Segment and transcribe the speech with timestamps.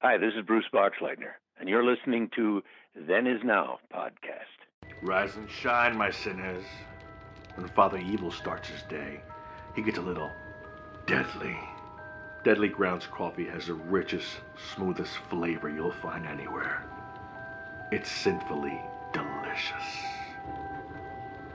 [0.00, 2.62] Hi, this is Bruce Boxleitner, and you're listening to
[2.94, 4.94] Then Is Now podcast.
[5.02, 6.62] Rise and shine, my sinners.
[7.56, 9.20] When Father Evil starts his day,
[9.74, 10.30] he gets a little
[11.06, 11.58] deadly.
[12.44, 14.28] Deadly Grounds coffee has the richest,
[14.72, 16.84] smoothest flavor you'll find anywhere.
[17.90, 18.80] It's sinfully
[19.12, 19.82] delicious.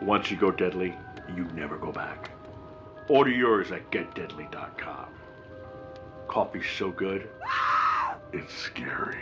[0.02, 0.98] Once you go deadly,
[1.34, 2.30] you never go back.
[3.08, 5.08] Order yours at getdeadly.com.
[6.28, 7.30] Coffee's so good,
[8.34, 9.20] it's scary.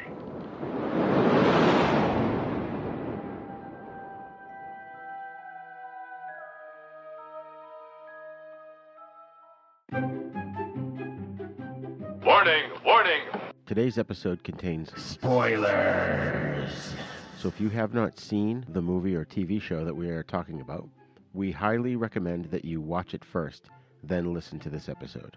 [12.24, 13.22] Warning, warning.
[13.66, 16.94] Today's episode contains Spoilers!
[17.38, 20.62] So if you have not seen the movie or TV show that we are talking
[20.62, 20.88] about,
[21.34, 23.70] we highly recommend that you watch it first,
[24.04, 25.36] then listen to this episode.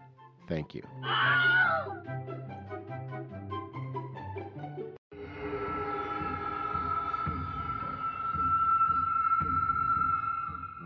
[0.49, 0.83] Thank you.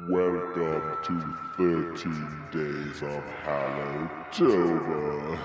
[0.09, 1.20] Welcome to
[1.59, 5.39] 13 Days of Hallowtober.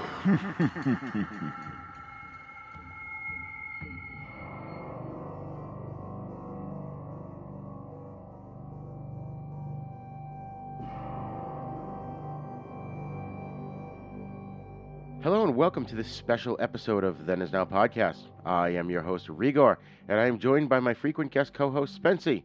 [15.22, 18.30] Hello and welcome to this special episode of Then Is Now podcast.
[18.46, 19.78] I am your host Rigor,
[20.08, 22.44] and I am joined by my frequent guest co-host Spency.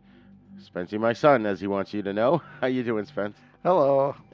[0.59, 2.43] Spency, my son, as he wants you to know.
[2.61, 3.39] How you doing, Spence?
[3.63, 4.15] Hello.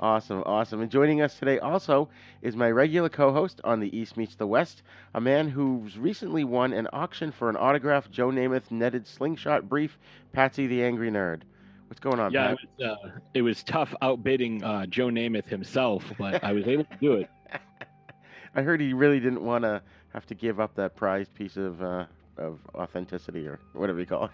[0.00, 0.82] Awesome, awesome.
[0.82, 2.08] And joining us today also
[2.42, 4.82] is my regular co-host on the East Meets the West,
[5.14, 9.96] a man who's recently won an auction for an autographed Joe Namath netted slingshot brief,
[10.32, 11.42] Patsy the Angry Nerd.
[11.86, 12.58] What's going on, Yeah, Pat?
[12.58, 16.84] it was, uh, it was tough outbidding uh, Joe Namath himself, but I was able
[16.84, 17.30] to do it.
[18.56, 19.80] I heard he really didn't want to
[20.12, 24.24] have to give up that prized piece of uh, of authenticity or whatever you call
[24.24, 24.30] it.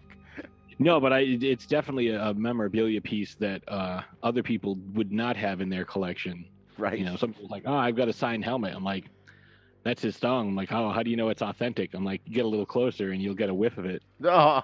[0.83, 5.61] No, but I, it's definitely a memorabilia piece that uh, other people would not have
[5.61, 6.47] in their collection.
[6.79, 6.99] Right.
[6.99, 8.75] You know, some people's like, oh, I've got a signed helmet.
[8.75, 9.05] I'm like,
[9.85, 10.49] that's his song.
[10.49, 11.93] I'm like, how, how do you know it's authentic?
[11.93, 14.03] I'm like, get a little closer and you'll get a whiff of it.
[14.25, 14.63] Oh.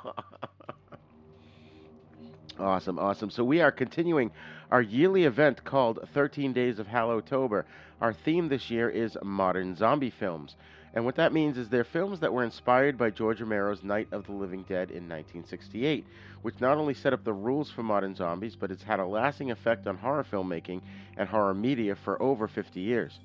[2.59, 3.29] awesome, awesome.
[3.29, 4.31] So we are continuing
[4.71, 7.65] our yearly event called 13 Days of Hallowtober.
[8.01, 10.57] Our theme this year is modern zombie films.
[10.97, 14.25] And what that means is they're films that were inspired by George Romero's Night of
[14.25, 16.07] the Living Dead in 1968,
[16.41, 19.51] which not only set up the rules for modern zombies, but it's had a lasting
[19.51, 20.81] effect on horror filmmaking
[21.19, 23.21] and horror media for over 50 years.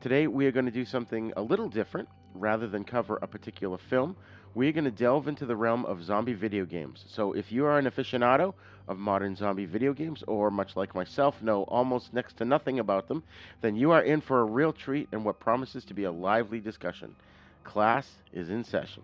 [0.00, 2.08] Today, we are going to do something a little different.
[2.32, 4.16] Rather than cover a particular film,
[4.54, 7.04] we're going to delve into the realm of zombie video games.
[7.08, 8.54] So, if you are an aficionado
[8.88, 13.06] of modern zombie video games, or much like myself, know almost next to nothing about
[13.06, 13.22] them,
[13.60, 16.58] then you are in for a real treat and what promises to be a lively
[16.58, 17.14] discussion.
[17.62, 19.02] Class is in session.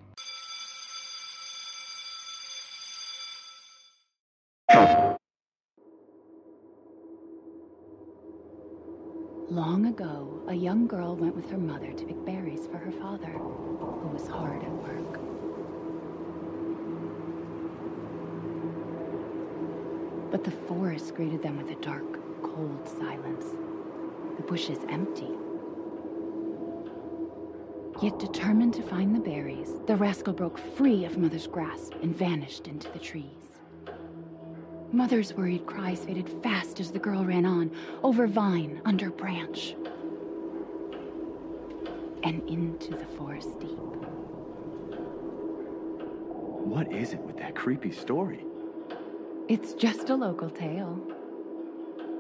[9.49, 13.29] Long ago, a young girl went with her mother to pick berries for her father,
[13.29, 15.36] who was hard at work.
[20.37, 23.47] But the forest greeted them with a dark, cold silence.
[24.37, 25.31] The bushes empty.
[28.03, 32.69] Yet determined to find the berries, the rascal broke free of Mother's grasp and vanished
[32.69, 33.49] into the trees.
[34.93, 39.75] Mother's worried cries faded fast as the girl ran on, over vine, under branch,
[42.25, 43.79] and into the forest deep.
[46.67, 48.45] What is it with that creepy story?
[49.49, 51.01] It's just a local tale.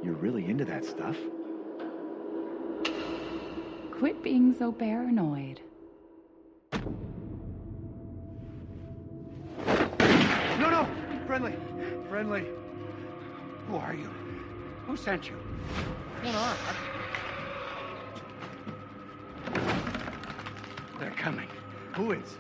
[0.00, 1.16] You're really into that stuff?
[3.91, 5.60] Quit being so paranoid.
[10.60, 10.87] No, no!
[11.26, 11.56] Friendly!
[12.09, 12.44] Friendly!
[13.66, 14.08] Who are you?
[14.87, 15.34] Who sent you?
[16.22, 16.56] What's going on?
[21.00, 21.48] They're coming.
[21.94, 22.38] Who is?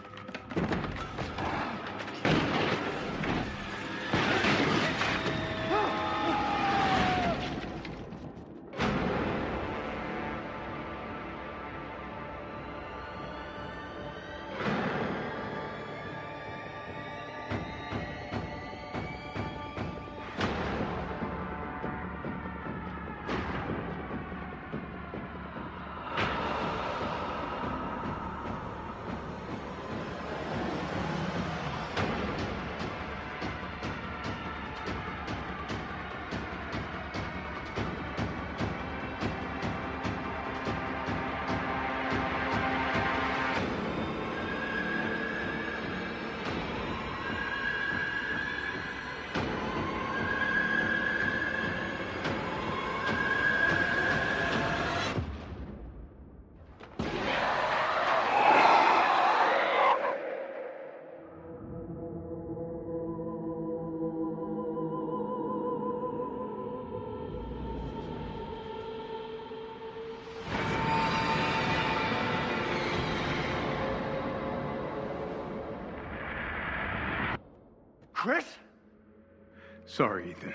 [79.96, 80.52] Sorry, Ethan.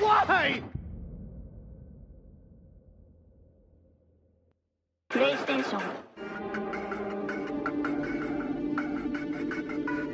[0.00, 0.60] Why?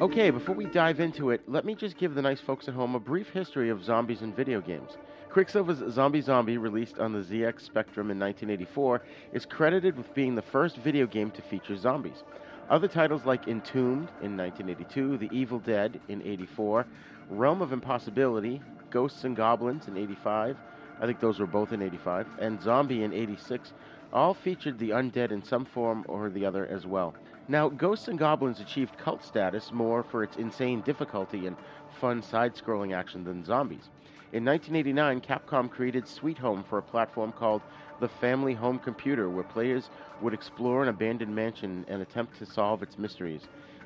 [0.03, 2.95] Okay, before we dive into it, let me just give the nice folks at home
[2.95, 4.91] a brief history of zombies in video games.
[5.31, 9.03] Quicksilva's Zombie Zombie, released on the ZX Spectrum in 1984,
[9.33, 12.23] is credited with being the first video game to feature zombies.
[12.69, 16.85] Other titles like Entombed in 1982, The Evil Dead in 84,
[17.29, 18.61] Realm of Impossibility,
[18.91, 20.57] Ghosts and Goblins in 85,
[21.01, 23.73] I think those were both in 85, and Zombie in 86
[24.13, 27.15] all featured the undead in some form or the other as well.
[27.47, 31.57] Now, Ghosts and Goblins achieved cult status more for its insane difficulty and
[32.01, 33.91] fun side scrolling action than zombies.
[34.33, 37.63] In 1989, Capcom created Sweet Home for a platform called
[38.01, 39.91] the Family Home Computer, where players
[40.21, 43.43] would explore an abandoned mansion and attempt to solve its mysteries.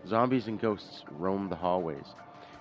[0.07, 2.07] Zombies and ghosts roam the hallways.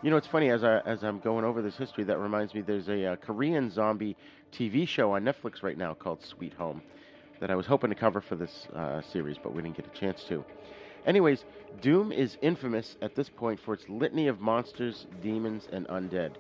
[0.02, 2.04] You know, it's funny as I as I'm going over this history.
[2.06, 4.16] That reminds me, there's a, uh Korean zombie
[4.52, 6.82] TV show on Netflix right now called Sweet Home
[7.40, 10.00] that I was hoping to cover for this uh, series, but we didn't get a
[10.00, 10.44] chance to.
[11.06, 11.46] Anyways,
[11.82, 16.32] Doom is infamous at this point for its litany of monsters, demons, and undead.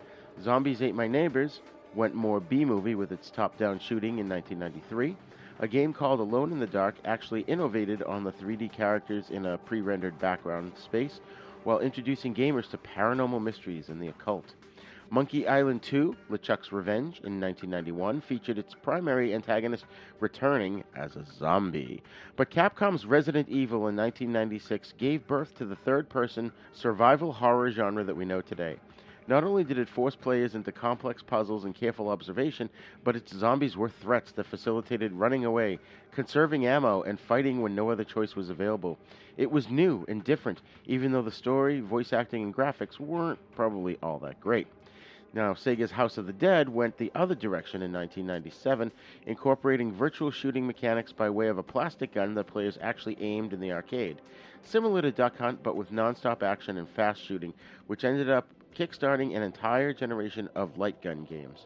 [0.42, 1.62] Zombies Ate My Neighbors
[1.96, 5.16] went more B movie with its top down shooting in 1993.
[5.60, 9.58] A game called Alone in the Dark actually innovated on the 3D characters in a
[9.58, 11.20] pre rendered background space
[11.64, 14.54] while introducing gamers to paranormal mysteries and the occult.
[15.12, 19.86] Monkey Island 2, LeChuck's Revenge, in 1991, featured its primary antagonist
[20.20, 22.04] returning as a zombie.
[22.36, 28.04] But Capcom's Resident Evil in 1996 gave birth to the third person survival horror genre
[28.04, 28.78] that we know today.
[29.30, 32.68] Not only did it force players into complex puzzles and careful observation,
[33.04, 35.78] but its zombies were threats that facilitated running away,
[36.12, 38.98] conserving ammo, and fighting when no other choice was available.
[39.38, 44.00] It was new and different, even though the story, voice acting, and graphics weren't probably
[44.02, 44.66] all that great.
[45.32, 48.92] Now, Sega's House of the Dead went the other direction in 1997,
[49.28, 53.60] incorporating virtual shooting mechanics by way of a plastic gun that players actually aimed in
[53.60, 54.22] the arcade.
[54.64, 57.54] Similar to Duck Hunt, but with non-stop action and fast shooting,
[57.86, 61.66] which ended up kickstarting an entire generation of light gun games.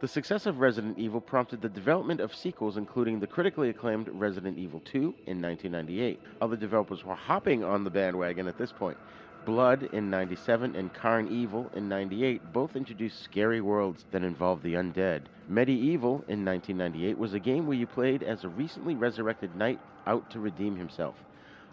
[0.00, 4.58] The success of Resident Evil prompted the development of sequels, including the critically acclaimed Resident
[4.58, 6.20] Evil 2 in 1998.
[6.40, 8.96] Other developers were hopping on the bandwagon at this point.
[9.44, 14.74] Blood in 97 and Carn Evil in 98 both introduced scary worlds that involved the
[14.74, 15.22] undead.
[15.50, 20.30] MediEvil in 1998 was a game where you played as a recently resurrected knight out
[20.30, 21.14] to redeem himself.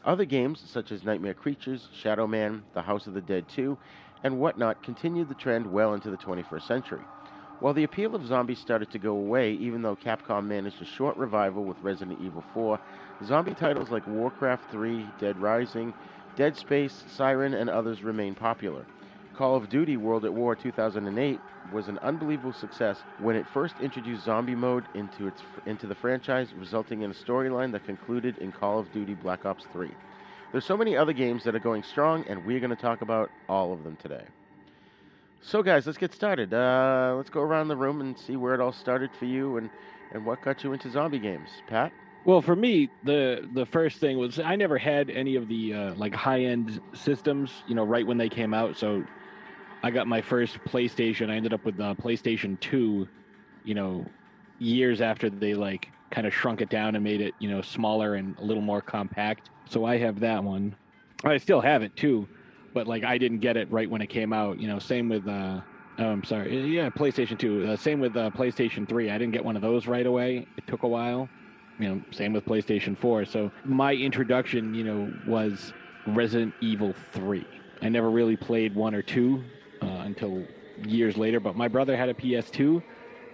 [0.05, 3.77] Other games, such as Nightmare Creatures, Shadow Man, The House of the Dead 2,
[4.23, 7.07] and whatnot, continued the trend well into the 21st century.
[7.59, 11.17] While the appeal of zombies started to go away, even though Capcom managed a short
[11.17, 12.79] revival with Resident Evil 4,
[13.23, 15.93] zombie titles like Warcraft 3, Dead Rising,
[16.35, 18.87] Dead Space, Siren, and others remain popular.
[19.33, 24.23] Call of Duty World at War 2008 was an unbelievable success when it first introduced
[24.23, 28.79] zombie mode into its into the franchise, resulting in a storyline that concluded in Call
[28.79, 29.95] of Duty Black Ops 3.
[30.51, 33.31] There's so many other games that are going strong, and we're going to talk about
[33.47, 34.25] all of them today.
[35.41, 36.53] So, guys, let's get started.
[36.53, 39.69] Uh, let's go around the room and see where it all started for you and,
[40.11, 41.49] and what got you into zombie games.
[41.67, 41.93] Pat?
[42.25, 45.93] Well, for me, the the first thing was I never had any of the uh,
[45.95, 48.75] like high end systems, you know, right when they came out.
[48.75, 49.05] So
[49.83, 51.29] I got my first PlayStation.
[51.31, 53.07] I ended up with the PlayStation Two,
[53.63, 54.11] you know,
[54.57, 58.15] years after they like kind of shrunk it down and made it, you know, smaller
[58.15, 59.49] and a little more compact.
[59.67, 60.75] So I have that one.
[61.23, 62.27] I still have it too,
[62.73, 64.59] but like I didn't get it right when it came out.
[64.59, 65.27] You know, same with.
[65.27, 65.61] uh
[66.01, 66.73] Oh, I'm sorry.
[66.73, 67.67] Yeah, PlayStation 2.
[67.67, 69.09] Uh, same with uh, PlayStation 3.
[69.09, 70.47] I didn't get one of those right away.
[70.55, 71.29] It took a while
[71.79, 73.25] you know, same with PlayStation 4.
[73.25, 75.73] So my introduction, you know, was
[76.05, 77.45] Resident Evil 3.
[77.81, 79.43] I never really played one or two
[79.81, 80.45] uh, until
[80.85, 82.83] years later, but my brother had a PS2,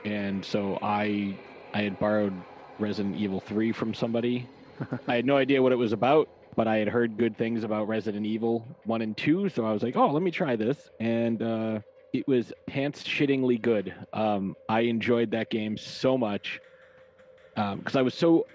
[0.06, 1.40] and so I
[1.74, 2.34] I had borrowed
[2.80, 4.48] Resident Evil 3 from somebody.
[5.08, 7.88] I had no idea what it was about, but I had heard good things about
[7.88, 11.42] Resident Evil 1 and 2, so I was like, "Oh, let me try this." And
[11.42, 11.80] uh,
[12.14, 13.94] it was pants shittingly good.
[14.14, 16.60] Um, I enjoyed that game so much
[17.56, 18.48] because um, I was so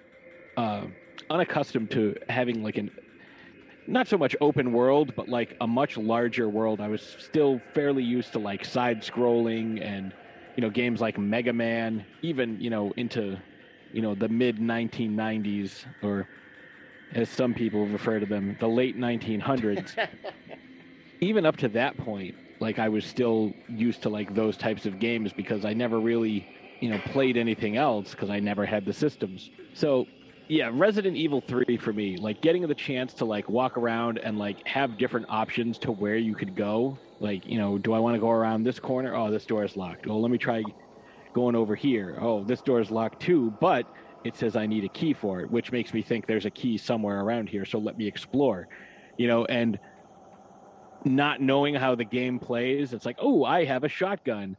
[0.56, 0.84] uh,
[1.30, 2.90] unaccustomed to having like an
[3.86, 6.80] not so much open world, but like a much larger world.
[6.80, 10.12] I was still fairly used to like side scrolling and
[10.56, 13.38] you know games like Mega Man, even you know into
[13.92, 16.26] you know the mid 1990s or
[17.12, 19.96] as some people refer to them, the late 1900s.
[21.20, 25.00] even up to that point, like I was still used to like those types of
[25.00, 26.46] games because I never really
[26.80, 29.50] you know, played anything else because I never had the systems.
[29.74, 30.06] So
[30.48, 34.38] yeah, Resident Evil 3 for me, like getting the chance to like walk around and
[34.38, 36.98] like have different options to where you could go.
[37.20, 39.14] Like, you know, do I want to go around this corner?
[39.14, 40.06] Oh, this door is locked.
[40.06, 40.64] Well, let me try
[41.32, 42.16] going over here.
[42.20, 43.86] Oh, this door is locked too, but
[44.24, 46.76] it says I need a key for it, which makes me think there's a key
[46.76, 47.64] somewhere around here.
[47.64, 48.68] So let me explore,
[49.16, 49.78] you know, and
[51.04, 54.56] not knowing how the game plays, it's like, oh, I have a shotgun.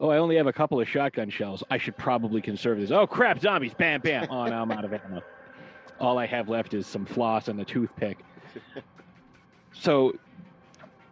[0.00, 1.62] Oh, I only have a couple of shotgun shells.
[1.70, 2.90] I should probably conserve this.
[2.90, 3.74] Oh, crap, zombies.
[3.74, 4.26] Bam, bam.
[4.28, 5.22] Oh, now I'm out of ammo.
[6.00, 8.18] All I have left is some floss and a toothpick.
[9.72, 10.14] So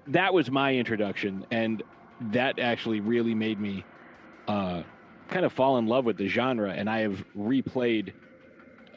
[0.08, 1.46] that was my introduction.
[1.52, 1.84] And
[2.32, 3.84] that actually really made me
[4.48, 4.82] uh,
[5.32, 6.72] kind of fall in love with the genre.
[6.72, 8.12] And I have replayed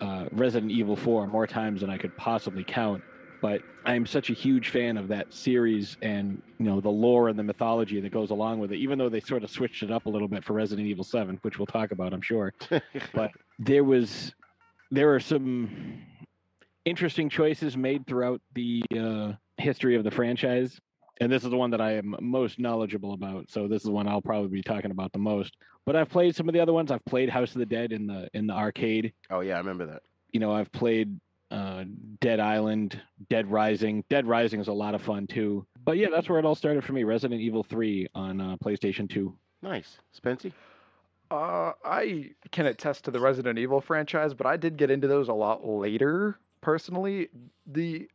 [0.02, 3.02] uh, Resident Evil 4 more times than I could possibly count
[3.46, 7.38] but I'm such a huge fan of that series and you know the lore and
[7.38, 8.78] the mythology that goes along with it.
[8.78, 11.38] Even though they sort of switched it up a little bit for Resident Evil Seven,
[11.44, 12.56] which we'll talk about, I'm sure.
[13.14, 14.34] but there was
[14.90, 16.02] there are some
[16.86, 20.80] interesting choices made throughout the uh, history of the franchise,
[21.22, 23.52] and this is the one that I am most knowledgeable about.
[23.52, 25.56] So this is one I'll probably be talking about the most.
[25.86, 26.92] But I've played some of the other ones.
[26.92, 29.14] I've played House of the Dead in the in the arcade.
[29.30, 30.04] Oh yeah, I remember that.
[30.32, 31.20] You know, I've played
[31.52, 31.86] uh,
[32.20, 34.04] Dead Island, Dead Rising.
[34.10, 35.66] Dead Rising is a lot of fun too.
[35.84, 37.04] But yeah, that's where it all started for me.
[37.04, 39.34] Resident Evil 3 on uh, PlayStation 2.
[39.62, 40.52] Nice, Spency.
[41.32, 45.28] Uh, I can attest to the Resident Evil franchise, but I did get into those
[45.28, 46.40] a lot later.
[46.62, 47.30] Personally,
[47.68, 48.10] the,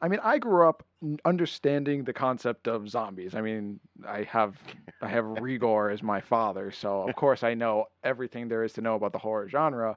[0.00, 0.84] I mean, I grew up
[1.24, 3.34] understanding the concept of zombies.
[3.34, 4.56] I mean, I have
[5.02, 8.80] I have Rigor as my father, so of course I know everything there is to
[8.80, 9.96] know about the horror genre.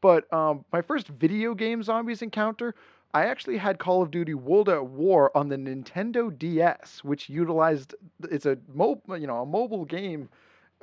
[0.00, 2.74] But um, my first video game zombies encounter,
[3.14, 7.94] I actually had Call of Duty World at War on the Nintendo DS, which utilized
[8.30, 10.28] it's a mo- you know a mobile game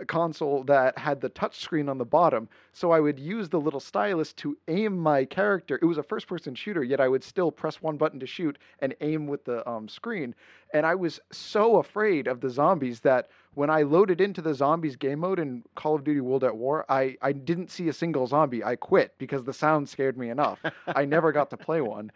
[0.07, 2.47] console that had the touchscreen on the bottom.
[2.73, 5.79] So I would use the little stylus to aim my character.
[5.81, 8.57] It was a first person shooter, yet I would still press one button to shoot
[8.79, 10.35] and aim with the um, screen.
[10.73, 14.95] And I was so afraid of the zombies that when I loaded into the zombies
[14.95, 18.27] game mode in Call of Duty World at War, I, I didn't see a single
[18.27, 18.63] zombie.
[18.63, 20.59] I quit because the sound scared me enough.
[20.87, 22.11] I never got to play one.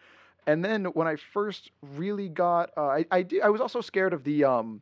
[0.46, 4.24] And then when I first really got, uh, I, I, I was also scared of
[4.24, 4.82] the um,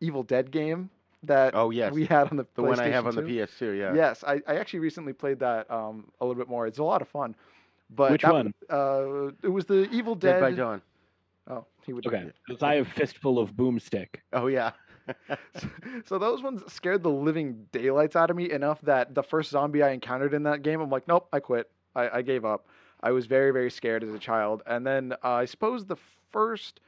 [0.00, 0.90] Evil Dead game
[1.26, 3.22] that oh yes we had on the the one I have on 2.
[3.22, 3.78] the PS2.
[3.78, 3.94] Yeah.
[3.94, 6.66] Yes, I, I actually recently played that um, a little bit more.
[6.66, 7.34] It's a lot of fun.
[7.90, 8.54] But Which that- one?
[8.68, 10.40] Uh, it was the Evil Dead Dead.
[10.40, 10.82] by Dawn.
[11.48, 12.06] Oh, he would.
[12.06, 14.16] Okay, because I have Fistful of Boomstick.
[14.32, 14.72] Oh yeah.
[16.04, 19.82] So those ones scared the living daylights out of me enough that the first zombie
[19.82, 21.70] I encountered in that game, I'm like, nope, I quit.
[21.94, 22.66] I, I gave up.
[23.02, 24.62] I was very, very scared as a child.
[24.66, 25.96] And then uh, I suppose the
[26.32, 26.80] first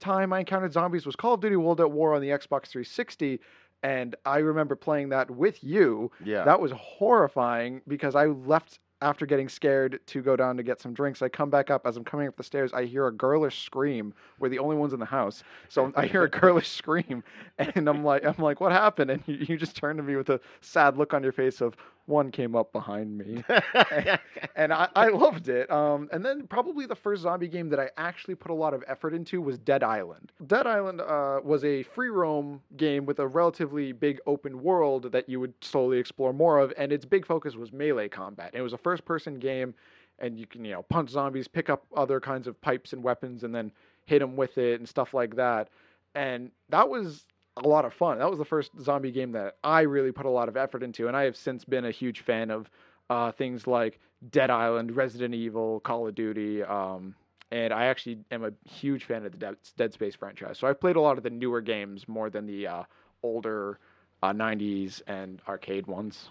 [0.00, 3.40] time I encountered zombies was Call of Duty World at War on the Xbox 360.
[3.84, 6.10] And I remember playing that with you.
[6.24, 6.42] Yeah.
[6.44, 10.94] That was horrifying because I left after getting scared to go down to get some
[10.94, 11.20] drinks.
[11.20, 12.72] I come back up as I'm coming up the stairs.
[12.72, 14.14] I hear a girlish scream.
[14.38, 17.22] We're the only ones in the house, so I hear a girlish scream,
[17.58, 19.10] and I'm like, I'm like, what happened?
[19.10, 21.76] And you, you just turn to me with a sad look on your face of
[22.06, 23.42] one came up behind me,
[24.56, 25.70] and I, I loved it.
[25.70, 28.84] Um, and then probably the first zombie game that I actually put a lot of
[28.86, 30.32] effort into was Dead Island.
[30.46, 35.28] Dead Island uh, was a free roam game with a relatively big open world that
[35.28, 38.50] you would slowly explore more of, and its big focus was melee combat.
[38.52, 39.74] And it was a first person game,
[40.18, 43.44] and you can you know punch zombies, pick up other kinds of pipes and weapons,
[43.44, 43.72] and then
[44.06, 45.70] hit them with it and stuff like that.
[46.14, 47.24] And that was
[47.56, 48.18] a lot of fun.
[48.18, 51.08] That was the first zombie game that I really put a lot of effort into,
[51.08, 52.70] and I have since been a huge fan of
[53.10, 57.14] uh, things like Dead Island, Resident Evil, Call of Duty, um,
[57.50, 60.58] and I actually am a huge fan of the Dead, Dead Space franchise.
[60.58, 62.82] So I've played a lot of the newer games more than the uh,
[63.22, 63.78] older
[64.22, 66.30] uh, '90s and arcade ones.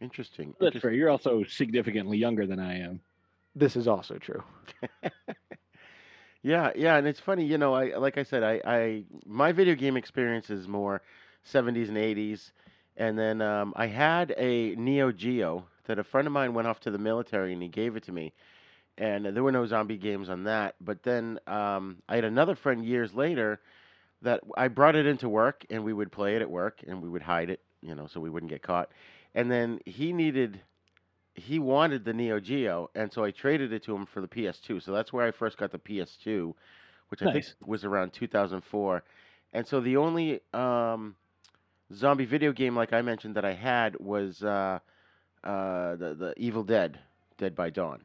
[0.00, 0.54] Interesting.
[0.60, 0.80] That's Interesting.
[0.80, 0.92] fair.
[0.92, 3.00] You're also significantly younger than I am.
[3.54, 4.42] This is also true.
[6.42, 9.74] Yeah, yeah, and it's funny, you know, I like I said, I, I my video
[9.74, 11.02] game experience is more
[11.42, 12.52] 70s and 80s,
[12.96, 16.80] and then um, I had a Neo Geo that a friend of mine went off
[16.80, 18.32] to the military and he gave it to me,
[18.98, 20.76] and there were no zombie games on that.
[20.80, 23.60] But then um, I had another friend years later
[24.22, 27.08] that I brought it into work and we would play it at work and we
[27.08, 28.90] would hide it, you know, so we wouldn't get caught.
[29.34, 30.60] And then he needed
[31.38, 34.80] he wanted the Neo Geo, and so I traded it to him for the PS2.
[34.80, 36.54] So that's where I first got the PS2,
[37.08, 39.02] which I think was around 2004.
[39.52, 41.16] And so the only um,
[41.94, 44.78] zombie video game, like I mentioned, that I had was uh,
[45.44, 46.98] uh, the the Evil Dead,
[47.38, 48.02] Dead by Dawn,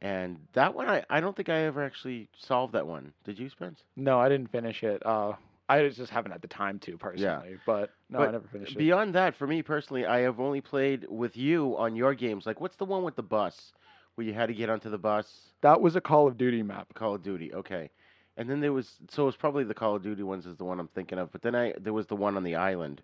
[0.00, 3.12] and that one I, I don't think I ever actually solved that one.
[3.24, 3.82] Did you, Spence?
[3.96, 5.04] No, I didn't finish it.
[5.04, 5.32] Uh,
[5.68, 8.78] I just haven't had the time to personally, but no, I But never finished it.
[8.78, 12.46] Beyond that, for me personally, I have only played with you on your games.
[12.46, 13.72] Like, what's the one with the bus,
[14.18, 15.52] where you had to get onto the bus.
[15.60, 16.92] That was a Call of Duty map.
[16.94, 17.88] Call of Duty, okay.
[18.36, 20.64] And then there was so it was probably the Call of Duty ones is the
[20.64, 21.30] one I'm thinking of.
[21.30, 23.00] But then I there was the one on the island.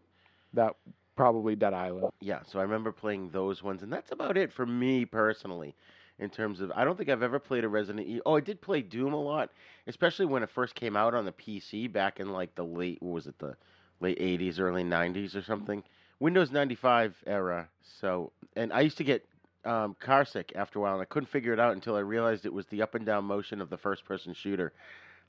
[0.55, 0.75] That
[1.17, 2.11] probably Dead Island.
[2.21, 5.75] Yeah, so I remember playing those ones, and that's about it for me personally.
[6.19, 8.23] In terms of, I don't think I've ever played a Resident Evil.
[8.27, 9.51] Oh, I did play Doom a lot,
[9.89, 13.15] especially when it first came out on the PC back in like the late, what
[13.15, 13.57] was it, the
[14.01, 15.83] late '80s, early '90s or something.
[16.21, 17.69] Windows 95 era.
[17.83, 19.25] So, and I used to get
[19.65, 22.47] um, car sick after a while, and I couldn't figure it out until I realized
[22.47, 24.73] it was the up and down motion of the first person shooter.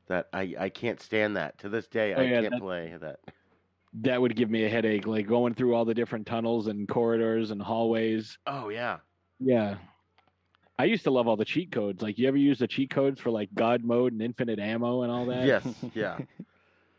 [0.07, 2.13] That I, I can't stand that to this day.
[2.13, 3.19] Oh, I yeah, can't that- play that.
[4.01, 7.51] That would give me a headache, like going through all the different tunnels and corridors
[7.51, 8.37] and hallways.
[8.45, 8.97] Oh yeah.
[9.39, 9.77] Yeah.
[10.77, 12.01] I used to love all the cheat codes.
[12.01, 15.11] Like, you ever use the cheat codes for like God mode and infinite ammo and
[15.11, 15.45] all that?
[15.45, 16.17] Yes, yeah,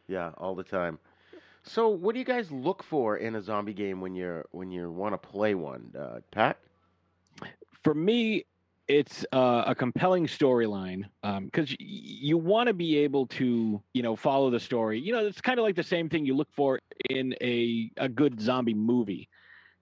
[0.09, 0.99] yeah, all the time.
[1.67, 4.91] So, what do you guys look for in a zombie game when you're when you
[4.91, 6.59] want to play one, uh, Pat?
[7.83, 8.45] for me
[8.89, 14.17] it's uh, a compelling storyline because y- you want to be able to you know
[14.17, 15.01] follow the story.
[15.01, 16.81] You know it's kind of like the same thing you look for
[17.11, 19.29] in a, a good zombie movie.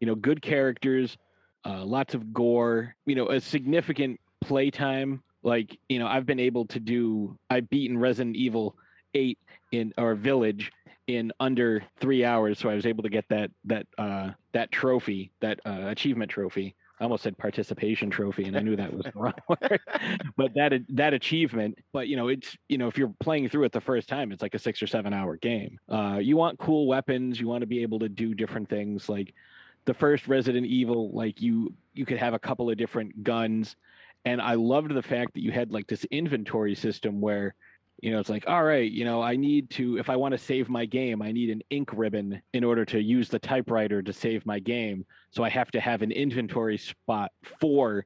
[0.00, 1.16] You know good characters
[1.66, 5.22] uh, lots of gore you know a significant playtime.
[5.42, 8.76] Like you know i've been able to do i've beaten resident evil
[9.14, 9.38] 8
[9.72, 10.72] in our village
[11.06, 15.30] in under three hours so i was able to get that that uh that trophy
[15.40, 19.12] that uh, achievement trophy I almost said participation trophy, and I knew that was the
[19.14, 19.80] wrong word.
[20.36, 23.72] But that that achievement, but you know, it's you know, if you're playing through it
[23.72, 25.78] the first time, it's like a six or seven hour game.
[25.88, 27.40] Uh, you want cool weapons.
[27.40, 29.08] You want to be able to do different things.
[29.08, 29.34] Like
[29.86, 33.74] the first Resident Evil, like you you could have a couple of different guns,
[34.24, 37.56] and I loved the fact that you had like this inventory system where
[38.04, 40.38] you know it's like all right you know i need to if i want to
[40.38, 44.12] save my game i need an ink ribbon in order to use the typewriter to
[44.12, 45.06] save my game.
[45.30, 48.04] So i have to have an inventory spot for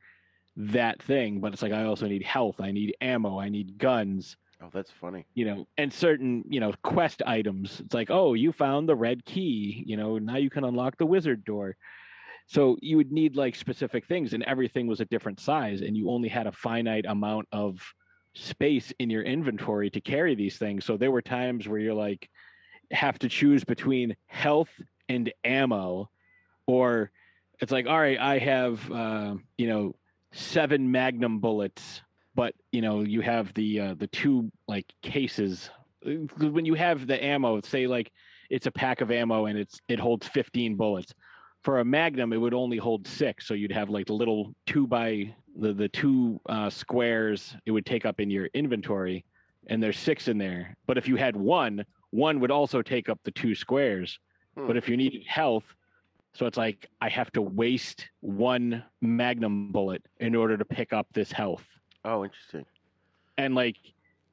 [0.56, 4.36] that thing but it's like i also need health i need ammo i need guns.
[4.62, 5.26] Oh, that's funny.
[5.34, 7.80] you know and certain you know quest items.
[7.80, 11.06] It's like oh you found the red key you know now you can unlock the
[11.06, 11.76] wizard door.
[12.46, 16.08] So you would need like specific things and everything was a different size and you
[16.08, 17.80] only had a finite amount of
[18.38, 20.84] space in your inventory to carry these things.
[20.84, 22.28] So there were times where you're like
[22.90, 24.70] have to choose between health
[25.08, 26.08] and ammo
[26.66, 27.10] or
[27.60, 29.94] it's like all right i have uh, you know
[30.32, 32.00] seven magnum bullets
[32.38, 35.70] but you know you have the uh, the two like cases.
[36.04, 38.12] When you have the ammo say like
[38.48, 41.12] it's a pack of ammo and it's it holds 15 bullets.
[41.64, 44.86] For a magnum it would only hold six so you'd have like the little two
[44.86, 49.24] by the the two uh, squares it would take up in your inventory
[49.66, 50.76] and there's six in there.
[50.86, 54.18] But if you had one one would also take up the two squares.
[54.56, 55.64] But if you needed health
[56.34, 61.06] so it's like i have to waste one magnum bullet in order to pick up
[61.12, 61.64] this health.
[62.04, 62.64] Oh, interesting.
[63.36, 63.76] and like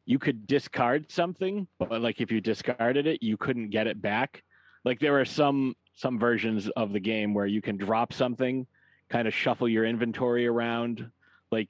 [0.05, 4.43] you could discard something but like if you discarded it you couldn't get it back.
[4.83, 8.67] Like there are some some versions of the game where you can drop something
[9.09, 11.09] kind of shuffle your inventory around
[11.51, 11.69] like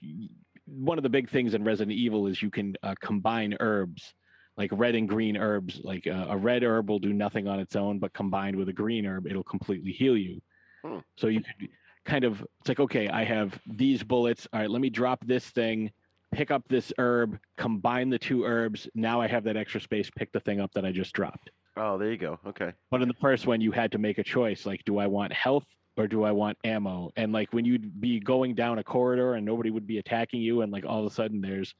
[0.66, 4.14] one of the big things in resident evil is you can uh, combine herbs
[4.58, 7.76] like red and green herbs like uh, a red herb will do nothing on its
[7.76, 10.42] own but combined with a green herb it'll completely heal you
[10.84, 11.00] Hmm.
[11.18, 11.70] so you could
[12.06, 15.50] kind of it's like okay i have these bullets all right let me drop this
[15.50, 15.92] thing
[16.32, 20.32] pick up this herb combine the two herbs now i have that extra space pick
[20.32, 22.40] the thing up that i just dropped Oh, there you go.
[22.48, 22.72] Okay.
[22.92, 25.34] but in the first one you had to make a choice like do i want
[25.34, 25.66] health
[25.98, 27.12] or do i want ammo?
[27.16, 30.62] And like when you'd be going down a corridor and nobody would be attacking you
[30.62, 31.74] and like all of a sudden there's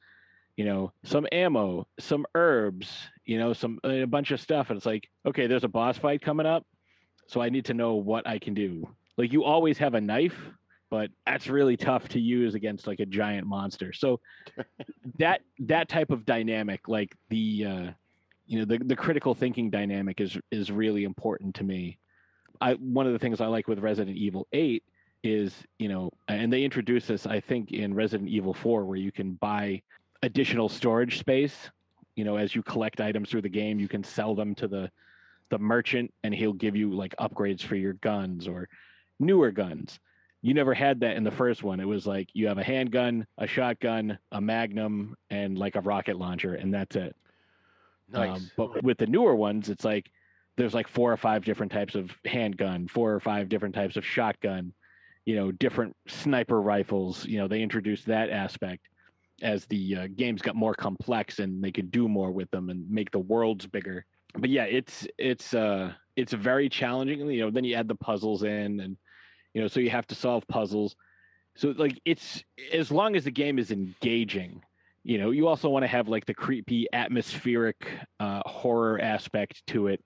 [0.56, 4.86] you know some ammo some herbs you know some a bunch of stuff and it's
[4.86, 6.64] like okay there's a boss fight coming up
[7.26, 8.88] so i need to know what i can do.
[9.18, 10.38] Like you always have a knife
[10.90, 13.92] but that's really tough to use against like a giant monster.
[13.92, 14.20] So
[15.18, 17.90] that that type of dynamic like the uh
[18.46, 21.98] you know the, the critical thinking dynamic is is really important to me
[22.60, 24.82] i one of the things i like with resident evil 8
[25.22, 29.12] is you know and they introduced this i think in resident evil 4 where you
[29.12, 29.82] can buy
[30.22, 31.70] additional storage space.
[32.14, 34.90] You know as you collect items through the game you can sell them to the
[35.50, 38.68] the merchant and he'll give you like upgrades for your guns or
[39.20, 40.00] newer guns.
[40.42, 41.78] You never had that in the first one.
[41.78, 46.16] It was like you have a handgun a shotgun a magnum and like a rocket
[46.16, 47.14] launcher and that's it.
[48.08, 48.38] Nice.
[48.38, 50.10] um, but with the newer ones, it's like
[50.56, 54.04] there's like four or five different types of handgun, four or five different types of
[54.04, 54.72] shotgun,
[55.24, 57.26] you know, different sniper rifles.
[57.26, 58.88] You know, they introduced that aspect
[59.42, 62.88] as the uh, games got more complex and they could do more with them and
[62.90, 64.04] make the worlds bigger.
[64.34, 67.20] But yeah, it's it's uh it's very challenging.
[67.30, 68.96] You know, then you add the puzzles in, and
[69.54, 70.96] you know, so you have to solve puzzles.
[71.54, 72.42] So like it's
[72.72, 74.62] as long as the game is engaging,
[75.04, 77.86] you know, you also want to have like the creepy atmospheric
[78.20, 80.02] uh, horror aspect to it.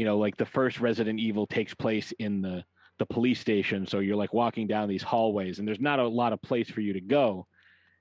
[0.00, 2.64] You know, like the first Resident Evil takes place in the
[2.98, 6.32] the police station, so you're like walking down these hallways, and there's not a lot
[6.32, 7.46] of place for you to go.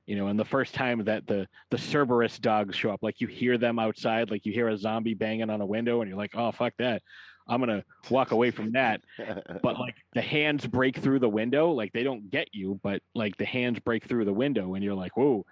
[0.06, 3.28] You know, and the first time that the the Cerberus dogs show up, like you
[3.28, 6.36] hear them outside, like you hear a zombie banging on a window, and you're like,
[6.36, 7.02] oh fuck that.
[7.50, 9.02] I'm gonna walk away from that.
[9.62, 13.36] But like the hands break through the window, like they don't get you, but like
[13.36, 15.46] the hands break through the window, and you're like, whoa,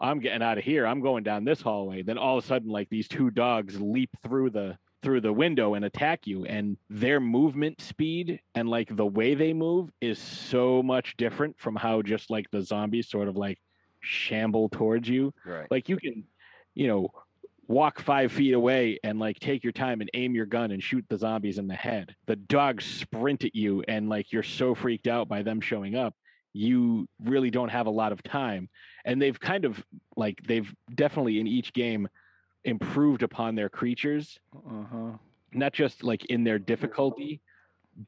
[0.00, 0.86] I'm getting out of here.
[0.86, 2.00] I'm going down this hallway.
[2.00, 5.74] Then all of a sudden, like these two dogs leap through the through the window
[5.74, 10.82] and attack you and their movement speed and like the way they move is so
[10.82, 13.58] much different from how just like the zombies sort of like
[14.00, 15.70] shamble towards you right.
[15.70, 16.24] like you can
[16.74, 17.10] you know
[17.70, 21.04] walk five feet away and like take your time and aim your gun and shoot
[21.08, 22.16] the zombies in the head.
[22.26, 26.16] The dogs sprint at you and like you're so freaked out by them showing up,
[26.52, 28.68] you really don't have a lot of time.
[29.04, 29.80] And they've kind of
[30.16, 32.08] like they've definitely in each game
[32.64, 35.12] improved upon their creatures, Uh-huh.
[35.52, 37.40] not just like in their difficulty,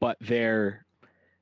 [0.01, 0.87] but their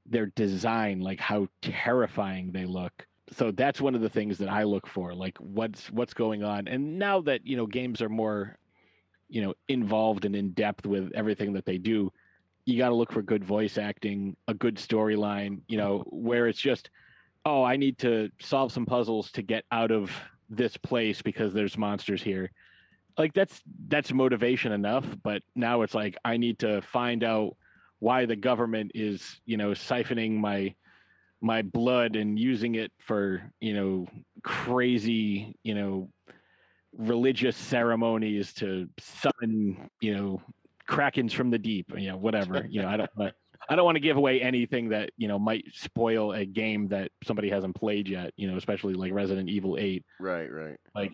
[0.06, 4.64] their design, like how terrifying they look so that's one of the things that I
[4.64, 6.66] look for, like what's what's going on.
[6.68, 8.58] And now that you know games are more,
[9.28, 12.10] you know, involved and in depth with everything that they do,
[12.66, 15.60] you got to look for good voice acting, a good storyline.
[15.68, 16.90] You know, where it's just,
[17.44, 20.10] oh, I need to solve some puzzles to get out of
[20.48, 22.50] this place because there's monsters here.
[23.18, 25.06] Like that's that's motivation enough.
[25.22, 27.56] But now it's like I need to find out
[27.98, 30.74] why the government is, you know, siphoning my
[31.40, 34.06] my blood and using it for you know
[34.42, 36.08] crazy you know
[36.96, 40.42] religious ceremonies to summon you know
[40.88, 43.10] krakens from the deep you know whatever you know i don't
[43.68, 47.10] i don't want to give away anything that you know might spoil a game that
[47.24, 51.12] somebody hasn't played yet you know especially like resident evil 8 right right like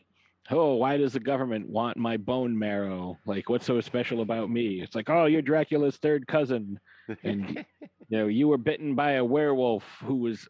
[0.50, 3.18] oh why does the government want my bone marrow?
[3.26, 4.80] Like what's so special about me?
[4.80, 6.78] It's like oh you're dracula's third cousin.
[7.22, 7.64] And
[8.08, 10.48] you know you were bitten by a werewolf who was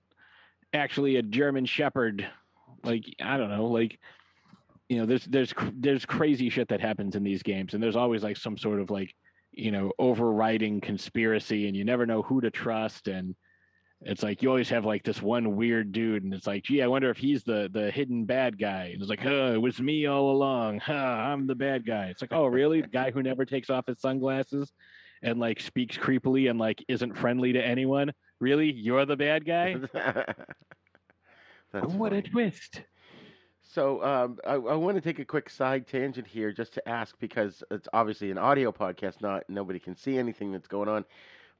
[0.72, 2.26] actually a german shepherd.
[2.84, 3.98] Like i don't know like
[4.88, 8.22] you know there's there's there's crazy shit that happens in these games and there's always
[8.22, 9.14] like some sort of like
[9.52, 13.34] you know overriding conspiracy and you never know who to trust and
[14.02, 16.86] it's like you always have like this one weird dude and it's like gee i
[16.86, 18.90] wonder if he's the the hidden bad guy.
[18.92, 20.80] And it's like oh it was me all along.
[20.80, 22.06] Huh, i'm the bad guy.
[22.06, 22.82] It's like oh really?
[22.82, 24.72] The guy who never takes off his sunglasses
[25.22, 28.12] and like speaks creepily and like isn't friendly to anyone?
[28.38, 28.70] Really?
[28.70, 29.76] You're the bad guy?
[31.72, 32.82] That's what a twist.
[33.62, 37.14] So um, I, I want to take a quick side tangent here, just to ask
[37.18, 41.04] because it's obviously an audio podcast, not nobody can see anything that's going on.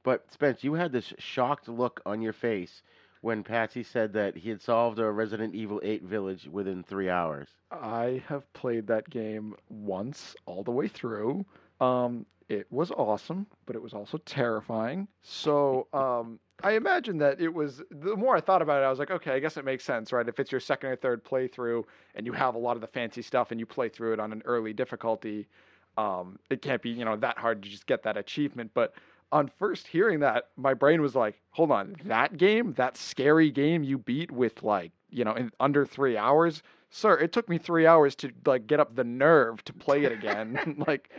[0.07, 2.81] But Spence, you had this shocked look on your face
[3.19, 7.49] when Patsy said that he had solved a Resident Evil 8 village within three hours.
[7.71, 11.45] I have played that game once all the way through.
[11.81, 15.09] Um, it was awesome, but it was also terrifying.
[15.23, 17.83] So um, I imagine that it was.
[17.91, 20.13] The more I thought about it, I was like, okay, I guess it makes sense,
[20.13, 20.29] right?
[20.29, 21.83] If it's your second or third playthrough
[22.15, 24.31] and you have a lot of the fancy stuff and you play through it on
[24.31, 25.49] an early difficulty,
[25.97, 28.71] um, it can't be you know that hard to just get that achievement.
[28.73, 28.93] But
[29.31, 32.07] on first hearing that, my brain was like, hold on, mm-hmm.
[32.09, 36.61] that game, that scary game you beat with like you know in under three hours
[36.89, 40.11] sir it took me three hours to like get up the nerve to play it
[40.11, 41.09] again like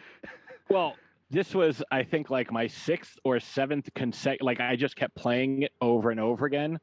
[0.68, 0.96] Well,
[1.30, 4.44] this was, I think, like my sixth or seventh consecutive.
[4.44, 6.78] Like I just kept playing it over and over again.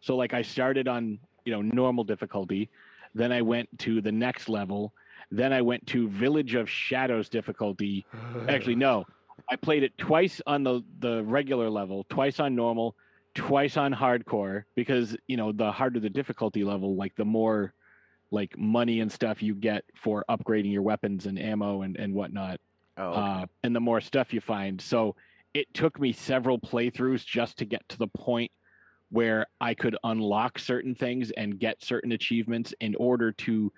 [0.00, 2.70] So like I started on you know normal difficulty,
[3.14, 4.92] then I went to the next level,
[5.30, 8.04] then I went to Village of Shadows difficulty.
[8.48, 9.04] Actually, no,
[9.48, 12.96] I played it twice on the the regular level, twice on normal,
[13.34, 17.72] twice on hardcore because you know the harder the difficulty level, like the more
[18.30, 22.60] like money and stuff you get for upgrading your weapons and ammo and and whatnot
[22.96, 23.20] Oh, okay.
[23.20, 24.80] uh, and the more stuff you find.
[24.80, 25.16] So
[25.54, 28.50] it took me several playthroughs just to get to the point
[29.10, 33.72] where I could unlock certain things and get certain achievements in order to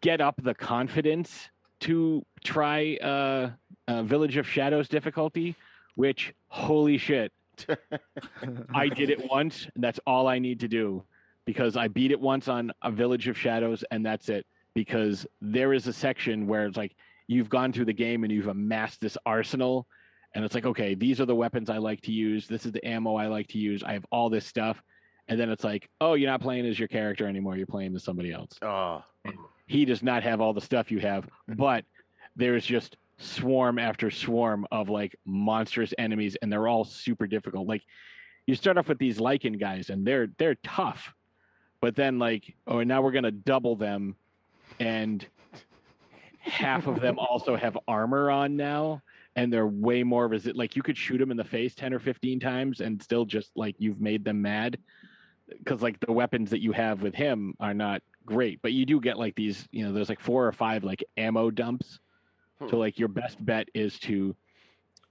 [0.00, 1.50] get up the confidence
[1.82, 3.50] to try uh,
[3.88, 5.54] uh, Village of Shadows difficulty.
[5.94, 7.32] Which holy shit,
[8.74, 11.04] I did it once, and that's all I need to do
[11.44, 14.46] because I beat it once on a Village of Shadows, and that's it.
[14.74, 18.46] Because there is a section where it's like you've gone through the game and you've
[18.46, 19.86] amassed this arsenal,
[20.34, 22.46] and it's like, okay, these are the weapons I like to use.
[22.46, 23.82] This is the ammo I like to use.
[23.82, 24.82] I have all this stuff,
[25.28, 27.56] and then it's like, oh, you're not playing as your character anymore.
[27.56, 28.52] You're playing as somebody else.
[29.26, 31.54] oh, He does not have all the stuff you have, mm-hmm.
[31.54, 31.86] but
[32.36, 37.66] there is just swarm after swarm of like monstrous enemies, and they're all super difficult.
[37.66, 37.82] Like
[38.46, 41.14] you start off with these Lycan guys and they're they're tough,
[41.80, 44.14] but then like oh now we're gonna double them,
[44.78, 45.26] and
[46.38, 49.00] half of them also have armor on now
[49.36, 51.98] and they're way more resist like you could shoot them in the face 10 or
[51.98, 54.76] 15 times and still just like you've made them mad
[55.58, 59.00] because like the weapons that you have with him are not great but you do
[59.00, 61.98] get like these you know there's like four or five like ammo dumps
[62.70, 64.36] so like your best bet is to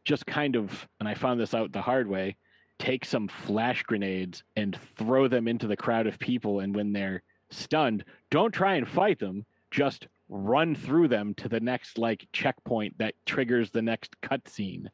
[0.05, 2.35] just kind of and i found this out the hard way
[2.79, 7.21] take some flash grenades and throw them into the crowd of people and when they're
[7.49, 12.97] stunned don't try and fight them just run through them to the next like checkpoint
[12.97, 14.87] that triggers the next cutscene.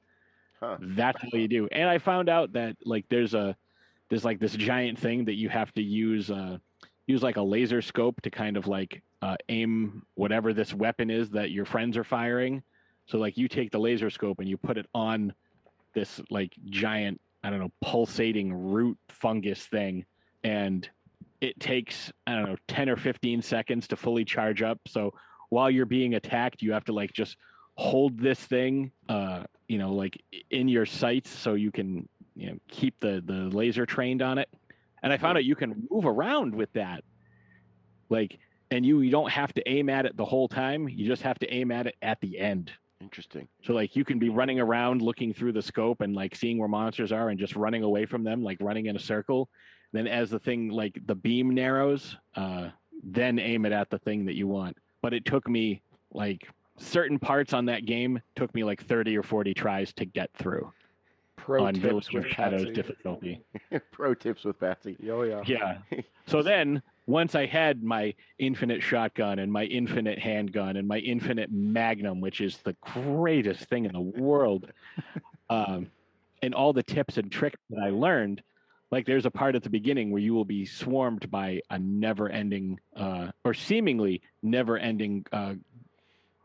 [0.60, 0.78] Huh.
[0.82, 1.68] That's what you do.
[1.72, 3.56] And I found out that like there's a
[4.10, 6.58] there's like this giant thing that you have to use uh
[7.08, 11.30] use like a laser scope to kind of like uh, aim whatever this weapon is
[11.32, 12.62] that your friends are firing.
[13.08, 15.34] So like you take the laser scope and you put it on
[15.96, 20.06] this like giant I don't know pulsating root fungus thing
[20.44, 20.88] and
[21.40, 24.80] it takes I don't know 10 or 15 seconds to fully charge up.
[24.88, 25.14] So
[25.50, 27.38] while you're being attacked, you have to like just
[27.76, 32.58] hold this thing, uh, you know, like in your sights so you can you know
[32.68, 34.50] keep the the laser trained on it.
[35.04, 37.04] And I found out you can move around with that,
[38.10, 38.40] like,
[38.72, 40.90] and you you don't have to aim at it the whole time.
[40.90, 42.72] You just have to aim at it at the end.
[43.00, 43.48] Interesting.
[43.64, 46.68] So like you can be running around looking through the scope and like seeing where
[46.68, 49.50] monsters are and just running away from them, like running in a circle.
[49.94, 52.70] Then as the thing like the beam narrows, uh,
[53.04, 54.78] then aim it at the thing that you want.
[55.02, 55.82] But it took me
[56.12, 60.30] like certain parts on that game took me like 30 or 40 tries to get
[60.34, 60.72] through
[61.48, 62.74] Pro on tips Village with of Shadows Patsy.
[62.74, 63.42] difficulty.
[63.92, 64.98] Pro tips with Patsy.
[65.10, 65.42] Oh yeah.
[65.46, 65.78] Yeah.
[66.26, 71.50] So then once I had my infinite shotgun and my infinite handgun and my infinite
[71.50, 74.70] magnum, which is the greatest thing in the world,
[75.50, 75.90] um,
[76.42, 78.44] and all the tips and tricks that I learned,
[78.92, 82.78] like there's a part at the beginning where you will be swarmed by a never-ending
[82.98, 85.54] uh, or seemingly never-ending uh,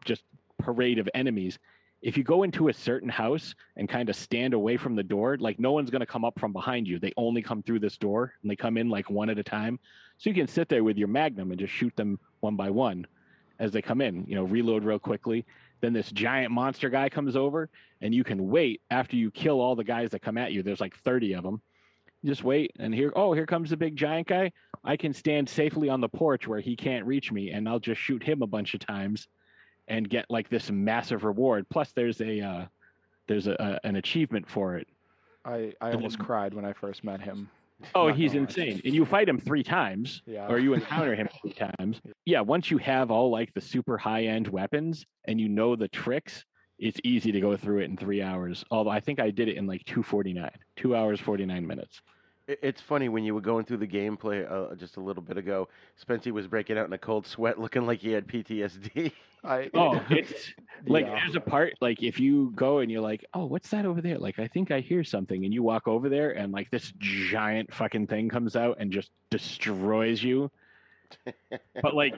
[0.05, 0.23] just
[0.61, 1.59] parade of enemies.
[2.03, 5.37] If you go into a certain house and kind of stand away from the door,
[5.39, 6.99] like no one's going to come up from behind you.
[6.99, 9.79] They only come through this door and they come in like one at a time.
[10.19, 13.07] So you can sit there with your magnum and just shoot them one by one
[13.61, 15.47] as they come in, you know, reload real quickly.
[15.81, 19.77] Then this giant monster guy comes over and you can wait after you kill all
[19.77, 20.65] the guys that come at you.
[20.65, 21.63] There's like 30 of them.
[22.25, 24.51] Just wait and here, oh, here comes the big giant guy.
[24.85, 28.01] I can stand safely on the porch where he can't reach me and I'll just
[28.01, 29.29] shoot him a bunch of times
[29.93, 31.67] and get like this massive reward.
[31.69, 32.65] Plus, there's a uh,
[33.29, 34.89] there's a, a an achievement for it.
[35.45, 37.49] I, I almost cried when I first met him.
[37.97, 38.41] Oh, Not he's lie.
[38.41, 40.47] insane, and you fight him three times, Yeah.
[40.49, 42.01] or you encounter him three times.
[42.25, 45.89] Yeah, once you have all like the super high end weapons and you know the
[45.89, 46.45] tricks,
[46.79, 48.65] it's easy to go through it in three hours.
[48.71, 51.67] Although I think I did it in like two forty nine, two hours forty nine
[51.67, 52.01] minutes.
[52.47, 55.37] It- It's funny when you were going through the gameplay uh, just a little bit
[55.37, 55.69] ago.
[56.05, 59.13] Spency was breaking out in a cold sweat, looking like he had PTSD.
[59.45, 60.53] I Oh, it's
[60.87, 61.21] like Yeah.
[61.23, 64.19] there's a part like if you go and you're like, oh, what's that over there?
[64.19, 67.73] Like I think I hear something, and you walk over there, and like this giant
[67.73, 70.51] fucking thing comes out and just destroys you.
[71.83, 72.15] But like,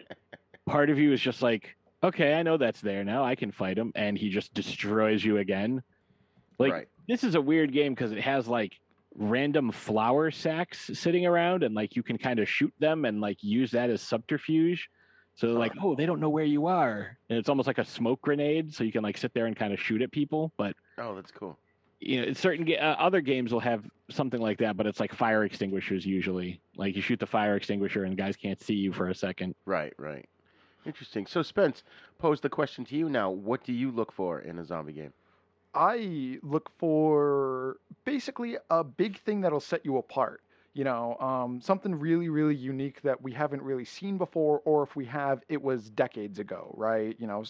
[0.67, 3.25] part of you is just like, okay, I know that's there now.
[3.25, 5.83] I can fight him, and he just destroys you again.
[6.59, 6.89] Like Right.
[7.09, 8.79] this is a weird game because it has like
[9.17, 13.43] random flour sacks sitting around, and like you can kind of shoot them and like
[13.43, 14.89] use that as subterfuge.
[15.37, 17.85] So they're like, oh, they don't know where you are, and it's almost like a
[17.85, 18.73] smoke grenade.
[18.73, 20.53] So you can like sit there and kind of shoot at people.
[20.57, 21.59] But oh, that's cool.
[22.01, 25.45] you know, certain uh, other games will have something like that, but it's like fire
[25.45, 26.61] extinguishers usually.
[26.77, 29.55] Like you shoot the fire extinguisher and guys can't see you for a second.
[29.65, 30.29] Right, right.
[30.87, 31.27] Interesting.
[31.27, 31.83] So, Spence,
[32.19, 33.31] pose the question to you now.
[33.31, 35.15] What do you look for in a zombie game?
[35.75, 40.43] I look for basically a big thing that'll set you apart.
[40.73, 44.97] You know, um, something really, really unique that we haven't really seen before, or if
[44.97, 47.15] we have, it was decades ago, right?
[47.19, 47.45] You know,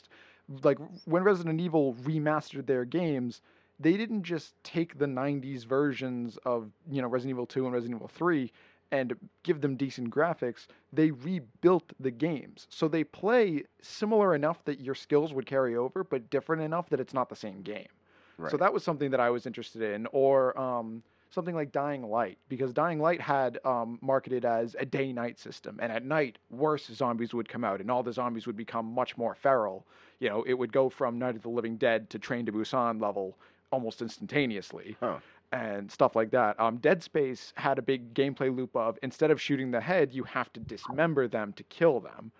[0.62, 3.40] like when Resident Evil remastered their games,
[3.80, 7.98] they didn't just take the 90s versions of, you know, Resident Evil 2 and Resident
[7.98, 8.52] Evil 3
[8.92, 10.66] and give them decent graphics.
[10.92, 12.66] They rebuilt the games.
[12.70, 17.00] So they play similar enough that your skills would carry over, but different enough that
[17.00, 17.88] it's not the same game.
[18.38, 18.50] Right.
[18.50, 22.38] So that was something that I was interested in, or um, something like Dying Light,
[22.48, 27.34] because Dying Light had um, marketed as a day-night system, and at night, worse zombies
[27.34, 29.86] would come out, and all the zombies would become much more feral.
[30.20, 33.00] You know, it would go from Night of the Living Dead to Train to Busan
[33.00, 33.36] level
[33.70, 35.18] almost instantaneously, Huh.
[35.50, 36.58] and stuff like that.
[36.60, 40.22] Um, Dead Space had a big gameplay loop of instead of shooting the head, you
[40.24, 42.30] have to dismember them to kill them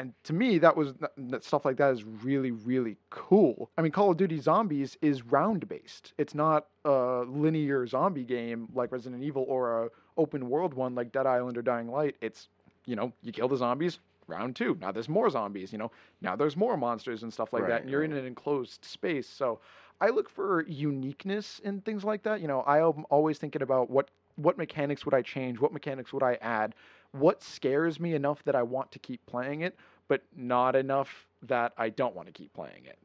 [0.00, 3.70] and to me, that was that stuff like that is really really cool.
[3.76, 6.14] I mean, Call of Duty Zombies is round based.
[6.18, 11.12] It's not a linear zombie game like Resident Evil or a open world one like
[11.12, 12.16] Dead Island or Dying Light.
[12.20, 12.48] It's
[12.86, 13.98] you know you kill the zombies.
[14.26, 14.78] Round two.
[14.80, 15.72] Now there's more zombies.
[15.72, 15.90] You know.
[16.20, 17.82] Now there's more monsters and stuff like Right, that.
[17.82, 19.28] And you're in an enclosed space.
[19.28, 19.60] So
[20.00, 22.40] I look for uniqueness in things like that.
[22.40, 25.60] You know, I am always thinking about what what mechanics would I change?
[25.60, 26.74] What mechanics would I add?
[27.12, 29.76] What scares me enough that I want to keep playing it,
[30.10, 32.98] but not enough that I don't want to keep playing it.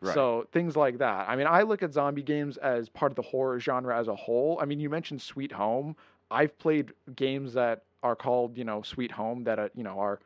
[0.00, 0.12] Right.
[0.12, 1.28] So things like that.
[1.28, 4.16] I mean, I look at zombie games as part of the horror genre as a
[4.16, 4.58] whole.
[4.60, 5.94] I mean, you mentioned Sweet Home.
[6.28, 10.18] I've played games that are called, you know, Sweet Home that, uh, you know, are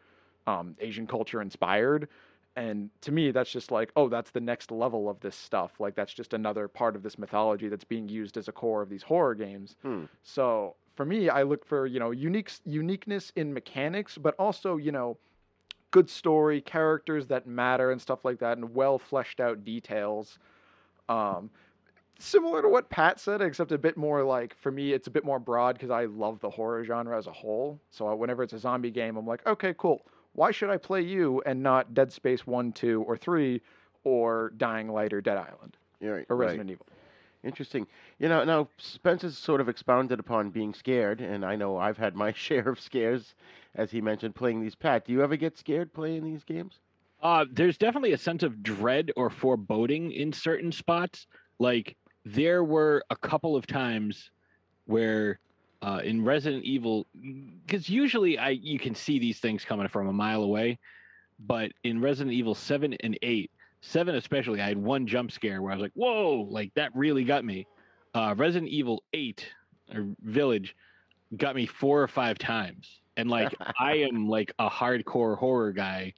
[0.46, 2.08] um, Asian culture inspired.
[2.56, 5.72] And to me, that's just like, oh, that's the next level of this stuff.
[5.78, 8.88] Like, that's just another part of this mythology that's being used as a core of
[8.88, 9.76] these horror games.
[9.82, 10.04] Hmm.
[10.22, 14.92] So for me, I look for, you know, unique uniqueness in mechanics, but also, you
[14.92, 15.18] know,
[15.94, 20.40] good story, characters that matter and stuff like that, and well fleshed out details.
[21.08, 21.50] Um,
[22.18, 25.24] similar to what Pat said, except a bit more like for me, it's a bit
[25.24, 27.78] more broad because I love the horror genre as a whole.
[27.90, 30.04] So whenever it's a zombie game, I'm like, okay, cool.
[30.32, 33.62] Why should I play you and not Dead Space one, two, or three,
[34.02, 36.46] or Dying Light or Dead Island Yeah, right, or right.
[36.46, 36.86] Resident Evil?
[37.44, 37.86] Interesting.
[38.18, 41.98] You know, now Spence has sort of expounded upon being scared, and I know I've
[41.98, 43.34] had my share of scares,
[43.74, 44.74] as he mentioned, playing these.
[44.74, 46.80] Pat, do you ever get scared playing these games?
[47.22, 51.26] Uh, there's definitely a sense of dread or foreboding in certain spots.
[51.58, 54.30] Like there were a couple of times
[54.86, 55.38] where
[55.82, 57.06] uh, in Resident Evil,
[57.66, 60.78] because usually I you can see these things coming from a mile away,
[61.38, 63.50] but in Resident Evil seven and eight,
[63.84, 67.24] seven especially, I had one jump scare where I was like, "Whoa!" Like that really
[67.24, 67.66] got me.
[68.14, 69.46] Uh, Resident Evil eight
[69.94, 70.74] or Village
[71.36, 76.14] got me four or five times, and like I am like a hardcore horror guy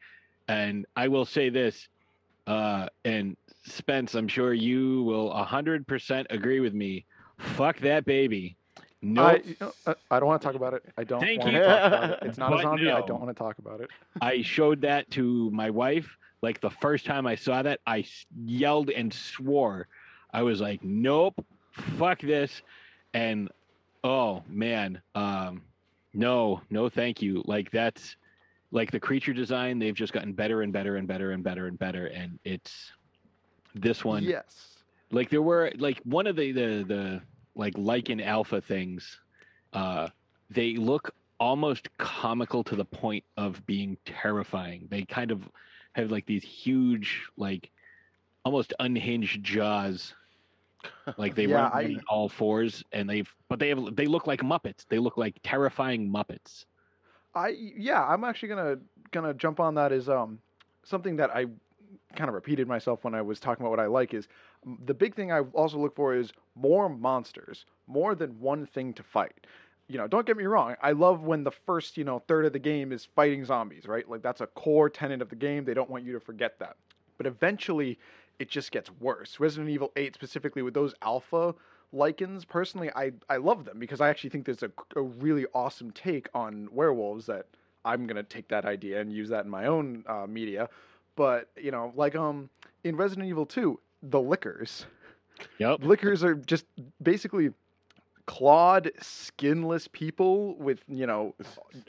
[0.49, 1.89] and I will say this,
[2.47, 7.05] uh, and Spence, I'm sure you will 100% agree with me.
[7.39, 8.57] Fuck that baby.
[9.03, 10.83] No, I, you know, uh, I don't want to talk about it.
[10.97, 11.59] I don't Thank want you.
[11.59, 12.19] to talk about it.
[12.23, 12.91] It's not a But zombie.
[12.91, 13.91] I don't want to talk about it.
[14.21, 16.17] I showed that to my wife.
[16.43, 18.05] Like the first time I saw that, I
[18.45, 19.89] yelled and swore.
[20.33, 22.63] I was like, "Nope, fuck this,"
[23.15, 23.49] and
[24.05, 25.63] oh man, um,
[26.15, 27.43] no, no, thank you.
[27.47, 28.17] Like that's
[28.71, 29.79] like the creature design.
[29.79, 32.93] They've just gotten better and better and better and better and better, and it's
[33.75, 34.23] this one.
[34.25, 34.79] Yes.
[35.11, 37.21] like there were like one of the the the
[37.55, 39.19] like Lycan alpha things
[39.73, 40.09] uh
[40.51, 45.49] they look almost comical to the point of being terrifying they kind of
[45.97, 47.73] have like these huge like
[48.45, 50.15] almost unhinged jaws.
[51.19, 54.41] Like they Yeah, run I- all fours and they've but they have they look like
[54.43, 54.87] muppets.
[54.89, 56.67] They look like terrifying muppets.
[57.35, 58.79] I yeah, I'm actually gonna
[59.13, 60.41] gonna jump on that as um
[60.85, 61.47] something that I
[62.15, 64.29] kind of repeated myself when I was talking about what I like is
[64.85, 69.03] the big thing I also look for is more monsters, more than one thing to
[69.03, 69.47] fight.
[69.89, 70.75] You know, don't get me wrong.
[70.83, 74.09] I love when the first, you know, third of the game is fighting zombies, right?
[74.09, 75.65] Like that's a core tenet of the game.
[75.65, 76.77] They don't want you to forget that.
[77.17, 77.99] But eventually
[78.39, 79.39] it just gets worse.
[79.39, 81.55] Resident Evil 8 specifically with those alpha
[81.95, 85.93] Lycans, personally I I love them because I actually think there's a, a really awesome
[85.93, 87.47] take on werewolves that
[87.85, 90.69] I'm gonna take that idea and use that in my own uh, media.
[91.15, 92.51] But you know, like um
[92.85, 94.87] in Resident Evil 2, the lickers.
[95.59, 95.85] Yep.
[95.85, 96.65] Lickers are just
[97.03, 97.51] basically
[98.27, 101.35] clawed, skinless people with you know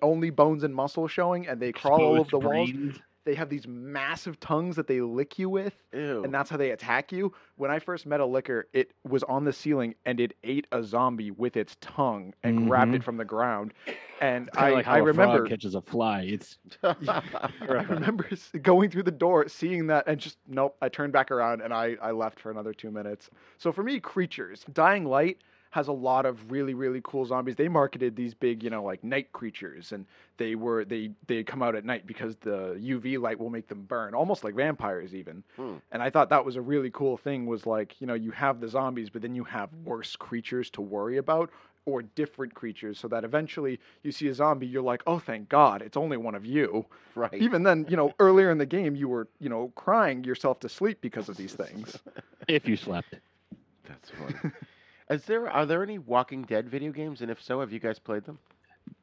[0.02, 2.72] only bones and muscle showing, and they crawl all over the walls.
[2.72, 2.96] brains.
[3.26, 6.24] They have these massive tongues that they lick you with, Ew.
[6.24, 7.34] and that's how they attack you.
[7.58, 10.82] When I first met a licker, it was on the ceiling and it ate a
[10.82, 12.96] zombie with its tongue and grabbed Mhm.
[12.96, 13.74] it from the ground.
[14.22, 18.30] And I, like I remember catches a fly it's I remember
[18.62, 20.76] going through the door, seeing that, and just nope.
[20.82, 23.30] I turned back around and I, I left for another two minutes.
[23.58, 25.40] So for me, creatures, Dying Light
[25.72, 27.56] has a lot of really really cool zombies.
[27.56, 30.06] They marketed these big, you know, like night creatures, and
[30.38, 33.84] they were they they come out at night because the UV light will make them
[33.84, 35.44] burn, almost like vampires even.
[35.56, 35.76] Hmm.
[35.92, 37.46] And I thought that was a really cool thing.
[37.46, 40.82] Was like you know you have the zombies, but then you have worse creatures to
[40.82, 41.50] worry about.
[41.86, 45.82] Or different creatures, so that eventually you see a zombie, you're like, oh, thank God,
[45.82, 47.34] it's only one of you right.
[47.34, 50.70] even then, you know, earlier in the game, you were, you know, crying yourself to
[50.70, 51.98] sleep because of these things.
[52.48, 53.14] if you slept
[53.86, 54.54] That's funny.
[55.10, 58.00] Is there are there any Walking Dead video games, and if so, have you guys
[58.00, 58.40] played them?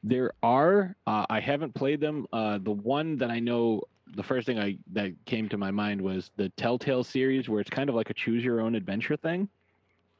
[0.02, 0.96] There are.
[1.06, 2.26] Uh, I haven't played them.
[2.32, 3.82] Uh, the one that I know,
[4.14, 7.70] the first thing I that came to my mind was the Telltale series, where it's
[7.70, 9.48] kind of like a choose your own adventure thing,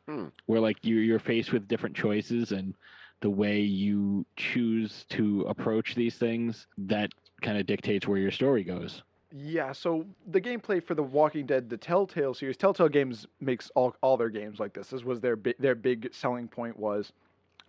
[0.07, 0.27] Hmm.
[0.47, 2.75] where like you you're faced with different choices, and
[3.21, 7.11] the way you choose to approach these things that
[7.43, 9.03] kind of dictates where your story goes.
[9.37, 13.97] Yeah, so the gameplay for the Walking Dead, the Telltale series, Telltale Games makes all,
[14.01, 14.89] all their games like this.
[14.91, 17.13] This was their bi- their big selling point was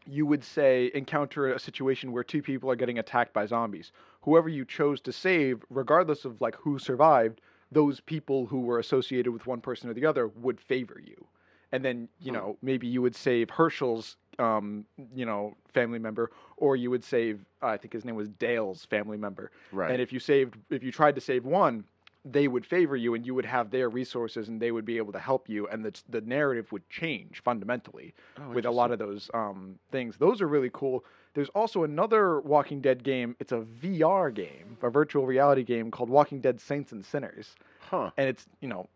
[0.06, 3.92] you would say encounter a situation where two people are getting attacked by zombies.
[4.22, 7.42] Whoever you chose to save, regardless of like who survived,
[7.72, 11.28] those people who were associated with one person or the other would favor you.
[11.72, 12.38] And then, you Hmm.
[12.38, 17.46] know, maybe you would save Hershel's um, you know, family member, or you would save
[17.62, 19.52] I think his name was Dale's family member.
[19.72, 19.92] Right.
[19.92, 21.84] And if you saved, if you tried to save one,
[22.24, 25.14] they would favor you, and you would have their resources, and they would be able
[25.14, 29.00] to help you, and the the narrative would change fundamentally Oh, with a lot of
[29.00, 30.18] those um, things.
[30.18, 31.06] Those are really cool.
[31.36, 33.36] There's also another Walking Dead game.
[33.40, 38.10] It's a VR game, a virtual reality game called Walking Dead Saints and Sinners, Huh.
[38.18, 38.88] and it's you know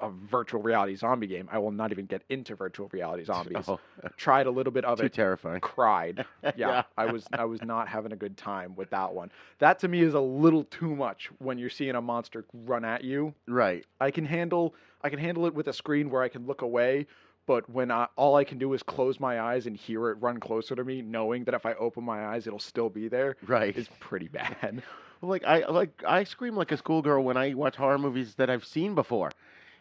[0.00, 1.48] a virtual reality zombie game.
[1.52, 3.64] I will not even get into virtual reality zombies.
[3.68, 3.78] Oh,
[4.16, 5.60] Tried a little bit of too it, terrifying.
[5.60, 6.24] cried.
[6.42, 6.82] Yeah, Yeah.
[6.96, 9.30] I was I was not having a good time with that one.
[9.58, 13.04] That to me is a little too much when you're seeing a monster run at
[13.04, 13.34] you.
[13.46, 13.84] Right.
[14.00, 17.06] I can handle I can handle it with a screen where I can look away,
[17.46, 20.38] but when I, all I can do is close my eyes and hear it run
[20.40, 23.76] closer to me, knowing that if I open my eyes it'll still be there, Right.
[23.76, 24.82] is pretty bad.
[25.20, 28.50] Well, like I like I scream like a schoolgirl when I watch horror movies that
[28.50, 29.30] I've seen before.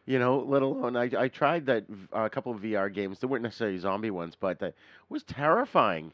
[0.07, 3.19] You know, let alone I I tried that a couple of VR games.
[3.19, 4.75] They weren't necessarily zombie ones, but that
[5.09, 6.13] was terrifying.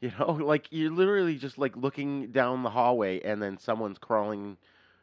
[0.00, 4.58] You know, like you're literally just like looking down the hallway and then someone's crawling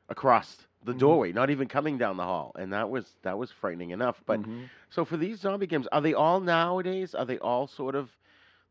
[0.09, 0.95] across the Mhm.
[0.95, 4.23] doorway, not even coming down the hall, and that was that was frightening enough.
[4.25, 4.69] But Mhm.
[4.89, 7.15] so for these zombie games, are they all nowadays?
[7.15, 8.17] Are they all sort of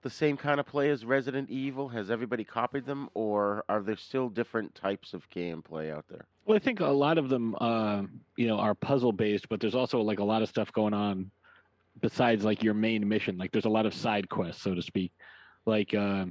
[0.02, 1.88] the same kind of play as Resident Evil?
[1.90, 6.26] Has everybody copied them, or are there still different types of gameplay out there?
[6.50, 8.02] Well, I think a lot of them, uh,
[8.36, 11.30] you know, are puzzle based, but there's also like a lot of stuff going on
[12.00, 13.38] besides like your main mission.
[13.38, 15.12] Like there's a lot of side quests, so to speak,
[15.64, 16.24] like uh,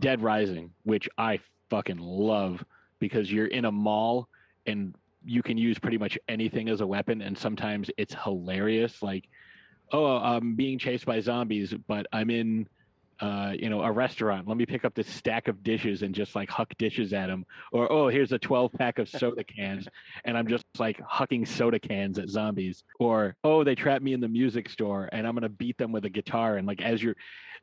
[0.00, 2.64] Dead Rising, which I fucking love
[2.98, 4.28] because you're in a mall
[4.66, 4.92] and
[5.24, 9.04] you can use pretty much anything as a weapon, and sometimes it's hilarious.
[9.04, 9.28] Like,
[9.92, 12.68] oh, I'm being chased by zombies, but I'm in.
[13.20, 14.48] Uh, you know, a restaurant.
[14.48, 17.44] Let me pick up this stack of dishes and just like huck dishes at them.
[17.70, 19.86] Or oh, here's a 12 pack of soda cans,
[20.24, 22.82] and I'm just like hucking soda cans at zombies.
[22.98, 26.06] Or oh, they trapped me in the music store, and I'm gonna beat them with
[26.06, 26.56] a guitar.
[26.56, 27.16] And like as you're,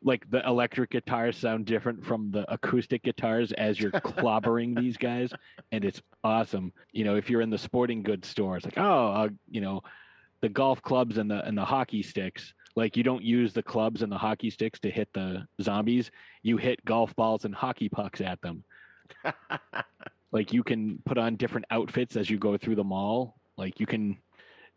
[0.03, 5.31] like the electric guitars sound different from the acoustic guitars as you're clobbering these guys,
[5.71, 6.71] and it's awesome.
[6.91, 9.81] You know, if you're in the sporting goods store, it's like oh, uh, you know,
[10.41, 12.53] the golf clubs and the and the hockey sticks.
[12.77, 16.11] Like you don't use the clubs and the hockey sticks to hit the zombies.
[16.43, 18.63] You hit golf balls and hockey pucks at them.
[20.31, 23.39] like you can put on different outfits as you go through the mall.
[23.57, 24.19] Like you can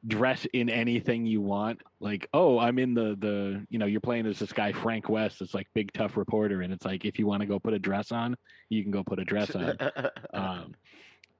[0.07, 1.83] dress in anything you want.
[2.01, 5.43] Like, oh, I'm in the the you know, you're playing as this guy Frank West,
[5.43, 7.79] it's like big tough reporter, and it's like if you want to go put a
[7.79, 8.35] dress on,
[8.71, 9.77] you can go put a dress on.
[10.33, 10.75] um,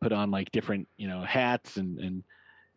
[0.03, 2.23] put on like different you know hats and and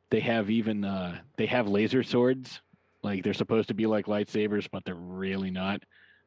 [0.10, 2.62] they have even uh they have laser swords
[3.04, 5.82] like they're supposed to be like lightsabers but they're really not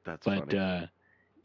[0.05, 0.59] That's but funny.
[0.59, 0.87] uh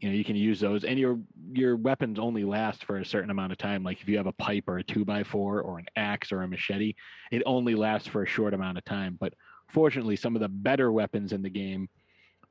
[0.00, 1.18] you know you can use those and your
[1.52, 4.32] your weapons only last for a certain amount of time like if you have a
[4.32, 6.94] pipe or a two by four or an axe or a machete
[7.30, 9.32] it only lasts for a short amount of time but
[9.68, 11.88] fortunately some of the better weapons in the game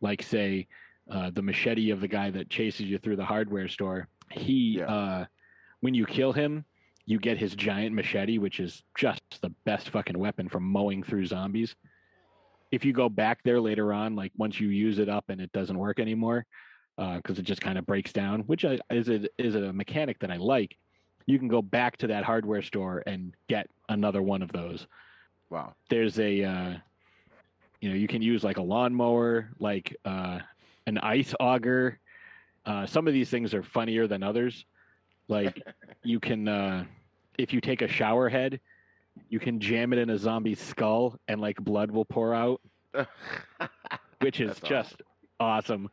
[0.01, 0.67] like say
[1.09, 4.85] uh, the machete of the guy that chases you through the hardware store he Yeah.
[4.85, 5.25] uh
[5.81, 6.63] when you kill him
[7.05, 11.25] you get his giant machete which is just the best fucking weapon for mowing through
[11.25, 11.75] zombies
[12.71, 15.51] if you go back there later on like once you use it up and it
[15.51, 16.45] doesn't work anymore
[17.17, 20.35] because it just kind of breaks down which is a, is a mechanic that i
[20.35, 20.77] like
[21.25, 24.87] you can go back to that hardware store and get another one of those.
[25.49, 25.73] Wow.
[25.89, 26.73] there's a uh,
[27.81, 30.39] you know you can use like a lawnmower like uh,
[30.87, 31.99] an ice auger.
[32.65, 34.65] Uh, some of these things are funnier than others.
[35.27, 35.61] Like
[36.03, 36.85] you can uh,
[37.37, 38.61] if you take a shower head
[39.29, 42.61] you can jam it in a zombie's skull and like blood will pour out
[44.21, 45.01] which is That's just
[45.39, 45.89] awesome.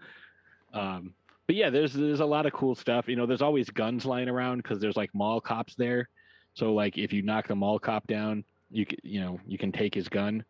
[0.72, 1.14] Um,
[1.46, 3.08] but yeah, there's there's a lot of cool stuff.
[3.08, 6.08] You know, there's always guns lying around because there's like mall cops there.
[6.54, 9.94] So like if you knock the mall cop down, you you know you can take
[9.94, 10.44] his gun.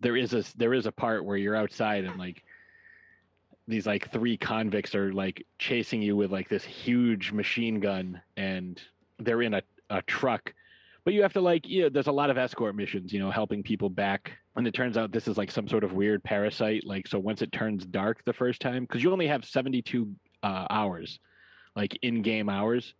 [0.00, 2.44] There is a there is a part where you're outside and like
[3.66, 8.80] these like three convicts are like chasing you with like this huge machine gun and
[9.18, 10.54] they're in a, a truck
[11.08, 13.30] but you have to like you know there's a lot of escort missions you know
[13.30, 16.84] helping people back and it turns out this is like some sort of weird parasite
[16.84, 20.06] like so once it turns dark the first time because you only have 72
[20.42, 21.18] uh, hours
[21.74, 22.92] like in-game hours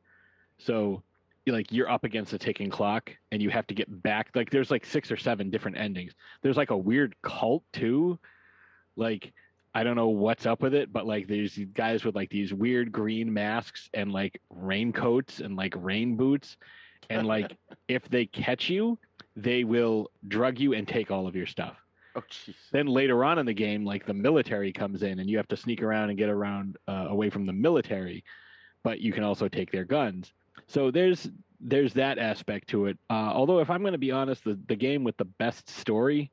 [0.56, 1.02] so
[1.46, 4.70] like you're up against a ticking clock and you have to get back like there's
[4.70, 6.14] like six or seven different endings.
[6.40, 8.18] There's like a weird cult too
[8.96, 9.34] like
[9.74, 12.90] I don't know what's up with it, but like there's guys with like these weird
[12.90, 16.56] green masks and like raincoats and like rain boots,
[17.10, 17.56] and like
[17.88, 18.98] if they catch you,
[19.36, 21.76] they will drug you and take all of your stuff.
[22.14, 22.54] Oh, jeez.
[22.72, 25.56] Then later on in the game, like the military comes in and you have to
[25.56, 28.24] sneak around and get around uh, away from the military,
[28.82, 30.32] but you can also take their guns.
[30.66, 31.28] So there's
[31.60, 32.98] there's that aspect to it.
[33.10, 36.30] Uh, although if I'm going to be honest, the the game with the best story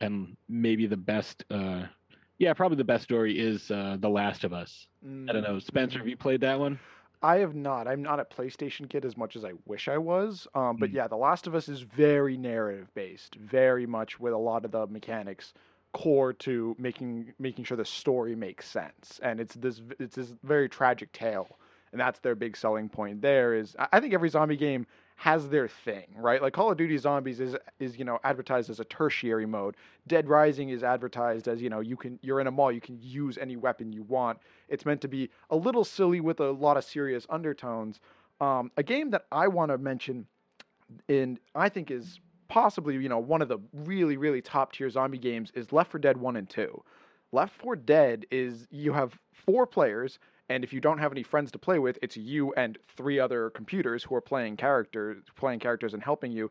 [0.00, 1.82] and maybe the best, uh,
[2.38, 4.86] yeah, probably the best story is uh, The Last of Us.
[5.28, 6.78] I don't know, Spencer, have you played that one?
[7.24, 7.88] I have not.
[7.88, 10.46] I'm not a PlayStation kid as much as I wish I was.
[10.54, 10.94] Um, but Mm.
[10.94, 14.72] yeah, The Last of Us is very narrative based, very much with a lot of
[14.72, 15.54] the mechanics
[15.94, 19.20] core to making making sure the story makes sense.
[19.22, 21.58] And it's this it's this very tragic tale,
[21.92, 23.22] and that's their big selling point.
[23.22, 24.86] There is, I I think every zombie game
[25.16, 26.42] has their thing, right?
[26.42, 29.76] Like Call of Duty Zombies is is you know advertised as a tertiary mode.
[30.06, 32.98] Dead Rising is advertised as you know you can you're in a mall you can
[33.00, 34.38] use any weapon you want.
[34.68, 38.00] It's meant to be a little silly with a lot of serious undertones.
[38.40, 40.26] Um, a game that I want to mention,
[41.08, 45.18] and I think is possibly you know one of the really really top tier zombie
[45.18, 46.82] games is Left 4 Dead 1 and 2.
[47.32, 50.18] Left 4 Dead is you have four players
[50.48, 53.50] and if you don't have any friends to play with, it's you and three other
[53.50, 56.50] computers who are playing characters, playing characters and helping you.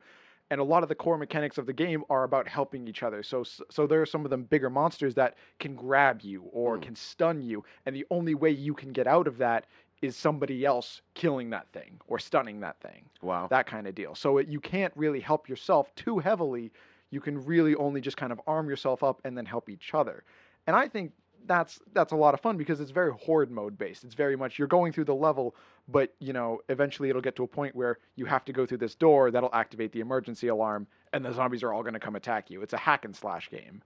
[0.49, 3.23] And a lot of the core mechanics of the game are about helping each other.
[3.23, 6.83] So, so there are some of them bigger monsters that can grab you or hmm.
[6.83, 9.65] can stun you, and the only way you can get out of that
[10.01, 13.05] is somebody else killing that thing or stunning that thing.
[13.21, 13.47] Wow.
[13.49, 14.15] That kind of deal.
[14.15, 16.73] So it, you can't really help yourself too heavily.
[17.09, 20.23] You can really only just kind of arm yourself up and then help each other.
[20.67, 21.13] And I think
[21.45, 24.03] that's that's a lot of fun because it's very horde mode based.
[24.03, 25.55] It's very much you're going through the level,
[25.87, 28.77] but you know eventually it'll get to a point where you have to go through
[28.79, 32.15] this door that'll activate the emergency alarm, and the zombies are all going to come
[32.15, 32.61] attack you.
[32.61, 33.81] It's a hack and slash game,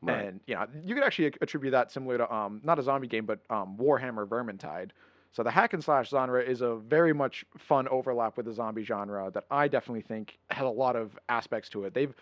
[0.00, 0.24] Right.
[0.26, 3.26] and you know you could actually attribute that similar to um not a zombie game
[3.26, 4.90] but um Warhammer Vermintide.
[5.32, 8.84] So the hack and slash genre is a very much fun overlap with the zombie
[8.84, 11.94] genre that I definitely think has a lot of aspects to it.
[11.94, 12.14] They've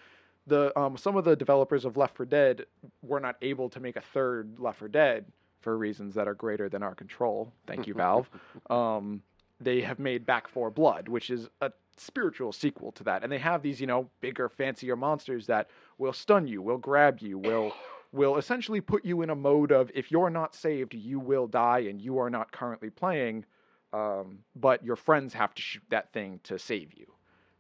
[0.46, 2.66] the um, some of the developers of Left 4 Dead
[3.02, 5.26] were not able to make a third Left 4 Dead
[5.60, 7.52] for reasons that are greater than our control.
[7.66, 8.28] Thank you, Valve.
[8.70, 9.22] Um,
[9.62, 13.38] they have made Back 4 Blood, which is a spiritual sequel to that, and they
[13.38, 15.68] have these you know bigger, fancier monsters that
[15.98, 17.72] will stun you, will grab you, will
[18.12, 21.80] will essentially put you in a mode of if you're not saved, you will die,
[21.80, 23.44] and you are not currently playing.
[23.92, 27.12] Um, but your friends have to shoot that thing to save you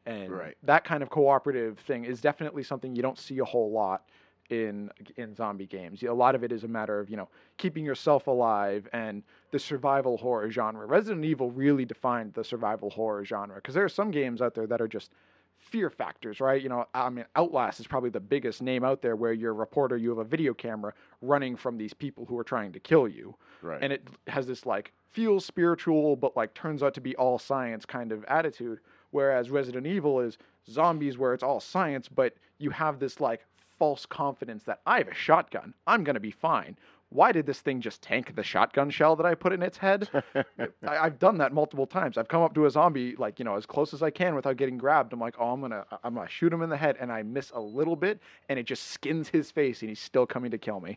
[0.06, 0.56] and Right.
[0.62, 4.08] that kind of cooperative thing is definitely something you don't see a whole lot
[4.48, 6.02] in in zombie games.
[6.02, 9.22] A lot of it is a matter of you know keeping yourself alive and
[9.52, 10.86] the survival horror genre.
[10.86, 14.66] Resident Evil really defined the survival horror genre because there are some games out there
[14.66, 15.12] that are just
[15.58, 16.60] fear factors, right?
[16.62, 19.54] You know, I mean, Outlast is probably the biggest name out there where you're a
[19.54, 23.06] reporter, you have a video camera running from these people who are trying to kill
[23.06, 23.82] you Right.
[23.82, 27.84] and it has this like feels spiritual but like turns out to be all science
[27.84, 28.80] kind of attitude
[29.10, 30.38] whereas resident evil is
[30.68, 33.44] zombies where it's all science but you have this like
[33.78, 35.72] false confidence that i have a shotgun.
[35.86, 36.76] I'm going to be fine.
[37.08, 40.08] Why did this thing just tank the shotgun shell that i put in its head?
[40.36, 40.44] I,
[40.86, 42.16] i've done that multiple times.
[42.18, 44.56] I've come up to a zombie like you know as close as i can without
[44.58, 45.12] getting grabbed.
[45.12, 47.50] I'm like oh i'm gonna i'm gonna shoot him in the head and i miss
[47.52, 50.78] a little bit and it just skins his face and he's still coming to kill
[50.80, 50.94] me.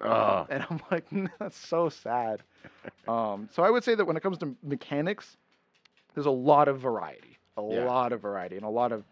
[0.50, 1.06] And i'm like
[1.40, 2.44] that's so sad.
[3.08, 5.38] Um, so I would say that when it comes to mechanics,
[6.14, 7.86] there's a lot of variety, a Yeah.
[7.86, 9.06] lot of variety, and a lot of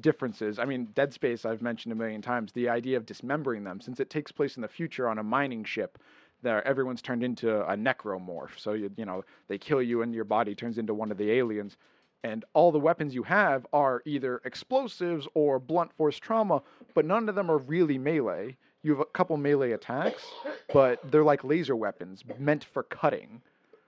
[0.00, 0.58] differences.
[0.58, 4.00] I mean, Dead Space, I've mentioned a million times, the idea of dismembering them, since
[4.00, 5.98] it takes place in the future on a mining ship,
[6.40, 8.58] there everyone's turned into a necromorph.
[8.58, 11.30] So you you know they kill you and your body turns into one of the
[11.30, 11.76] aliens.
[12.24, 16.62] And all the weapons you have are either explosives or blunt force trauma,
[16.94, 18.56] but none of them are really melee.
[18.82, 20.24] You have a couple melee attacks,
[20.72, 23.42] but they're like laser weapons meant for cutting.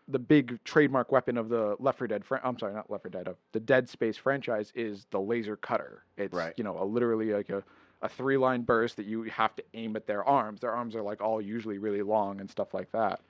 [0.08, 3.10] The big trademark weapon of the Left 4 Dead, fran- I'm sorry, not Left 4
[3.10, 6.04] Dead, of the Dead Space franchise is the laser cutter.
[6.16, 6.52] It's Right.
[6.56, 7.62] you know a, literally like a,
[8.02, 10.60] a three line burst that you have to aim at their arms.
[10.60, 13.20] Their arms are like all usually really long and stuff like that.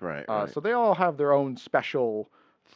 [0.00, 0.24] right.
[0.28, 0.52] Uh, right.
[0.52, 2.28] So they all have their own special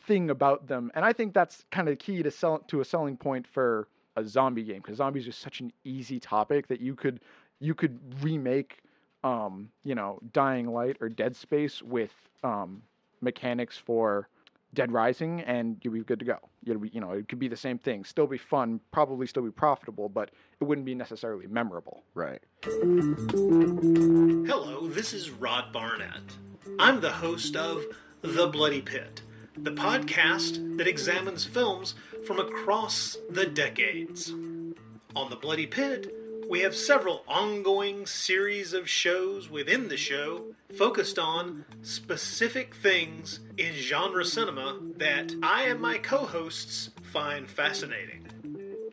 [0.06, 3.16] thing about them, and I think that's kind of key to sell to a selling
[3.16, 7.18] point for a zombie game because zombies are such an easy topic that you could
[7.58, 8.78] you could remake,
[9.24, 12.12] um, you know, Dying Light or Dead Space with
[12.44, 12.82] um,
[13.20, 14.28] mechanics for
[14.72, 16.38] Dead Rising, and you'd be good to go.
[16.64, 19.42] You'd be, you know, it could be the same thing, still be fun, probably still
[19.42, 22.04] be profitable, but it wouldn't be necessarily memorable.
[22.14, 22.40] right.
[22.62, 26.36] Hello, this is Rod Barnett.
[26.78, 27.82] I'm the host of
[28.22, 29.22] The Bloody Pit,
[29.56, 31.94] the podcast that examines films
[32.26, 34.32] from across the decades.
[35.16, 36.14] On The Bloody Pit,
[36.50, 40.46] We have several ongoing series of shows within the show
[40.76, 48.26] focused on specific things in genre cinema that I and my co hosts find fascinating.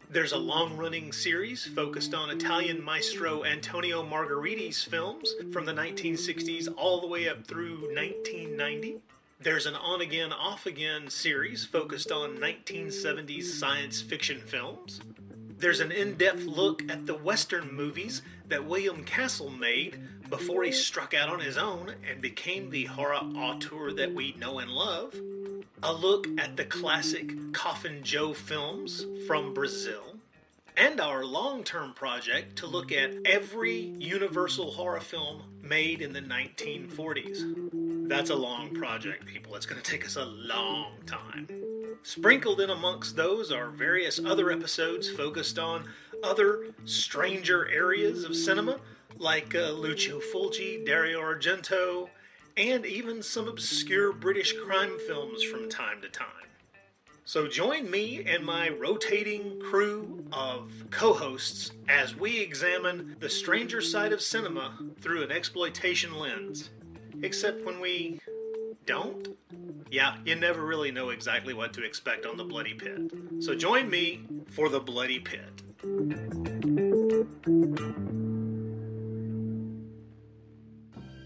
[0.07, 6.67] There's a long running series focused on Italian maestro Antonio Margheriti's films from the 1960s
[6.77, 8.99] all the way up through 1990.
[9.39, 15.01] There's an on again, off again series focused on 1970s science fiction films.
[15.59, 19.99] There's an in depth look at the Western movies that William Castle made
[20.29, 24.59] before he struck out on his own and became the horror auteur that we know
[24.59, 25.15] and love.
[25.81, 30.03] A look at the classic Coffin Joe films from Brazil.
[30.75, 36.21] And our long term project to look at every Universal horror film made in the
[36.21, 38.07] 1940s.
[38.07, 39.55] That's a long project, people.
[39.55, 41.47] It's going to take us a long time.
[42.03, 45.85] Sprinkled in amongst those are various other episodes focused on
[46.23, 48.79] other stranger areas of cinema,
[49.17, 52.09] like uh, Lucio Fulci, Dario Argento,
[52.55, 56.27] and even some obscure British crime films from time to time.
[57.27, 63.81] So join me and my rotating crew of co hosts as we examine the stranger
[63.81, 66.69] side of cinema through an exploitation lens.
[67.21, 68.21] Except when we
[68.85, 69.37] don't?
[69.89, 73.11] Yeah, you never really know exactly what to expect on the Bloody Pit.
[73.39, 75.63] So join me for the Bloody Pit.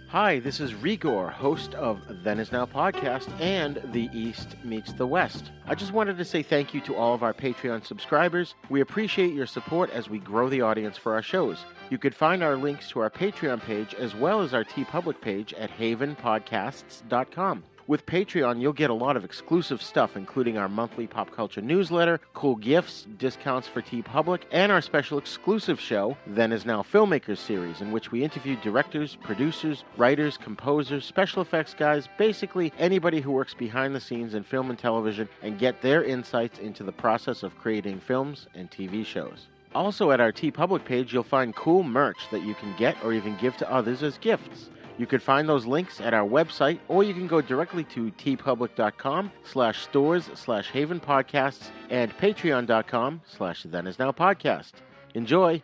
[0.09, 5.07] Hi, this is Rigor, host of Then Is Now podcast and The East Meets the
[5.07, 5.51] West.
[5.65, 8.53] I just wanted to say thank you to all of our Patreon subscribers.
[8.69, 11.59] We appreciate your support as we grow the audience for our shows.
[11.89, 15.53] You could find our links to our Patreon page as well as our TeePublic page
[15.53, 17.63] at havenpodcasts.com.
[17.91, 22.21] With Patreon, you'll get a lot of exclusive stuff, including our monthly pop culture newsletter,
[22.33, 27.81] cool gifts, discounts for TeePublic, and our special exclusive show, Then Is Now Filmmakers series,
[27.81, 33.53] in which we interview directors, producers, writers, composers, special effects guys, basically anybody who works
[33.53, 37.57] behind the scenes in film and television, and get their insights into the process of
[37.57, 39.47] creating films and TV shows.
[39.75, 43.35] Also, at our TeePublic page, you'll find cool merch that you can get or even
[43.35, 44.69] give to others as gifts.
[45.01, 49.31] You can find those links at our website, or you can go directly to teepublic.com
[49.43, 54.73] slash stores slash haven podcasts and patreon.com slash then is now podcast.
[55.15, 55.63] Enjoy!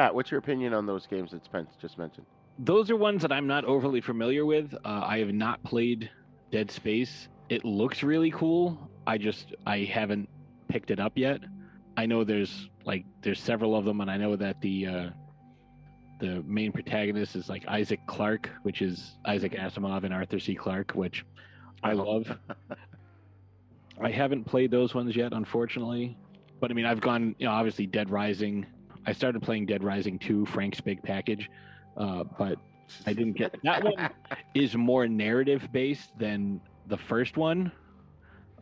[0.00, 2.24] Pat, what's your opinion on those games that Spence just mentioned?
[2.58, 4.72] Those are ones that I'm not overly familiar with.
[4.82, 6.08] Uh, I have not played
[6.50, 7.28] Dead Space.
[7.50, 8.78] It looks really cool.
[9.06, 10.26] I just I haven't
[10.68, 11.42] picked it up yet.
[11.98, 15.10] I know there's like there's several of them, and I know that the uh,
[16.18, 20.54] the main protagonist is like Isaac Clarke, which is Isaac Asimov and Arthur C.
[20.54, 21.26] Clarke, which
[21.82, 22.34] I love.
[24.00, 26.16] I haven't played those ones yet, unfortunately.
[26.58, 28.64] But I mean, I've gone, you know, obviously Dead Rising.
[29.06, 31.50] I started playing Dead Rising 2, Frank's Big Package,
[31.96, 32.58] uh, but
[33.06, 34.10] I didn't get that one.
[34.54, 37.72] Is more narrative based than the first one.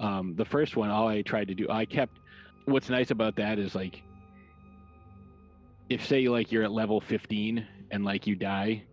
[0.01, 2.19] Um, the first one, all I tried to do, I kept.
[2.67, 4.03] What's nice about that is like,
[5.89, 8.85] if say like you're at level 15 and like you die,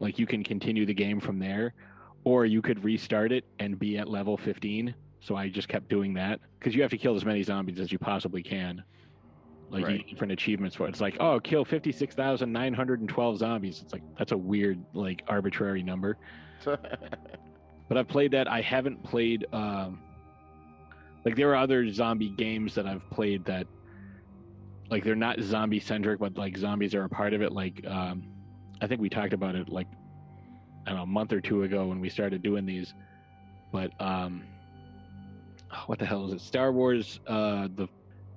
[0.00, 1.74] like you can continue the game from there,
[2.24, 4.94] or you could restart it and be at level 15.
[5.20, 7.92] So I just kept doing that because you have to kill as many zombies as
[7.92, 8.82] you possibly can.
[9.70, 10.06] Like Right.
[10.08, 10.90] different achievements for it.
[10.90, 13.82] It's like, oh, kill 56,912 zombies.
[13.82, 16.16] It's like, that's a weird, like, arbitrary number.
[17.88, 18.46] But I've played that.
[18.50, 19.98] I haven't played, um,
[21.24, 23.66] like, there are other zombie games that I've played that,
[24.90, 27.52] like, they're not zombie centric, but, like, zombies are a part of it.
[27.52, 28.24] Like, um,
[28.82, 29.86] I think we talked about it, like,
[30.86, 32.92] I don't know, a month or two ago when we started doing these.
[33.72, 34.44] But, um,
[35.72, 36.40] oh, what the hell is it?
[36.42, 37.88] Star Wars, uh, the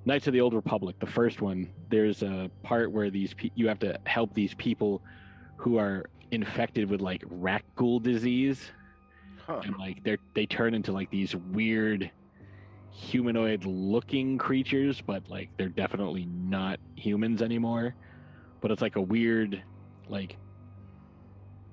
[0.05, 1.71] Knights of the Old Republic, the first one.
[1.89, 5.01] There's a part where these pe- you have to help these people
[5.57, 8.71] who are infected with like rat ghoul disease,
[9.63, 12.11] and like they're they turn into like these weird
[12.89, 17.95] humanoid looking creatures, but like they're definitely not humans anymore.
[18.61, 19.63] But it's like a weird,
[20.07, 20.37] like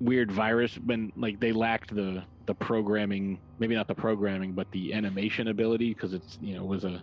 [0.01, 4.93] weird virus when like they lacked the the programming maybe not the programming but the
[4.95, 7.03] animation ability because it's you know was a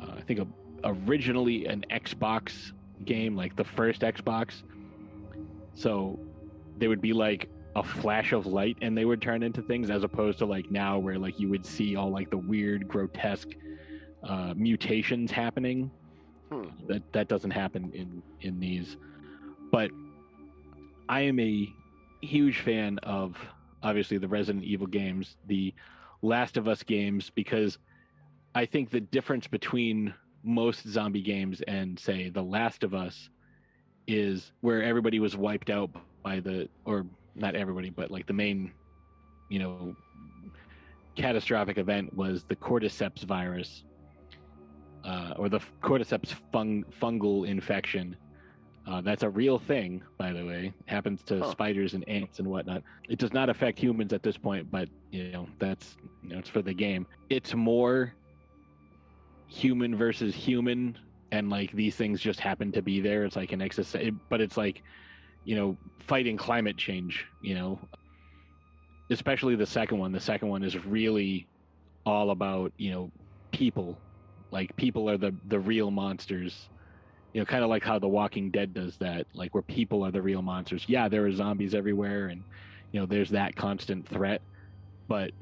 [0.00, 0.46] uh, I think a,
[0.84, 2.72] originally an Xbox
[3.04, 4.62] game like the first Xbox.
[5.74, 6.18] So
[6.78, 10.04] they would be like a flash of light and they would turn into things as
[10.04, 13.48] opposed to like now where like you would see all like the weird grotesque
[14.22, 15.90] uh, mutations happening.
[16.50, 16.68] Hmm.
[16.86, 18.98] that that doesn't happen in in these.
[19.70, 19.90] But
[21.08, 21.68] i am a
[22.20, 23.36] huge fan of
[23.82, 25.74] obviously the resident evil games the
[26.22, 27.78] last of us games because
[28.54, 33.28] i think the difference between most zombie games and say the last of us
[34.06, 35.90] is where everybody was wiped out
[36.24, 38.72] by the or not everybody but like the main
[39.48, 39.94] you know
[41.16, 43.84] catastrophic event was the cordyceps virus
[45.04, 48.16] uh, or the cordyceps fung- fungal infection.
[48.86, 50.72] Uh, that's a real thing by the way.
[50.86, 51.50] Happens to Huh.
[51.50, 52.82] spiders and ants and whatnot.
[53.08, 56.48] It does not affect humans at this point but you know that's you know it's
[56.50, 57.06] for the game.
[57.28, 58.14] It's more
[59.52, 60.96] human versus human
[61.30, 63.24] and like these things just happen to be there.
[63.24, 63.94] It's like an excess
[64.28, 64.82] but it's like
[65.44, 67.80] you know fighting climate change you know?
[69.10, 70.12] Especially the second one.
[70.12, 71.48] The second one is really
[72.06, 73.12] all about you know
[73.52, 73.98] people.
[74.50, 76.68] Like people are the the real monsters.
[77.34, 80.10] You know kind of like how the walking dead does that like where people are
[80.10, 80.84] the real monsters.
[80.88, 82.42] Yeah there are zombies everywhere and
[82.92, 84.42] you know there's that constant threat
[85.08, 85.32] but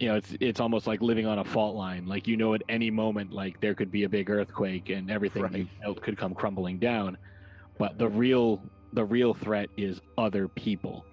[0.00, 2.06] you know it's it's almost like living on a fault line.
[2.06, 5.52] Like you know at any moment like there could be a big earthquake and everything
[5.52, 5.68] you Right.
[5.82, 7.16] built could come crumbling down.
[7.78, 11.06] But the real the real threat is other people.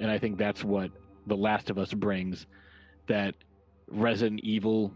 [0.00, 0.90] And i think that's what
[1.26, 2.46] the last of us brings
[3.08, 3.34] that
[3.88, 4.94] resident evil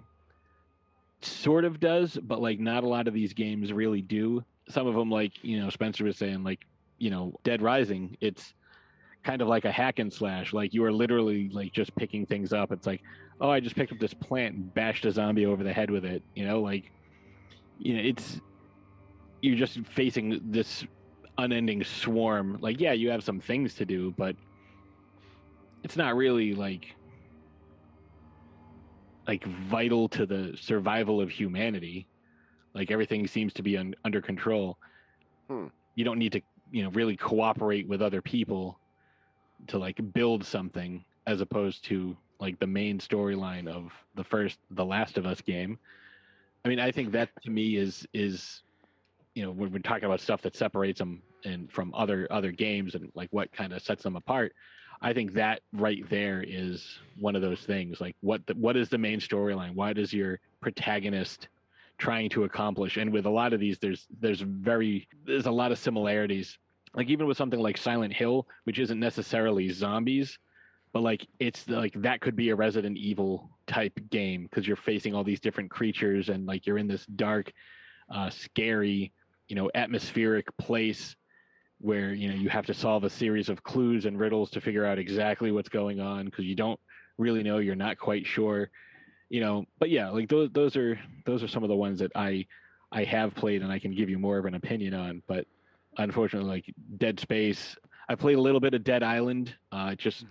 [1.23, 4.45] sort of does but like not a lot of these games really do.
[4.69, 6.61] Some of them like you know spencer was saying like
[6.99, 8.55] you know dead rising it's
[9.25, 12.53] kind of like a hack and slash like you are literally like just picking things
[12.53, 12.71] up.
[12.73, 13.03] It's like
[13.41, 16.05] oh i just picked up this plant and bashed a zombie over the head with
[16.05, 16.91] it you know like
[17.79, 18.41] you know it's
[19.43, 20.85] you're just facing this
[21.37, 22.59] unending swarm.
[22.61, 24.37] Like yeah you have some things to do but
[25.83, 26.95] it's not really like
[29.27, 32.07] like vital to the survival of humanity.
[32.75, 34.79] Like everything seems to be un- under control.
[35.49, 35.67] Hmm.
[35.95, 38.79] you don't need to you know really cooperate with other people
[39.69, 44.85] to like build something as opposed to like the main storyline of the first the
[44.85, 45.79] last of us game.
[46.65, 48.63] I mean i think that to me is is
[49.35, 52.95] you know when we're talking about stuff that separates them and from other other games
[52.95, 54.55] and like what kind of sets them apart
[55.03, 58.89] i think that right there is one of those things like what the, what is
[58.89, 59.75] the main storyline?
[59.75, 61.49] Why does your protagonist
[61.99, 65.71] trying to accomplish and with a lot of these there's there's very there's a lot
[65.71, 66.59] of similarities
[66.95, 70.39] like even with something like silent hill which isn't necessarily zombies
[70.93, 75.15] but like it's like that could be a resident evil type game because you're facing
[75.15, 77.53] all these different creatures and like you're in this dark
[78.15, 79.13] uh scary
[79.49, 81.17] you know atmospheric place
[81.81, 84.87] where you know you have to solve a series of clues and riddles to figure
[84.87, 86.81] out exactly what's going on because you don't
[87.19, 88.71] really know you're not quite sure
[89.31, 89.65] you know.
[89.79, 92.47] But yeah like those those are those are some of the ones that i
[92.93, 95.47] i have played and i can give you more of an opinion on but
[95.99, 97.77] unfortunately like dead space.
[98.09, 99.55] I played a little bit of dead island.
[99.73, 100.25] Uh it just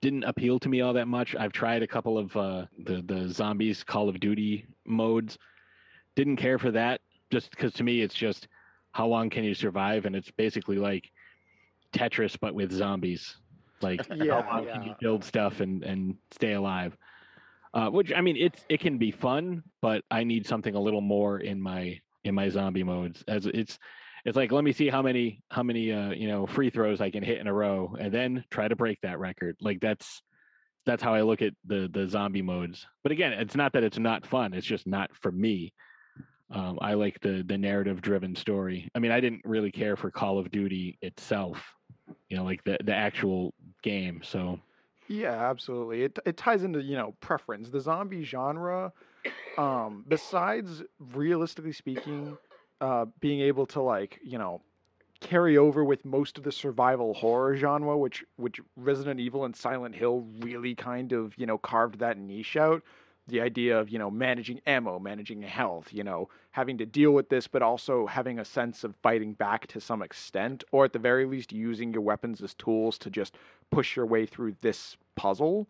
[0.00, 1.36] didn't appeal to me all that much.
[1.36, 5.38] I've tried a couple of uh the the zombies call of duty modes.
[6.16, 7.00] Didn't care for that
[7.30, 8.48] just because to me it's just
[8.92, 10.04] how long can you survive?
[10.06, 11.10] And it's basically like
[11.92, 13.36] tetris but with zombies.
[13.80, 16.96] Like Yeah, how long can you build stuff and and stay alive?
[17.72, 21.00] Uh, which I mean, it's it can be fun, but I need something a little
[21.00, 23.22] more in my in my zombie modes.
[23.28, 23.78] As it's
[24.24, 27.10] it's like let me see how many how many uh, you know free throws I
[27.10, 29.56] can hit in a row, and then try to break that record.
[29.60, 30.22] Like that's
[30.86, 32.86] that's how I look at the the zombie modes.
[33.02, 35.72] But again, it's not that it's not fun; it's just not for me.
[36.50, 38.90] Um, I like the the narrative driven story.
[38.94, 41.62] I mean, I didn't really care for Call of Duty itself,
[42.28, 44.20] you know, like the the actual game.
[44.24, 44.58] So
[45.08, 46.02] Yeah, absolutely.
[46.02, 47.70] It it ties into, you know, preference.
[47.70, 48.92] The zombie genre,
[49.58, 52.36] um, besides realistically speaking,
[52.80, 54.60] uh, being able to like, you know,
[55.20, 59.94] carry over with most of the survival horror genre, which which Resident Evil and Silent
[59.94, 62.82] Hill really kind of, you know, carved that niche out.
[63.28, 67.28] The idea of, you know, managing ammo, managing health, you know, having to deal with
[67.28, 70.98] this, but also having a sense of fighting back to some extent, or at the
[70.98, 73.36] very least using your weapons as tools to just
[73.70, 75.68] push your way through this puzzle.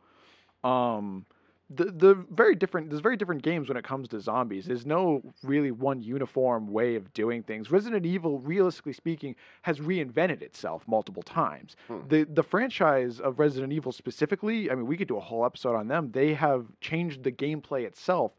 [0.64, 1.26] Um,
[1.72, 4.66] the the very different there's very different games when it comes to zombies.
[4.66, 7.70] There's no really one uniform way of doing things.
[7.70, 11.76] Resident Evil, realistically speaking, has reinvented itself multiple times.
[11.88, 11.98] Hmm.
[12.08, 15.76] The the franchise of Resident Evil specifically, I mean, we could do a whole episode
[15.76, 16.10] on them.
[16.10, 18.32] They have changed the gameplay itself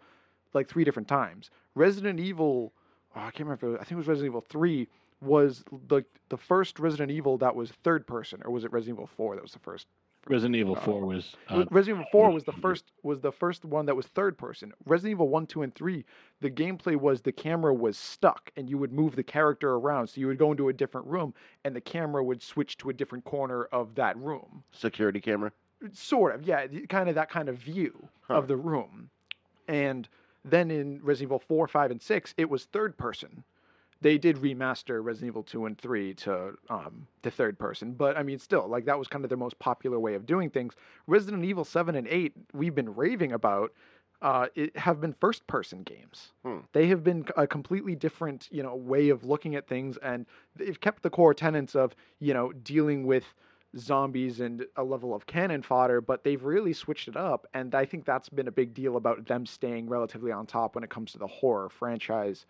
[0.54, 1.50] like three different times.
[1.76, 2.74] Resident Evil,
[3.16, 3.54] oh, I can't remember.
[3.56, 4.90] if it was- I think it was Resident Evil Three
[5.22, 9.08] was the the first Resident Evil that was third person, or was it Resident Evil
[9.08, 9.88] Four that was the first?
[10.28, 13.66] Resident Evil Uh, Four was uh, Resident Evil Four was the first was the first
[13.66, 14.72] one that was third person.
[14.86, 16.06] Resident Evil One, Two, and Three,
[16.42, 20.08] the gameplay was the camera was stuck and you would move the character around.
[20.08, 21.34] So you would go into a different room
[21.66, 24.64] and the camera would switch to a different corner of that room.
[24.72, 25.52] Security camera.
[25.92, 28.36] Sort of, yeah, kind of that kind of view Huh.
[28.36, 29.10] of the room.
[29.68, 30.08] And
[30.46, 33.44] then in Resident Evil 4, 5, and 6, it was third person.
[34.02, 38.24] They did remaster Resident Evil 2 and 3 to um, to third person, but I
[38.24, 40.74] mean, still, like that was kind of their most popular way of doing things.
[41.08, 43.74] Resident Evil 7 and 8, we've been raving about,
[44.24, 46.32] uh, it have been first person games.
[46.44, 46.60] Hmm.
[46.74, 50.26] They have been a completely different, you know, way of looking at things, and
[50.56, 53.26] they've kept the core tenets of, you know, dealing with
[53.78, 57.48] zombies and a level of cannon fodder, but they've really switched it up.
[57.54, 60.84] And I think that's been a big deal about them staying relatively on top when
[60.84, 62.46] it comes to the horror franchise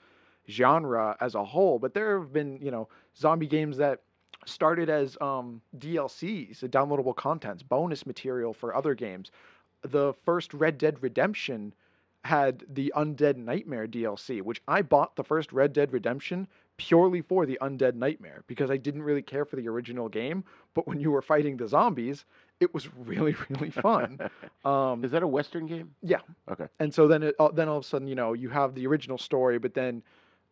[0.51, 1.79] genre as a whole.
[1.79, 2.87] But there have been, you know,
[3.17, 4.01] zombie games that
[4.45, 9.31] started as um, DLCs, downloadable contents, bonus material for other games.
[9.83, 11.73] The first Red Dead Redemption
[12.23, 16.47] had the Undead Nightmare DLC, which I bought the first Red Dead Redemption
[16.77, 20.43] purely for the Undead Nightmare because I didn't really care for the original game.
[20.73, 22.25] But when you were fighting the zombies,
[22.59, 24.19] it was really, really fun.
[24.63, 25.95] Um, Is that a Western game?
[26.03, 26.19] yeah.
[26.47, 26.67] Okay.
[26.79, 28.85] And so then, it, uh, then all of a sudden, you know, you have the
[28.85, 30.03] original story, but then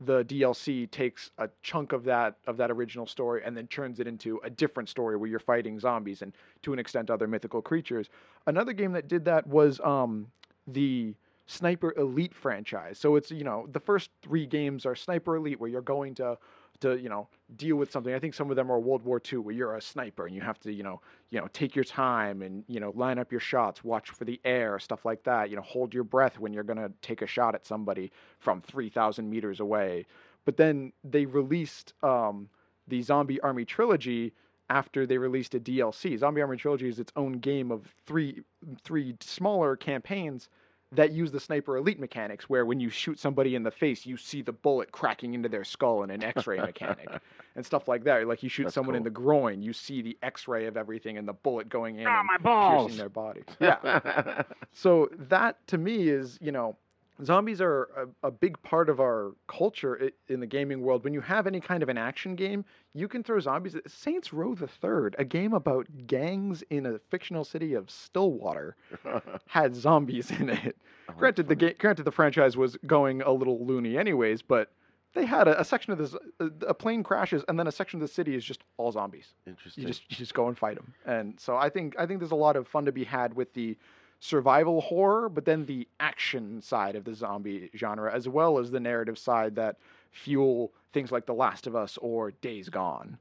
[0.02, 4.08] the DLC takes a chunk of that of that original story and then turns it
[4.08, 8.10] into a different story where you're fighting zombies and to an extent other mythical creatures.
[8.48, 10.28] Another game that did that was um,
[10.68, 11.14] the
[11.48, 12.98] Sniper Elite franchise.
[12.98, 16.38] So it's you know the first three games are Sniper Elite where you're going to
[16.82, 18.14] to you know deal with something.
[18.14, 20.42] I think some of them are World War II where you're a sniper and you
[20.42, 23.42] have to you know you know take your time and you know line up your
[23.42, 25.50] shots, watch for the air, stuff like that.
[25.50, 28.90] You know hold your breath when you're gonna take a shot at somebody from three
[28.90, 30.06] thousand meters away.
[30.46, 32.50] But then they released um,
[32.88, 34.34] the Zombie Army trilogy
[34.70, 36.18] after they released a DLC.
[36.18, 38.42] Zombie Army trilogy is its own game of three
[38.84, 40.50] three smaller campaigns
[40.92, 44.18] that use the sniper elite mechanics where when you shoot somebody in the face you
[44.18, 47.08] see the bullet cracking into their skull in an x-ray mechanic
[47.56, 48.28] and stuff like that.
[48.28, 51.28] Like you shoot That's someone in the groin you see the x-ray of everything and
[51.28, 52.82] the bullet going in Ah, and my balls.
[52.88, 53.42] piercing their body.
[53.60, 54.44] Yeah.
[54.72, 56.76] So that to me is you know
[57.24, 57.90] zombies are
[58.24, 61.04] a, a big part of our culture in the gaming world.
[61.04, 64.56] When you have any kind of an action game you can throw zombies saints row
[64.56, 68.76] the third a game about gangs in a fictional city of stillwater
[69.48, 70.78] had zombies in it.
[71.08, 74.72] Oh, granted the ga- granted the franchise was going a little loony anyways but
[75.14, 77.72] they had a, a section of this a, uh, a plane crashes and then a
[77.72, 79.34] section of the city is just all zombies.
[79.46, 79.84] Interesting.
[79.84, 82.32] you just you just go and fight them and so i think i think there's
[82.32, 83.78] a lot of fun to be had with the
[84.20, 88.80] survival horror but then the action side of the zombie genre as well as the
[88.80, 89.78] narrative side that
[90.12, 93.18] fuel things like the last of us or days gone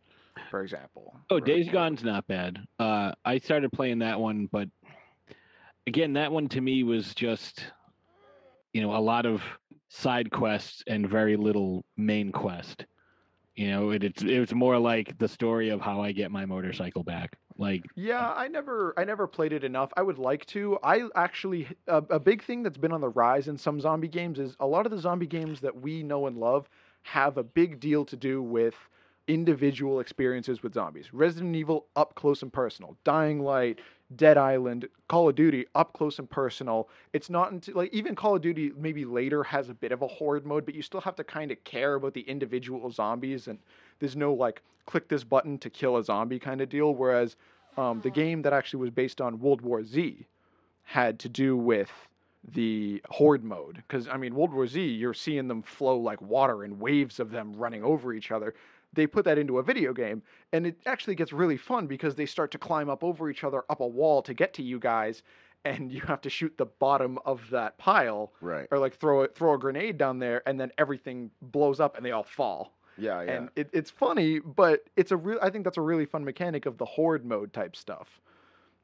[0.51, 2.59] for example Oh, Days Gone's not bad.
[2.79, 4.69] Uh, I started playing that one, but
[5.87, 7.65] again, that one to me was just,
[8.73, 9.43] you know, a lot of
[9.89, 12.87] side quests and very little main quest.
[13.57, 16.47] You know, it, it's it was more like the story of how I get my
[16.47, 17.37] motorcycle back.
[17.59, 19.93] Like, Yeah, uh, I never I never played it enough.
[19.97, 20.79] I would like to.
[20.85, 24.39] I actually a, a big thing that's been on the rise in some zombie games
[24.39, 26.69] is a lot of the zombie games that we know and love
[27.03, 28.77] have a big deal to do with
[29.27, 31.13] individual experiences with zombies.
[31.13, 33.81] Resident Evil up close and personal, Dying Light,
[34.15, 36.89] Dead Island, Call of Duty up close and personal.
[37.13, 40.07] It's not until like even Call of Duty maybe later has a bit of a
[40.07, 43.59] horde mode, but you still have to kind of care about the individual zombies and
[43.99, 46.95] there's no like click this button to kill a zombie kind of deal.
[46.95, 47.37] Whereas
[47.77, 50.27] um, the game that actually was based on World War Z
[50.83, 51.91] had to do with
[52.53, 56.63] the horde mode because I mean World War Z you're seeing them flow like water
[56.63, 58.55] and waves of them running over each other.
[58.95, 60.23] They put that into a video game
[60.53, 63.65] and it actually gets really fun because they start to climb up over each other
[63.69, 65.23] up a wall to get to you guys
[65.65, 68.69] and you have to shoot the bottom of that pile right.
[68.71, 72.07] or like throw a, throw a grenade down there and then everything blows up and
[72.07, 72.78] they all fall.
[72.99, 73.33] Yeah, yeah.
[73.33, 75.39] And it, it's funny, but it's a real.
[75.41, 78.21] I think that's a really fun mechanic of the horde mode type stuff.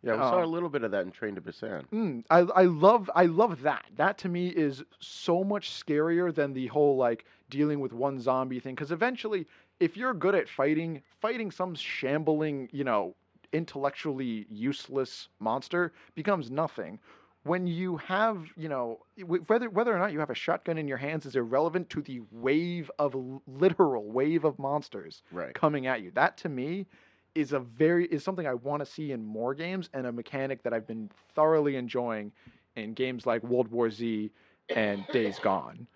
[0.02, 1.84] yeah, we saw a um, little bit of that in Train to Busan.
[1.92, 3.84] Mm, I I love I love that.
[3.96, 8.60] That to me is so much scarier than the whole like dealing with one zombie
[8.60, 8.74] thing.
[8.74, 9.46] Because eventually,
[9.80, 13.14] if you're good at fighting, fighting some shambling, you know,
[13.52, 16.98] intellectually useless monster becomes nothing.
[17.44, 19.00] When you have, you know,
[19.46, 22.20] whether whether or not you have a shotgun in your hands is irrelevant to the
[22.32, 23.14] wave of
[23.46, 25.54] literal wave of monsters Right.
[25.54, 26.10] coming at you.
[26.12, 26.86] That to me
[27.34, 30.62] is a very is something I want to see in more games and a mechanic
[30.62, 32.32] that I've been thoroughly enjoying
[32.76, 34.30] in games like World War Z
[34.74, 35.86] and Days Gone.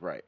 [0.00, 0.24] Right.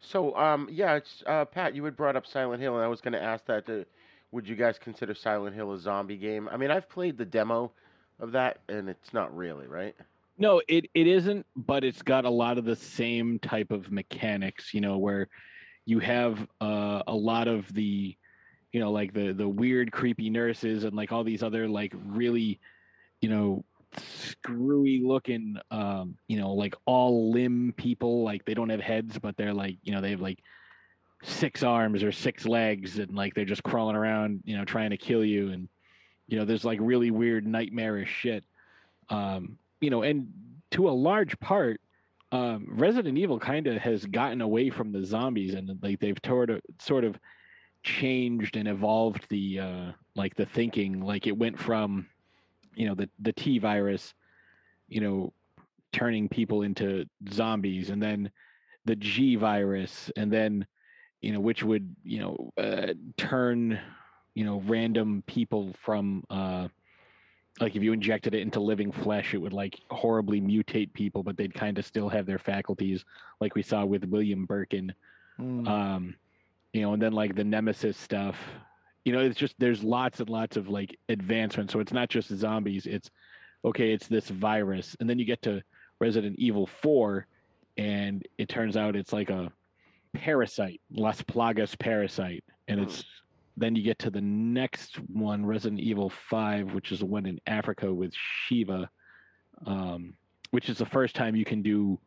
[0.00, 3.00] So, um, yeah, it's, uh, Pat, you had brought up Silent Hill, and I was
[3.00, 3.68] going to ask that.
[3.68, 3.84] Uh,
[4.30, 6.48] would you guys consider Silent Hill a zombie game?
[6.50, 7.72] I mean, I've played the demo
[8.20, 9.94] of that, and it's not really, right?
[10.38, 14.72] No, it, it isn't, but it's got a lot of the same type of mechanics,
[14.72, 15.28] you know, where
[15.84, 18.16] you have uh, a lot of the,
[18.72, 22.60] you know, like the the weird, creepy nurses and like all these other like really,
[23.20, 23.64] you know,
[23.96, 28.22] screwy looking, um, you know, like all limb people.
[28.22, 30.38] Like they don't have heads, but they're like, you know, they have like
[31.24, 34.96] six arms or six legs, and like they're just crawling around, you know, trying to
[34.96, 35.50] kill you.
[35.50, 35.68] And
[36.28, 38.44] you know, there's like really weird, nightmarish shit.
[39.08, 40.32] Um, you know, and
[40.72, 41.80] to a large part,
[42.30, 46.50] um, Resident Evil kind of has gotten away from the zombies, and like they've sort
[46.50, 47.18] of sort of
[47.82, 51.00] changed and evolved the uh, like the thinking.
[51.00, 52.06] Like it went from,
[52.74, 54.12] you know, the the T virus,
[54.88, 55.32] you know,
[55.92, 58.30] turning people into zombies, and then
[58.84, 60.66] the G virus, and then
[61.22, 63.80] you know, which would you know uh, turn
[64.34, 66.68] you know random people from uh,
[67.60, 71.36] like if you injected it into living flesh, it would like horribly mutate people, but
[71.36, 73.04] they'd kind of still have their faculties,
[73.40, 74.92] like we saw with William Birkin.
[75.66, 76.14] Um,
[76.72, 78.36] you know, and then like the Nemesis stuff.
[79.04, 81.72] You know, it's just there's lots and lots of like advancements.
[81.72, 82.86] So it's not just zombies.
[82.86, 83.10] It's
[83.64, 83.92] okay.
[83.92, 85.62] It's this virus, and then you get to
[86.00, 87.26] Resident Evil Four,
[87.76, 89.50] and it turns out it's like a
[90.12, 93.04] parasite, Las Plagas parasite, and it's
[93.60, 97.40] then you get to the next one, Resident Evil Five, which is the one in
[97.46, 98.88] Africa with Sheva,
[99.66, 100.14] um,
[100.50, 101.98] which is the first time you can do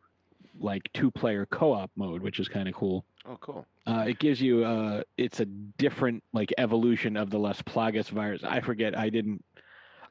[0.58, 3.04] like two-player co-op mode, which is kind of cool.
[3.24, 3.66] Oh, cool.
[3.86, 8.42] Uh, it gives you uh, it's a different like evolution of the Las Plagas virus.
[8.44, 8.96] I forget.
[8.96, 9.44] I didn't.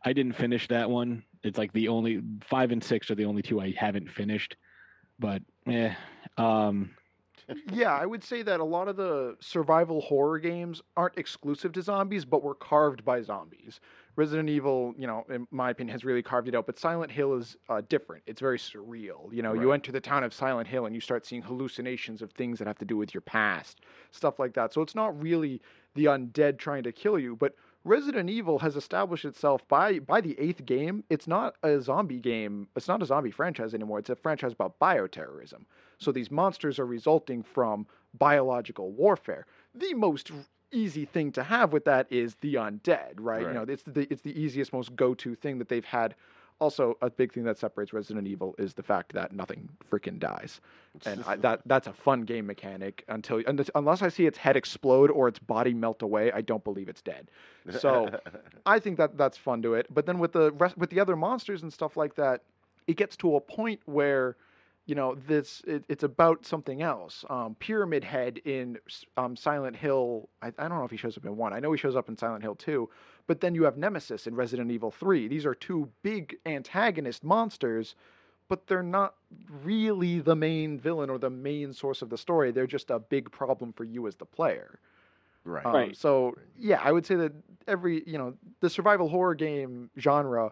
[0.04, 1.24] I didn't finish that one.
[1.44, 4.56] It's like the only five and six are the only two I haven't finished.
[5.20, 5.96] But yeah,
[6.38, 6.92] um,
[7.72, 11.82] yeah, I would say that a lot of the survival horror games aren't exclusive to
[11.82, 13.80] zombies, but were carved by zombies.
[14.16, 16.66] Resident Evil, you know, in my opinion, has really carved it out.
[16.66, 18.24] But Silent Hill is uh, different.
[18.28, 19.34] It's very surreal.
[19.34, 22.32] You know, you enter the town of Silent Hill and you start seeing hallucinations of
[22.32, 23.82] things that have to do with your past,
[24.12, 24.74] stuff like that.
[24.74, 25.62] So it's not really
[25.96, 30.40] the undead trying to kill you, but Resident Evil has established itself by by the
[30.40, 31.04] eighth game.
[31.10, 32.68] It's not a zombie game.
[32.76, 34.00] It's not a zombie franchise anymore.
[34.00, 35.66] It's a franchise about bioterrorism.
[36.02, 37.86] So these monsters are resulting from
[38.18, 39.46] biological warfare.
[39.76, 40.32] The most
[40.72, 43.42] easy thing to have with that is the undead, right?
[43.50, 46.16] You know, it's the it's the easiest, most go-to thing that they've had.
[46.60, 50.62] Also, a big thing that separates Resident Evil is the fact that nothing freaking dies,
[51.08, 53.04] and I, that that's a fun game mechanic.
[53.08, 56.64] Until unless- unless I see its head explode or its body melt away, I don't
[56.64, 57.30] believe it's dead.
[57.80, 58.10] So
[58.66, 59.88] I think that that's fun to it.
[59.92, 62.42] But then with the rest, with the other monsters and stuff like that,
[62.88, 64.36] it gets to a point where,
[64.92, 67.24] you know, this it, it's about something else.
[67.30, 68.78] Um, Pyramid Head in
[69.16, 70.28] um, Silent Hill.
[70.42, 71.54] I, I don't know if he shows up in one.
[71.54, 72.90] I know he shows up in Silent Hill two.
[73.26, 75.30] But then you have Nemesis in Resident Evil three.
[75.30, 77.96] These are two big antagonist monsters.
[78.50, 79.16] But they're not
[79.64, 82.52] really the main villain or the main source of the story.
[82.52, 84.78] They're just a big problem for you as the player.
[85.46, 85.66] Right.
[85.66, 85.96] Um, Right.
[85.96, 87.32] So yeah, I would say that
[87.66, 90.52] every you know the survival horror game genre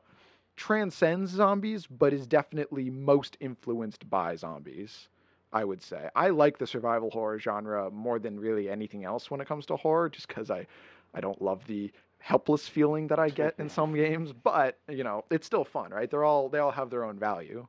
[0.59, 5.07] transcends zombies, but is definitely most influenced by zombies.
[5.53, 9.41] I would say I like the survival horror genre more than really anything else when
[9.41, 10.67] it comes to horror, just because I
[11.13, 15.25] I don't love the helpless feeling that I get in some games, but you know
[15.31, 16.09] it's still fun, right?
[16.11, 17.67] They're all they all have their own value.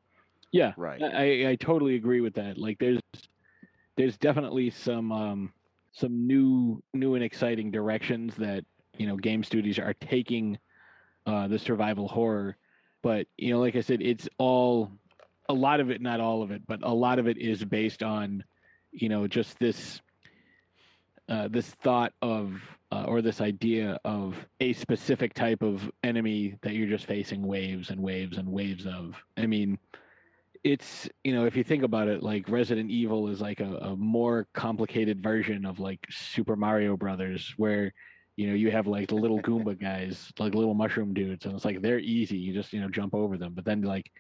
[0.53, 1.01] Yeah, Right.
[1.01, 2.59] I, I totally agree with that.
[2.59, 3.01] Like, there's
[3.97, 5.55] there's definitely some um,
[5.93, 8.65] some new new and exciting directions that
[8.97, 10.59] you know game studios are taking
[11.27, 12.59] uh, the survival horror.
[13.03, 14.91] But you know, like I said, it's all
[15.49, 18.03] a lot of it, not all of it, but a lot of it is based
[18.03, 18.45] on
[18.93, 20.01] you know just this
[21.29, 22.61] uh, this thought of
[22.93, 27.91] uh, or this idea of a specific type of enemy that you're just facing waves
[27.91, 29.15] and waves and waves of.
[29.37, 29.79] I mean,
[30.65, 33.97] it's you know if you think about it like resident evil is like a, a
[33.97, 37.95] more complicated version of like super mario brothers where
[38.37, 41.65] you know you have like the little goomba guys like little mushroom dudes and it's
[41.65, 44.11] like they're easy you just you know jump over them but then like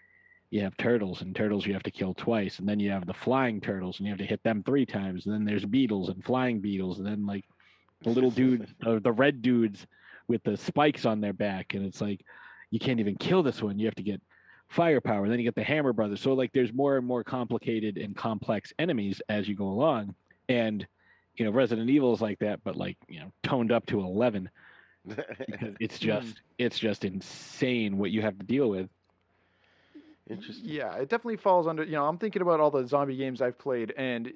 [0.51, 3.15] you have turtles and turtles you have to kill twice and then you have the
[3.15, 6.25] flying turtles and you have to hit them three times and then there's beetles and
[6.25, 7.45] flying beetles and then like
[8.03, 9.87] the little dude uh, the red dudes
[10.31, 12.25] with the spikes on their back, and it's like
[12.71, 13.79] you can't even kill this one.
[13.79, 14.23] You have to get
[14.69, 15.25] firepower.
[15.25, 16.21] and Then you get the Hammer Brothers.
[16.21, 20.15] So like there's more and more complicated and complex enemies as you go along,
[20.49, 20.87] and
[21.41, 24.51] you know Resident Evil is like that, but like you know toned up to eleven.
[25.07, 28.91] because it's just it's just insane what you have to deal with.
[30.29, 30.69] Interesting.
[30.69, 31.83] Yeah, it definitely falls under.
[31.83, 34.35] You know, I'm thinking about all the zombie games I've played, and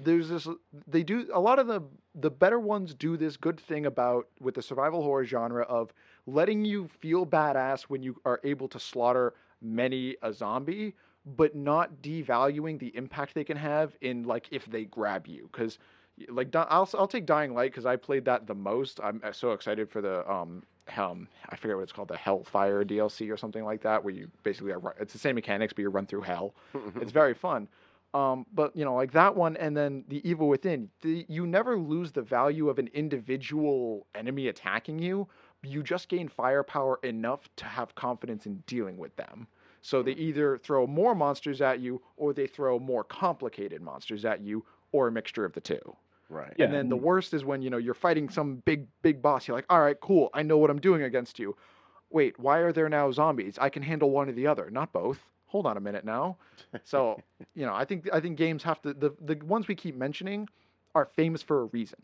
[0.00, 0.46] there's this.
[0.86, 1.82] They do a lot of the
[2.14, 5.92] the better ones do this good thing about with the survival horror genre of
[6.28, 10.94] letting you feel badass when you are able to slaughter many a zombie,
[11.26, 15.80] but not devaluing the impact they can have in like if they grab you because
[16.28, 19.00] like I'll I'll take Dying Light because I played that the most.
[19.02, 20.62] I'm uh, so excited for the um
[20.96, 24.30] um I forget what it's called the Hellfire DLC or something like that where you
[24.42, 26.54] basically are, it's the same mechanics but you run through hell.
[27.00, 27.68] it's very fun.
[28.14, 31.76] Um, but you know, like that one, and then the Evil Within, the, you never
[31.76, 35.28] lose the value of an individual enemy attacking you.
[35.62, 39.48] You just gain firepower enough to have confidence in dealing with them.
[39.82, 44.40] So they either throw more monsters at you, or they throw more complicated monsters at
[44.40, 45.96] you, or a mixture of the two.
[46.28, 46.54] Right.
[46.58, 47.04] And then the mm-hmm.
[47.04, 49.46] worst is when you know you're fighting some big big boss.
[49.46, 51.56] You're like, all right, cool, I know what I'm doing against you.
[52.10, 53.58] Wait, why are there now zombies?
[53.60, 55.20] I can handle one or the other, not both.
[55.46, 56.36] Hold on a minute now.
[56.84, 57.20] So
[57.54, 60.48] you know, I think I think games have to the the ones we keep mentioning
[60.94, 61.98] are famous for a reason.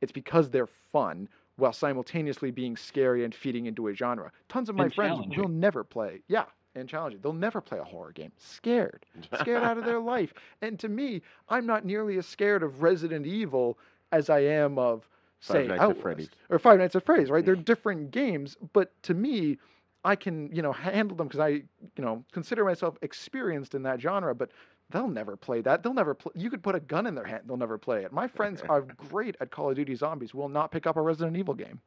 [0.00, 4.30] It's because they're fun while simultaneously being scary and feeding into a genre.
[4.48, 6.22] Tons of my And friends will never play.
[6.28, 6.44] Yeah,
[6.78, 7.20] and challenging.
[7.22, 8.32] They'll never play a horror game.
[8.38, 9.06] Scared.
[9.40, 10.32] Scared out of their life.
[10.62, 13.78] And to me, I'm not nearly as scared of Resident Evil
[14.12, 15.08] as I am of
[15.40, 16.30] Five say Nights at Outlast Freddy's.
[16.50, 17.44] or Five Nights at Freddy's, right?
[17.44, 19.58] They're different games, but to me,
[20.04, 21.64] I can, you know, handle them because I, you
[21.98, 24.50] know, consider myself experienced in that genre, but
[24.90, 25.82] they'll never play that.
[25.82, 26.32] They'll never play.
[26.34, 28.12] You could put a gun in their hand, they'll never play it.
[28.12, 30.34] My friends are great at Call of Duty Zombies.
[30.34, 31.80] Will not pick up a Resident Evil game.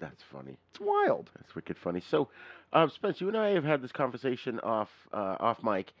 [0.00, 0.56] That's funny.
[0.70, 1.30] It's wild.
[1.36, 2.02] That's wicked funny.
[2.10, 2.28] So,
[2.72, 5.92] uh, Spence, you and I have had this conversation off uh, off mic,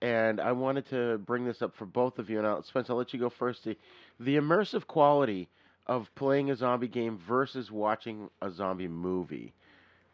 [0.00, 2.38] and I wanted to bring this up for both of you.
[2.38, 3.64] And I'll, Spence, I'll let you go first.
[3.64, 3.76] The,
[4.20, 5.48] the immersive quality
[5.86, 9.52] of playing a zombie game versus watching a zombie movie.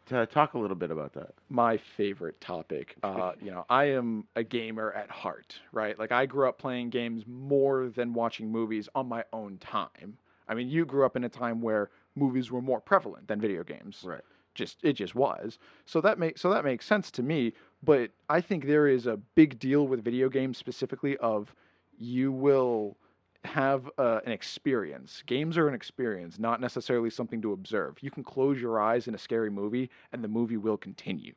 [0.07, 1.35] To talk a little bit about that.
[1.49, 2.95] my favorite topic.
[3.03, 5.99] Uh, you know, I am a gamer at heart, right?
[5.99, 10.17] Like I grew up playing games more than watching movies on my own time.
[10.47, 13.63] I mean, you grew up in a time where movies were more prevalent than video
[13.63, 14.01] games.
[14.03, 14.21] Right.
[14.55, 15.57] Just it just was.
[15.85, 17.53] So that makes so that makes sense to me,
[17.83, 21.53] but I think there is a big deal with video games specifically of
[21.97, 22.97] you will
[23.45, 25.23] have uh, an experience.
[25.25, 27.97] Games are an experience, not necessarily something to observe.
[28.01, 31.35] You can close your eyes in a scary movie and the movie will continue.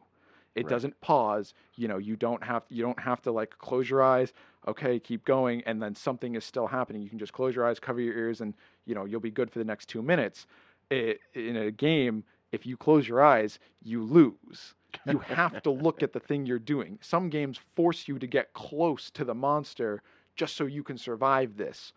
[0.55, 0.71] It Right.
[0.71, 1.55] doesn't pause.
[1.77, 4.33] You know, you don't have you don't have to like close your eyes,
[4.67, 7.03] okay, keep going and then something is still happening.
[7.03, 8.55] You can just close your eyes, cover your ears and,
[8.87, 10.47] you know, you'll be good for the next 2 minutes.
[10.91, 14.75] I in a game, if you close your eyes, you lose.
[15.07, 16.99] You have to look at the thing you're doing.
[17.01, 20.03] Some games force you to get close to the monster
[20.37, 21.93] just so you can survive this.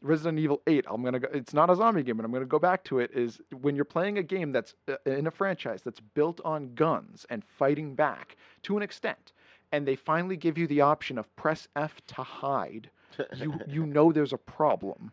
[0.00, 2.42] Resident Evil 8, I'm going to go it's not a zombie game, but I'm going
[2.42, 5.30] to go back to it is when you're playing a game that's uh, in a
[5.30, 9.32] franchise that's built on guns and fighting back to an extent
[9.72, 12.90] and they finally give you the option of press F to hide.
[13.36, 15.10] You you know there's a problem.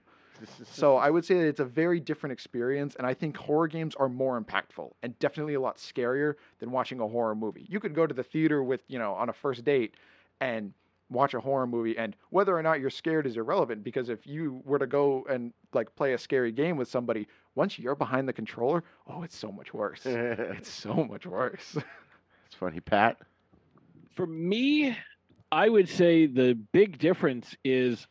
[0.72, 3.94] So I would say that it's a very different experience, and I think horror games
[3.96, 7.66] are more impactful and definitely a lot scarier than watching a horror movie.
[7.70, 9.96] You could go to the theater with you know on a first date
[10.40, 10.74] and
[11.10, 14.62] watch a horror movie, and whether or not you're scared is irrelevant because if you
[14.64, 18.34] were to go and like play a scary game with somebody, once you're behind the
[18.34, 20.02] controller, oh, it's so much worse.
[20.06, 21.78] it's so much worse.
[22.46, 23.18] It's funny, Pat.
[24.20, 24.98] For me,
[25.50, 28.06] I would say the big difference is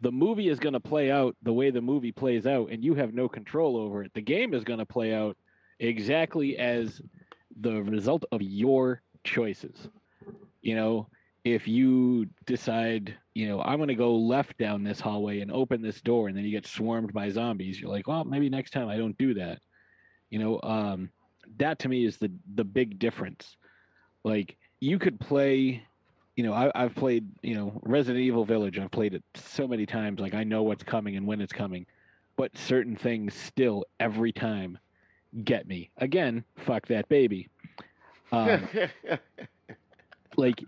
[0.00, 2.94] the movie is going to play out the way the movie plays out, and you
[2.94, 4.12] have no control over it.
[4.14, 5.36] The game is going to play out
[5.80, 7.02] exactly as
[7.60, 9.88] the result of your choices.
[10.62, 11.08] You know,
[11.42, 15.82] if you decide, you know, I'm going to go left down this hallway and open
[15.82, 18.86] this door, and then you get swarmed by zombies, you're like, well, maybe next time
[18.86, 19.58] I don't do that.
[20.30, 21.10] You know, um,
[21.56, 23.56] that to me is the the big difference.
[24.22, 25.82] Like you could play,
[26.36, 28.78] you know, I, I've played, you know, Resident Evil Village.
[28.78, 30.20] I've played it so many times.
[30.20, 31.86] Like I know what's coming and when it's coming,
[32.36, 34.78] but certain things still every time
[35.42, 35.90] get me.
[35.96, 37.48] Again, fuck that baby.
[38.30, 38.68] Um,
[40.36, 40.62] like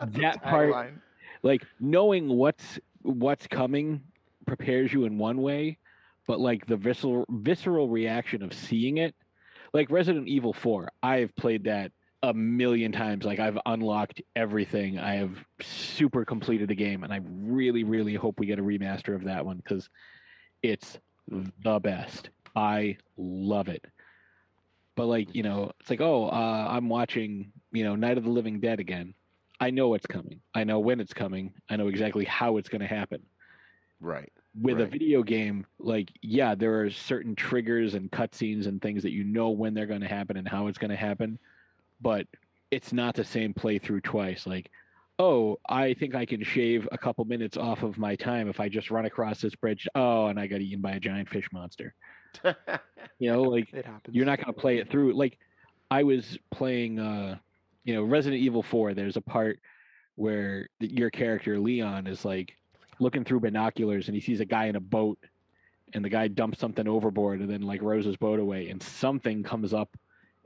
[0.00, 1.00] that part Tagline.
[1.42, 4.02] like knowing what's what's coming
[4.46, 5.78] prepares you in one way
[6.26, 9.14] but like the visceral visceral reaction of seeing it
[9.72, 11.92] like resident evil 4 i've played that
[12.22, 17.20] a million times like i've unlocked everything i have super completed the game and i
[17.24, 19.88] really really hope we get a remaster of that one because
[20.62, 20.98] it's
[21.62, 23.84] the best i love it
[24.96, 28.30] But like, you know, it's like, oh, uh, I'm watching, you know, Night of the
[28.30, 29.14] Living Dead again.
[29.60, 30.40] I know what's coming.
[30.54, 31.54] I know when it's coming.
[31.70, 33.22] I know exactly how it's going to happen.
[34.00, 34.32] Right.
[34.60, 39.12] With a video game, like, yeah, there are certain triggers and cutscenes and things that
[39.12, 41.38] you know when they're going to happen and how it's going to happen,
[42.00, 42.26] but
[42.70, 44.46] it's not the same playthrough twice.
[44.46, 44.70] Like,
[45.18, 48.68] oh, I think I can shave a couple minutes off of my time if I
[48.68, 49.88] just run across this bridge.
[49.94, 51.94] Oh, and I got eaten by a giant fish monster.
[53.20, 54.14] You know, like It happens.
[54.14, 55.14] you're not going to play it through.
[55.14, 55.38] Like
[55.90, 57.38] I was playing, uh,
[57.84, 58.94] you know, Resident Evil 4.
[58.94, 59.58] There's a part
[60.14, 62.56] where your character Leon is like
[63.00, 65.18] looking through binoculars and he sees a guy in a boat,
[65.94, 69.42] and the guy dumps something overboard and then like rows his boat away, and something
[69.42, 69.96] comes up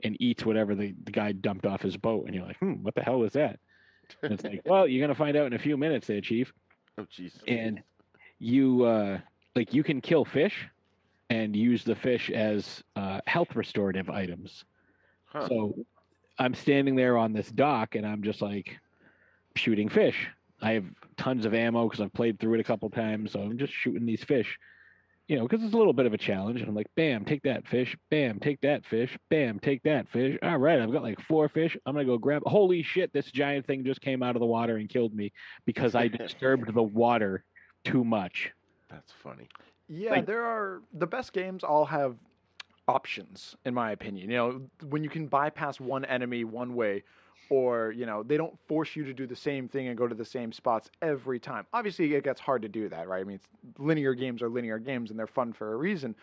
[0.03, 2.93] and eats whatever the, the guy dumped off his boat, and you're like, hmm, what
[2.95, 3.59] the hell was that?
[4.21, 6.53] And it's like, well, you're gonna find out in a few minutes, there, Chief
[6.97, 7.41] oh Jesus.
[7.47, 7.81] and
[8.39, 9.19] you uh
[9.55, 10.67] like you can kill fish
[11.29, 14.65] and use the fish as uh, health restorative items
[15.25, 15.47] Huh.
[15.47, 15.73] so
[16.37, 18.77] i'm standing there on this dock and i'm just like
[19.55, 20.27] shooting fish
[20.61, 20.85] i have
[21.17, 24.05] tons of ammo because i've played through it a couple times so i'm just shooting
[24.05, 24.59] these fish
[25.33, 27.41] you know because it's a little bit of a challenge and i'm like bam take
[27.41, 31.19] that fish bam take that fish bam take that fish all right i've got like
[31.21, 34.41] four fish i'm gonna go grab holy shit this giant thing just came out of
[34.41, 35.33] the water and killed me
[35.65, 37.43] because i disturbed the water
[37.83, 38.51] too much
[38.91, 39.47] That's funny.
[39.87, 42.15] Yeah, Like- there are the best games all have
[42.87, 44.29] options in my opinion.
[44.29, 47.03] You know, when you can bypass one enemy one way
[47.49, 50.15] or, you know, they don't force you to do the same thing and go to
[50.15, 51.65] the same spots every time.
[51.73, 53.21] Obviously, it gets hard to do that, right?
[53.21, 53.47] I mean, it's,
[53.77, 56.15] linear games are linear games and they're fun for a reason.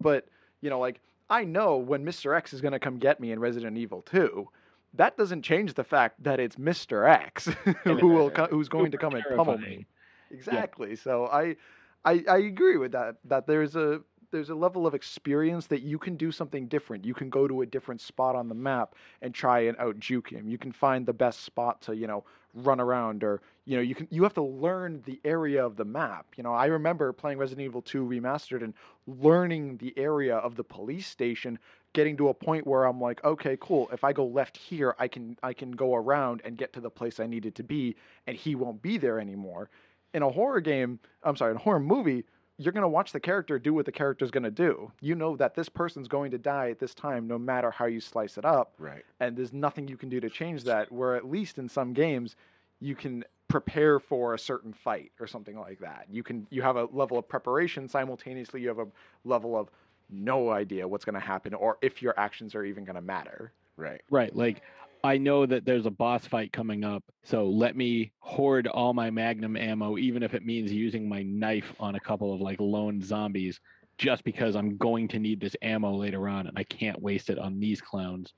[0.00, 0.26] But,
[0.60, 1.00] you know, like
[1.30, 2.36] I know when Mr.
[2.36, 4.48] X is going to come get me in Resident Evil 2.
[4.94, 7.08] That doesn't change the fact that it's Mr.
[7.08, 7.44] X
[7.84, 9.86] who will co- who's going to come and pummel me.
[10.30, 10.96] Exactly.
[10.96, 11.56] So I,
[12.04, 13.16] I I agree with that.
[13.26, 14.00] That there's a
[14.30, 17.04] there's a level of experience that you can do something different.
[17.04, 20.30] You can go to a different spot on the map and try and out juke
[20.30, 20.48] him.
[20.48, 22.24] You can find the best spot to you know
[22.54, 25.84] run around or you know you can you have to learn the area of the
[25.84, 26.26] map.
[26.36, 28.74] You know I remember playing Resident Evil 2 remastered and
[29.06, 31.58] learning the area of the police station
[31.94, 33.88] getting to a point where I'm like, okay, cool.
[33.92, 36.90] If I go left here, I can I can go around and get to the
[36.90, 37.96] place I needed to be,
[38.26, 39.70] and he won't be there anymore.
[40.14, 42.24] In a horror game, I'm sorry, in a horror movie,
[42.58, 44.90] you're gonna watch the character do what the character's gonna do.
[45.00, 48.00] You know that this person's going to die at this time, no matter how you
[48.00, 49.04] slice it up, Right.
[49.20, 50.90] and there's nothing you can do to change that.
[50.92, 52.36] Where at least in some games,
[52.80, 56.06] you can prepare for a certain fight or something like that.
[56.10, 58.60] You can you have a level of preparation simultaneously.
[58.60, 58.88] You have a
[59.24, 59.70] level of
[60.10, 63.52] no idea what's going to happen or if your actions are even going to matter.
[63.76, 64.00] Right.
[64.10, 64.34] Right.
[64.34, 64.62] Like
[65.04, 69.10] I know that there's a boss fight coming up, so let me hoard all my
[69.10, 73.00] magnum ammo, even if it means using my knife on a couple of like lone
[73.00, 73.60] zombies,
[73.96, 77.38] just because I'm going to need this ammo later on and I can't waste it
[77.38, 78.32] on these clowns.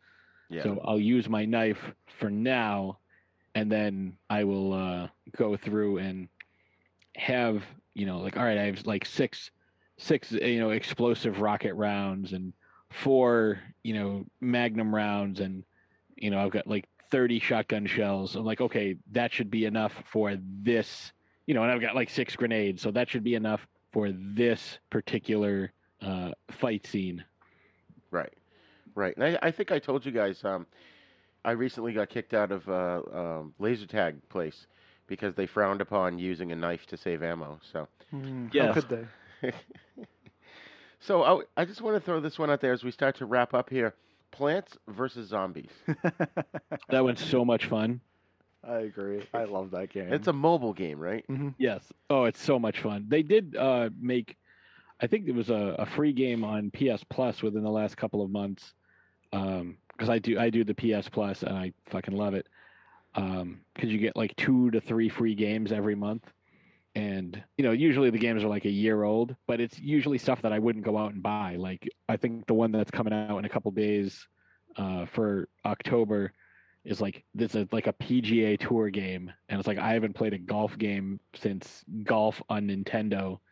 [0.49, 0.62] Yeah.
[0.65, 1.78] So I'll use my knife
[2.19, 2.99] for now,
[3.55, 6.28] and then I will uh, go through and
[7.16, 7.62] have
[7.95, 9.51] you know like all right, I have like six
[9.99, 12.53] six you know explosive rocket rounds and
[12.91, 15.65] four you know magnum rounds and
[16.20, 18.36] you know I've got like 30 shotgun shells.
[18.36, 21.12] I'm like okay, that should be enough for this
[21.47, 24.78] you know, and I've got like six grenades, so that should be enough for this
[24.90, 27.24] particular uh, fight scene.
[28.10, 28.32] Right,
[28.94, 29.16] right.
[29.16, 30.66] And I, I think I told you guys, um,
[31.44, 34.66] I recently got kicked out of uh, um, laser tag place
[35.06, 37.59] because they frowned upon using a knife to save ammo.
[37.72, 37.88] So,
[38.56, 38.74] How Yes.
[38.74, 39.06] could they?
[41.01, 43.26] so I, I just want to throw this one out there as we start to
[43.26, 43.94] wrap up here.
[44.31, 45.70] Plants versus zombies.
[46.89, 48.01] That one's so much fun.
[48.66, 49.23] I agree.
[49.32, 50.12] I love that game.
[50.12, 51.24] It's a mobile game, right?
[51.28, 51.51] Mm-hmm.
[51.57, 51.85] Yes.
[52.11, 53.07] Oh, it's so much fun.
[53.09, 54.36] They did uh, make,
[55.01, 58.23] I think it was a, a free game on PS Plus within the last couple
[58.23, 58.74] of months.
[59.32, 62.48] Um, because I do I do the PS Plus and I fucking love it.
[63.15, 66.24] Um, because you get like two to three free games every month,
[66.95, 70.43] and you know usually the games are like a year old, but it's usually stuff
[70.43, 71.57] that I wouldn't go out and buy.
[71.57, 74.27] Like I think the one that's coming out in a couple days
[74.77, 76.33] uh, for October
[76.85, 80.33] is like this is like a PGA Tour game, and it's like I haven't played
[80.35, 83.39] a golf game since golf on Nintendo.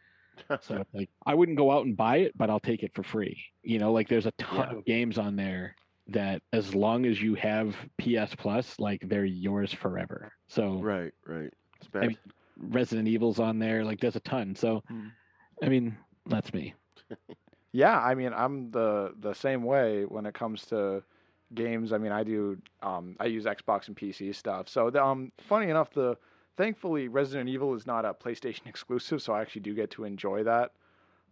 [0.60, 3.44] So like I wouldn't go out and buy it, but I'll take it for free.
[3.64, 4.78] You know, like there's a ton Yeah.
[4.78, 5.74] of games on there
[6.06, 10.32] that as long as you have PS Plus, like they're yours forever.
[10.46, 11.52] So right, right.
[11.80, 12.18] It's I mean,
[12.58, 14.54] Resident Evil's on there, like there's a ton.
[14.56, 15.08] So Hmm.
[15.62, 16.74] I mean, that's me.
[17.72, 21.02] Yeah, I mean, I'm the the same way when it comes to
[21.54, 21.92] games.
[21.92, 24.68] I mean, I do um, I use Xbox and PC stuff.
[24.68, 26.16] So, the, um, funny enough, the
[26.56, 30.44] thankfully Resident Evil is not a PlayStation exclusive, so I actually do get to enjoy
[30.44, 30.72] that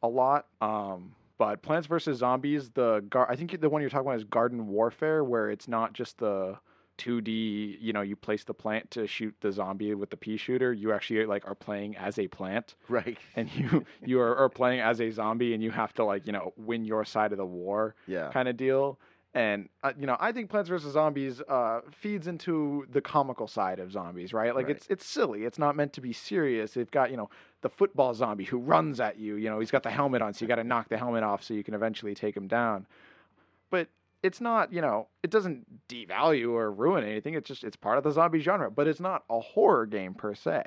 [0.02, 0.46] a lot.
[0.60, 4.24] Um, But Plants vs Zombies, the gar- I think the one you're talking about is
[4.24, 6.58] Garden Warfare, where it's not just the
[6.98, 7.78] 2D.
[7.80, 10.72] You know, you place the plant to shoot the zombie with the pea shooter.
[10.72, 13.18] You actually like are playing as a plant, Right.
[13.36, 16.32] and you you are, are playing as a zombie, and you have to like you
[16.32, 18.30] know win your side of the war Yeah.
[18.32, 18.98] kind of deal.
[19.34, 23.78] And uh, you know, I think Plants vs Zombies uh, feeds into the comical side
[23.80, 24.54] of zombies, right?
[24.54, 24.76] Like Right.
[24.76, 25.44] it's it's silly.
[25.44, 26.72] It's not meant to be serious.
[26.72, 27.28] They've got you know
[27.60, 29.36] the football zombie who runs at you.
[29.36, 31.42] You know, he's got the helmet on, so you got to knock the helmet off
[31.44, 32.86] so you can eventually take him down.
[33.68, 33.88] But
[34.22, 37.34] it's not, you know, it doesn't devalue or ruin anything.
[37.34, 40.34] It's just it's part of the zombie genre, but it's not a horror game per
[40.34, 40.64] se.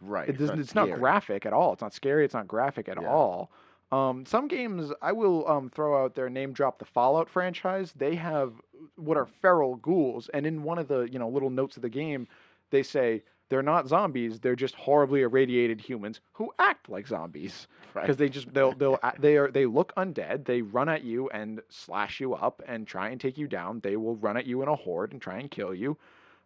[0.00, 0.28] Right.
[0.28, 0.58] It doesn't.
[0.58, 1.00] It's not, scary.
[1.00, 1.72] graphic at all.
[1.72, 2.24] It's not scary.
[2.24, 3.08] It's not graphic at Yeah.
[3.08, 3.50] all.
[3.92, 6.28] Um, some games I will um, throw out there.
[6.28, 7.92] Name drop the Fallout franchise.
[7.96, 8.54] They have
[8.96, 11.88] what are feral ghouls, and in one of the you know little notes of the
[11.88, 12.26] game,
[12.70, 14.40] they say they're not zombies.
[14.40, 18.02] They're just horribly irradiated humans who act like zombies Right.
[18.02, 20.44] because they just they'll they'll they are they look undead.
[20.44, 23.80] They run at you and slash you up and try and take you down.
[23.80, 25.96] They will run at you in a horde and try and kill you.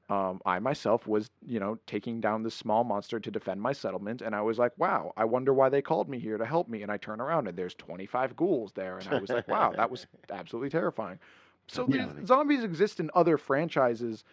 [0.09, 4.23] Um, I myself was, you know, taking down this small monster to defend my settlement,
[4.23, 6.83] and I was like, "Wow, I wonder why they called me here to help me."
[6.83, 9.89] And I turn around and there's 25 ghouls there, and I was like, "Wow, that
[9.91, 11.21] was absolutely terrifying."
[11.69, 12.09] So Yeah.
[12.25, 14.25] zombies exist in other franchises,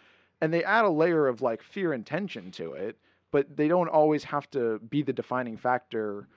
[0.42, 2.98] and they add a layer of like fear and tension to it,
[3.32, 6.28] but they don't always have to be the defining factor.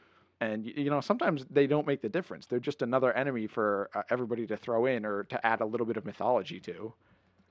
[0.40, 2.46] And you know, sometimes they don't make the difference.
[2.46, 5.86] They're just another enemy for uh, everybody to throw in or to add a little
[5.86, 6.92] bit of mythology to,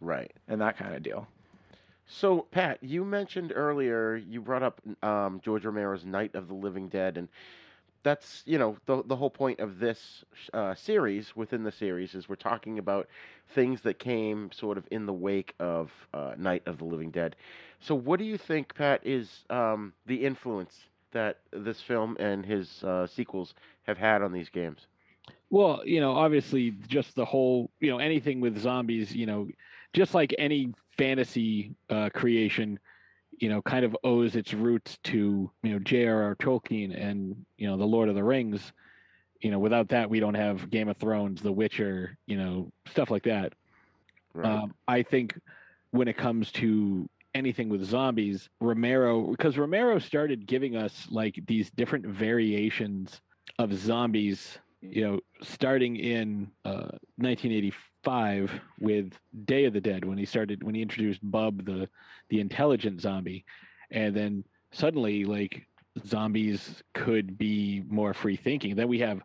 [0.02, 0.32] Right.
[0.48, 1.28] and that kind of deal.
[2.08, 6.90] So, Pat, you mentioned earlier you brought up um, George Romero's Night of the Living
[6.90, 7.28] Dead, and
[8.04, 10.24] that's you know the the whole point of this
[10.54, 13.08] uh, series within the series is we're talking about
[13.54, 17.36] things that came sort of in the wake of uh, Night of the Living Dead.
[17.80, 22.84] So, what do you think, Pat, is um, the influence that this film and his
[22.84, 23.54] uh, sequels
[23.84, 24.88] have had on these games?
[25.50, 29.48] Well, you know, obviously, just the whole, you know, anything with zombies, you know,
[29.94, 32.80] just like any fantasy uh, creation,
[33.40, 36.36] you know, kind of owes its roots to, you know, J.R.R.
[36.36, 38.74] Tolkien and, you know, The Lord of the Rings.
[39.42, 43.10] You know, without that, we don't have Game of Thrones, The Witcher, you know, stuff
[43.10, 43.54] like that.
[44.34, 44.52] Right.
[44.52, 45.40] Um, I think
[45.92, 51.72] when it comes to anything with zombies, Romero, because Romero started giving us like these
[51.72, 53.22] different variations
[53.58, 59.14] of zombies, you know, starting in uh, 1985 with
[59.46, 61.90] Day of the Dead when he started when he introduced Bub the
[62.30, 63.46] the intelligent zombie,
[63.92, 65.66] and then suddenly like
[66.06, 68.76] zombies could be more free thinking.
[68.76, 69.22] Then we have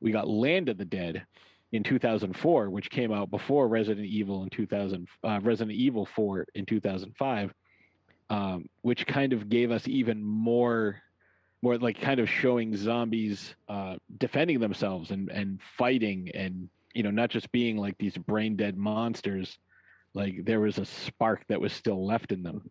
[0.00, 1.24] we got Land of the Dead
[1.72, 6.66] in 2004, which came out before Resident Evil in 2000, uh, Resident Evil 4 in
[6.66, 7.54] 2005,
[8.28, 11.00] um, which kind of gave us even more,
[11.62, 17.10] more like kind of showing zombies uh, defending themselves and and fighting and you know
[17.10, 19.58] not just being like these brain dead monsters,
[20.14, 22.62] like there was a spark that was still left in them,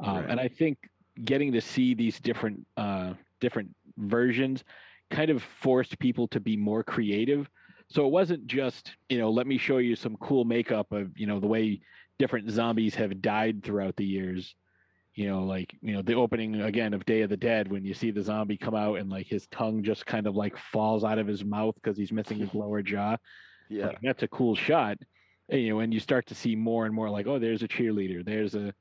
[0.00, 0.30] um, Right.
[0.30, 0.78] and I think
[1.24, 4.64] getting to see these different uh, different versions
[5.10, 7.48] kind of forced people to be more creative
[7.90, 11.26] so it wasn't just, you know, let me show you some cool makeup of, you
[11.26, 11.80] know, the way
[12.18, 14.54] different zombies have died throughout the years.
[15.18, 17.92] You know, like, you know, the opening again of Day of the Dead when you
[17.92, 21.18] see the zombie come out and like his tongue just kind of like falls out
[21.18, 23.16] of his mouth because he's missing his lower jaw.
[23.68, 23.86] yeah.
[23.88, 24.96] Like, that's a cool shot.
[25.48, 27.68] And, you know, and you start to see more and more like, oh, there's a
[27.68, 28.24] cheerleader.
[28.24, 28.72] There's a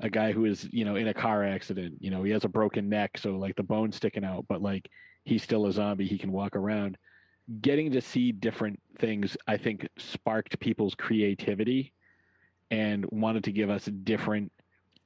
[0.00, 1.94] a guy who is, you know, in a car accident.
[2.00, 4.88] You know, he has a broken neck, so like the bone's sticking out, but like
[5.24, 6.06] he's still a zombie.
[6.08, 6.98] He can walk around.
[7.60, 11.92] Getting to see different things, I think, sparked people's creativity
[12.70, 14.50] and wanted to give us different.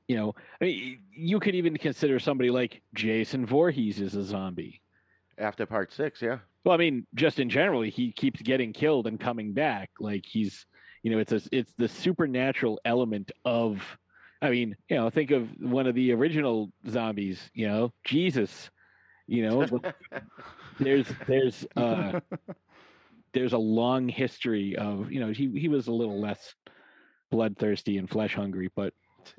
[0.09, 4.83] You know, I mean, you could even consider somebody like Jason Voorhees is a zombie.
[5.39, 6.39] After part six, yeah.
[6.65, 9.91] Well, I mean, just in general, he keeps getting killed and coming back.
[9.99, 10.67] Like he's,
[11.03, 13.83] you know, it's a, it's the supernatural element of.
[14.41, 17.51] I mean, you know, think of one of the original zombies.
[17.55, 18.71] You know, Jesus.
[19.27, 19.67] You know,
[20.81, 22.21] there's there's uh,
[23.33, 26.55] there's a long history of you know he he was a little less
[27.31, 28.93] bloodthirsty and flesh hungry, but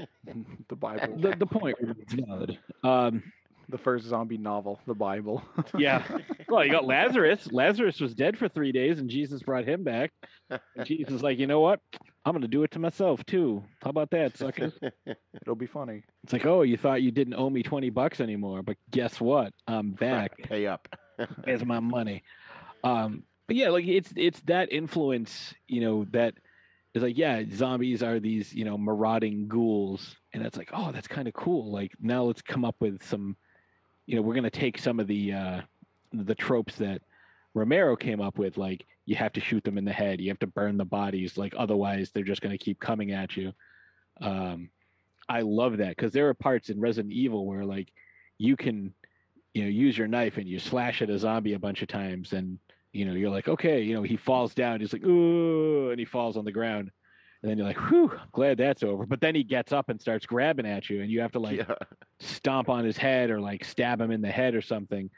[0.69, 2.60] the Bible, the the point remains valid.
[2.84, 3.23] Um,
[3.69, 5.43] the first zombie novel, the Bible.
[5.77, 6.03] yeah.
[6.47, 7.51] Well, you got Lazarus.
[7.51, 10.11] Lazarus was dead for three days, and Jesus brought him back.
[10.49, 11.80] And Jesus is like, you know what?
[12.26, 13.64] I'm going to do it to myself too.
[13.81, 14.72] How about that, sucker?
[15.41, 16.03] It'll be funny.
[16.23, 19.53] It's like, oh, you thought you didn't owe me twenty bucks anymore, but guess what?
[19.68, 20.38] I'm back.
[20.38, 20.88] Pay up.
[21.45, 22.23] Here's my money.
[22.84, 26.35] Um, but yeah, like it's it's that influence, you know, that
[26.94, 31.07] is like, yeah, zombies are these, you know, marauding ghouls, and it's like, oh, that's
[31.07, 31.72] kind of cool.
[31.72, 33.36] Like now let's come up with some,
[34.06, 35.61] you know, we're gonna take some of the uh,
[36.11, 37.02] the tropes that
[37.53, 40.40] Romero came up with, like you have to shoot them in the head, you have
[40.40, 43.53] to burn the bodies, like otherwise they're just going to keep coming at you.
[44.22, 44.70] Um,
[45.30, 47.91] I love that because there are parts in Resident Evil where like
[48.38, 48.94] you can,
[49.53, 52.34] you know, use your knife and you slash at a zombie a bunch of times,
[52.34, 52.57] and
[52.94, 56.06] you know you're like, okay, you know, he falls down, he's like, ooh, and he
[56.06, 56.91] falls on the ground,
[57.41, 59.06] and then you're like, whew, glad that's over.
[59.06, 61.57] But then he gets up and starts grabbing at you, and you have to like
[61.57, 61.76] Yeah.
[62.20, 65.10] stomp on his head or like stab him in the head or something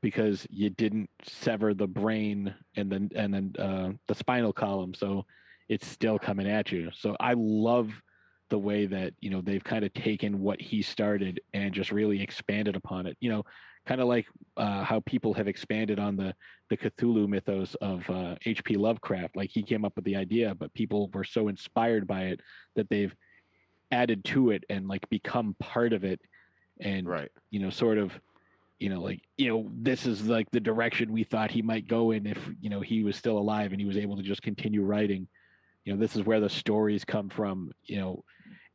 [0.00, 5.24] because you didn't sever the brain and then and then uh, the spinal column so
[5.68, 7.90] it's still coming at you so i love
[8.50, 12.22] the way that you know they've kind of taken what he started and just really
[12.22, 13.44] expanded upon it you know
[13.88, 14.26] kind of like
[14.58, 16.34] uh, how people have expanded on the
[16.68, 19.34] the cthulhu mythos of uh, hp lovecraft.
[19.34, 22.40] Like he came up with the idea but people were so inspired by it
[22.76, 23.14] that they've
[23.90, 26.20] added to it and like become part of it
[26.80, 27.30] and Right.
[27.50, 28.12] you know sort of
[28.78, 32.10] you know like you know this is like the direction we thought he might go
[32.10, 34.82] in if you know he was still alive and he was able to just continue
[34.82, 35.26] writing.
[35.84, 38.22] You know this is where the stories come from you know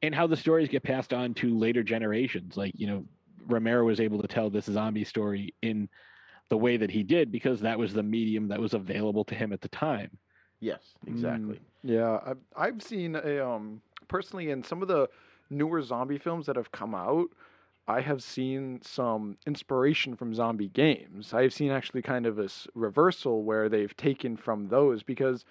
[0.01, 2.57] and how the stories get passed on to later generations.
[2.57, 3.05] Like you know
[3.47, 5.89] romero was able to tell this zombie story in
[6.49, 9.53] the way that he did because that was the medium that was available to him
[9.53, 10.09] at the time
[10.63, 11.55] Yes, exactly.
[11.55, 15.09] Mm, yeah, I've, I've seen a um personally in some of the
[15.49, 17.27] newer zombie films that have come out.
[17.85, 21.33] I have seen some inspiration from zombie games.
[21.33, 25.43] I've seen actually kind of a reversal where they've taken from those because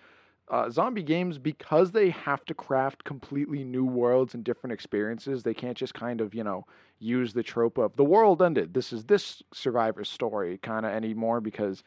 [0.48, 5.55] uh, zombie games, because they have to craft completely new worlds and different experiences, they
[5.55, 6.66] can't just kind of, you know,
[6.98, 8.74] use the trope of the world ended.
[8.74, 11.82] This is this survivor's story kind of anymore because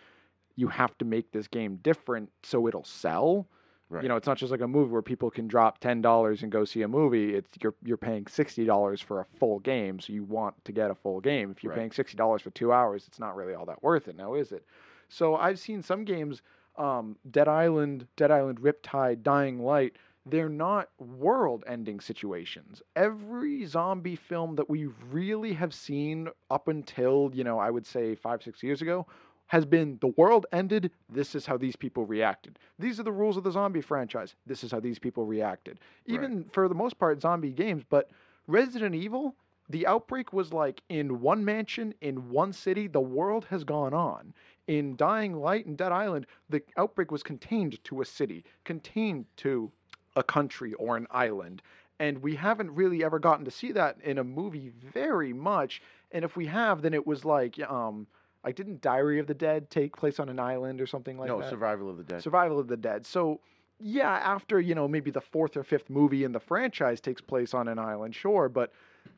[0.55, 3.47] you have to make this game different so it'll sell.
[3.89, 4.01] Right.
[4.01, 6.51] You know, it's not just like a movie where people can drop ten dollars and
[6.51, 7.35] go see a movie.
[7.35, 10.89] It's you're you're paying sixty dollars for a full game, so you want to get
[10.89, 11.51] a full game.
[11.51, 11.79] If you're Right.
[11.79, 14.51] paying sixty dollars for two hours, it's not really all that worth it now, is
[14.51, 14.65] it?
[15.07, 16.41] So I've seen some games,
[16.77, 19.95] um, Dead Island, Dead Island, Riptide, Dying Light.
[20.27, 22.81] They're not world-ending situations.
[22.95, 28.15] Every zombie film that we really have seen up until you know, I would say
[28.15, 29.05] five, six years ago,
[29.47, 30.89] has been the world ended.
[31.09, 32.57] This is how these people reacted.
[32.79, 34.35] These are the rules of the zombie franchise.
[34.47, 35.79] This is how these people reacted.
[36.07, 37.83] Even for the most part, zombie games.
[37.87, 38.09] But
[38.47, 39.35] Resident Evil,
[39.69, 42.87] the outbreak was like in one mansion, in one city.
[42.87, 44.33] The world has gone on.
[44.67, 49.71] In Dying Light and Dead Island, the outbreak was contained to a city, contained to
[50.15, 51.61] a country or an island.
[51.99, 55.81] And we haven't really ever gotten to see that in a movie very much.
[56.11, 58.07] And if we have, then it was like, um,
[58.43, 61.37] like didn't Diary of the Dead take place on an island or something like no,
[61.37, 61.45] that?
[61.45, 62.21] No, Survival of the Dead.
[62.21, 63.05] Survival of the Dead.
[63.05, 63.39] So,
[63.79, 67.53] yeah, after, you know, maybe the fourth or fifth movie in the franchise takes place
[67.53, 68.71] on an island, sure, but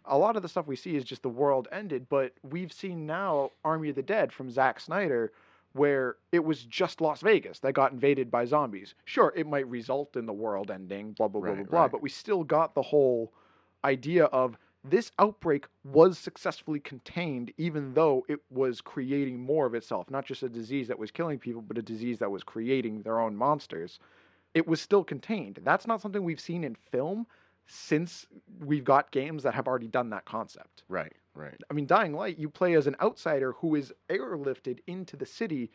[0.05, 2.07] a lot of the stuff we see is just the world ended.
[2.09, 5.31] But we've seen now Army of the Dead from Zack Snyder,
[5.73, 8.95] where it was just Las Vegas that got invaded by zombies.
[9.05, 11.91] Sure, it might result in the world ending, blah, blah, blah, Right, blah, blah, right.
[11.91, 13.31] but we still got the whole
[13.84, 20.09] idea of this outbreak was successfully contained, even though it was creating more of itself.
[20.09, 23.19] Not just a disease that was killing people, but a disease that was creating their
[23.19, 23.99] own monsters.
[24.53, 25.59] It was still contained.
[25.64, 27.27] That's not something we've seen in film
[27.68, 28.26] since
[28.60, 30.84] we've got games that have already done that concept.
[30.88, 31.60] Right, right.
[31.69, 35.69] I mean, Dying Light, you play as an outsider who is airlifted into the city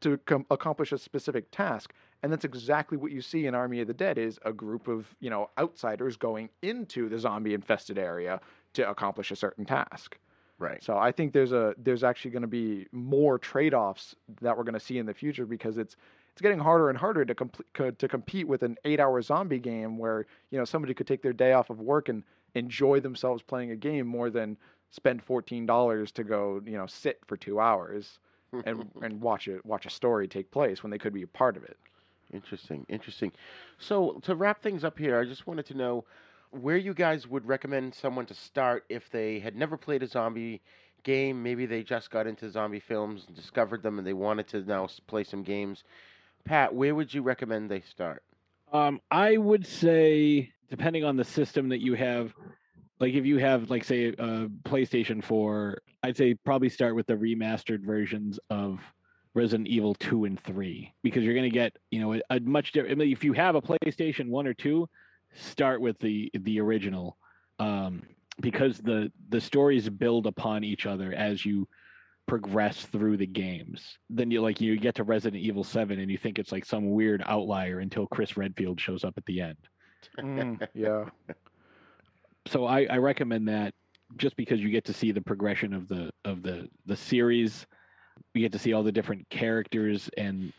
[0.00, 1.92] to com- accomplish a specific task,
[2.22, 5.14] and that's exactly what you see in Army of the Dead: is a group of
[5.20, 8.40] you know outsiders going into the zombie-infested area
[8.74, 10.18] to accomplish a certain task.
[10.58, 10.82] Right.
[10.82, 14.74] So I think there's a there's actually going to be more trade-offs that we're going
[14.74, 15.96] to see in the future because it's
[16.32, 20.26] it's getting harder and harder to complete to compete with an eight-hour zombie game where
[20.50, 22.22] you know somebody could take their day off of work and
[22.54, 24.56] enjoy themselves playing a game more than
[24.90, 28.18] spend fourteen dollars to go you know sit for two hours
[28.64, 31.56] and and watch a watch a story take place when they could be a part
[31.56, 31.76] of it.
[32.32, 33.32] Interesting, interesting.
[33.78, 36.04] So to wrap things up here, I just wanted to know
[36.50, 40.62] where you guys would recommend someone to start if they had never played a zombie
[41.02, 41.42] game.
[41.42, 44.88] Maybe they just got into zombie films and discovered them, and they wanted to now
[45.06, 45.84] play some games.
[46.44, 48.22] Pat, where would you recommend they start?
[48.72, 52.32] Um, I would say, depending on the system that you have,
[53.00, 57.14] like if you have, like, say, a PlayStation 4, I'd say probably start with the
[57.14, 58.80] remastered versions of
[59.34, 62.72] Resident Evil 2 and 3 because you're going to get, you know, a, a much
[62.72, 62.92] different.
[62.92, 64.88] I mean, if you have a PlayStation 1 or 2,
[65.34, 67.16] start with the the original
[67.58, 68.02] um,
[68.40, 71.66] because the the stories build upon each other as you
[72.26, 73.98] progress through the games.
[74.08, 76.90] Then you like you get to Resident Evil 7 and you think it's like some
[76.90, 79.56] weird outlier until Chris Redfield shows up at the end.
[80.18, 81.04] Mm, yeah.
[82.48, 83.72] So I, I recommend that
[84.16, 87.66] just because you get to see the progression of the of the the series.
[88.34, 90.52] You get to see all the different characters and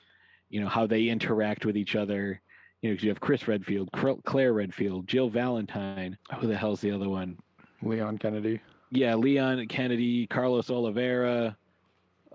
[0.49, 2.41] you know how they interact with each other.
[2.81, 3.89] You know, 'cause you have Chris Redfield,
[4.23, 6.17] Claire Redfield, Jill Valentine.
[6.39, 7.37] Who the hell's the other one?
[7.81, 8.61] Leon Kennedy.
[8.93, 11.57] Yeah, Leon Kennedy, Carlos Oliveira.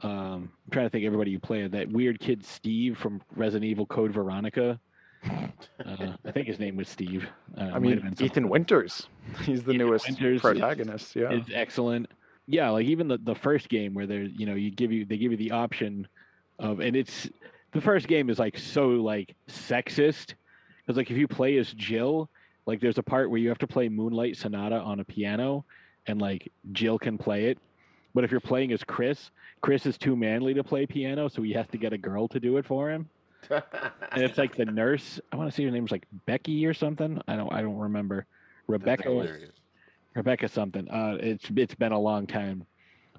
[0.03, 1.67] Um, I'm trying to think of everybody you play.
[1.67, 4.79] That weird kid Steve from Resident Evil Code Veronica.
[5.85, 7.27] Uh, I think his name was Steve.
[7.57, 9.09] Uh, I mean, Ethan Winters.
[9.43, 11.17] He's the newest Winters is- protagonist.
[11.17, 11.33] Yeah.
[11.33, 12.09] is excellent.
[12.47, 15.17] Yeah, like even the, the first game where they're you know you give you they
[15.17, 16.07] give you the option
[16.61, 17.29] of and it's
[17.73, 20.35] the first game is like so like sexist
[20.87, 22.29] because like if you play as Jill,
[22.67, 25.65] like there's a part where you have to play Moonlight Sonata on a piano
[26.09, 27.59] and like Jill can play it,
[28.15, 29.31] but if you're playing as Chris,
[29.61, 32.41] Chris is too manly to play piano, so he has to get a girl to
[32.41, 33.09] do it for him.
[33.51, 35.21] and it's like the nurse.
[35.31, 37.21] I want to say her name's like Becky or something.
[37.29, 37.53] I don't.
[37.53, 38.27] I don't remember.
[38.67, 39.39] Rebecca.
[40.15, 40.89] Rebecca something.
[40.91, 42.67] Uh, it's it's been a long time.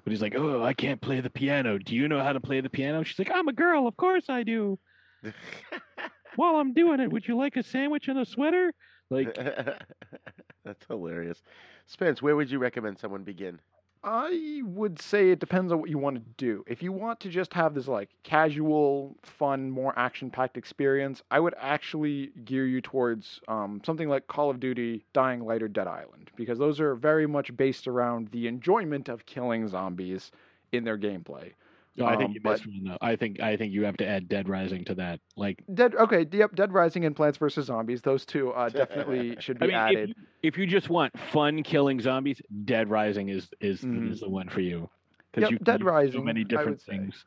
[0.04, 1.78] But he's like, oh, I can't play the piano.
[1.78, 3.02] Do you know how to play the piano?
[3.02, 3.86] She's like, I'm a girl.
[3.86, 4.78] Of course I do.
[6.36, 8.72] While I'm doing it, would you like a sandwich and a sweater?
[9.10, 9.34] Like,
[10.64, 11.42] That's hilarious.
[11.90, 13.58] Spence, where would you recommend someone begin?
[14.04, 16.64] I would say it depends on what you want to do.
[16.68, 21.54] If you want to just have this like casual, fun, more action-packed experience, I would
[21.58, 26.30] actually gear you towards um, something like Call of Duty, Dying Light, or Dead Island,
[26.36, 30.30] because those are very much based around the enjoyment of killing zombies
[30.70, 31.54] in their gameplay.
[32.00, 32.98] No, I think Um, you but- missed one though.
[33.00, 35.20] I think I think you have to add Dead Rising to that.
[35.36, 35.94] Like, Dead.
[35.94, 36.26] Okay.
[36.30, 36.54] Yep.
[36.56, 38.02] Dead Rising and Plants vs Zombies.
[38.02, 40.08] Those two uh, definitely should be I mean, if added.
[40.10, 44.10] you, if you just want fun killing zombies, Dead Rising is is Mhm.
[44.12, 44.88] is the one for you.
[45.36, 46.92] Yep, you Dead Rising, So many different would say.
[46.98, 47.24] things.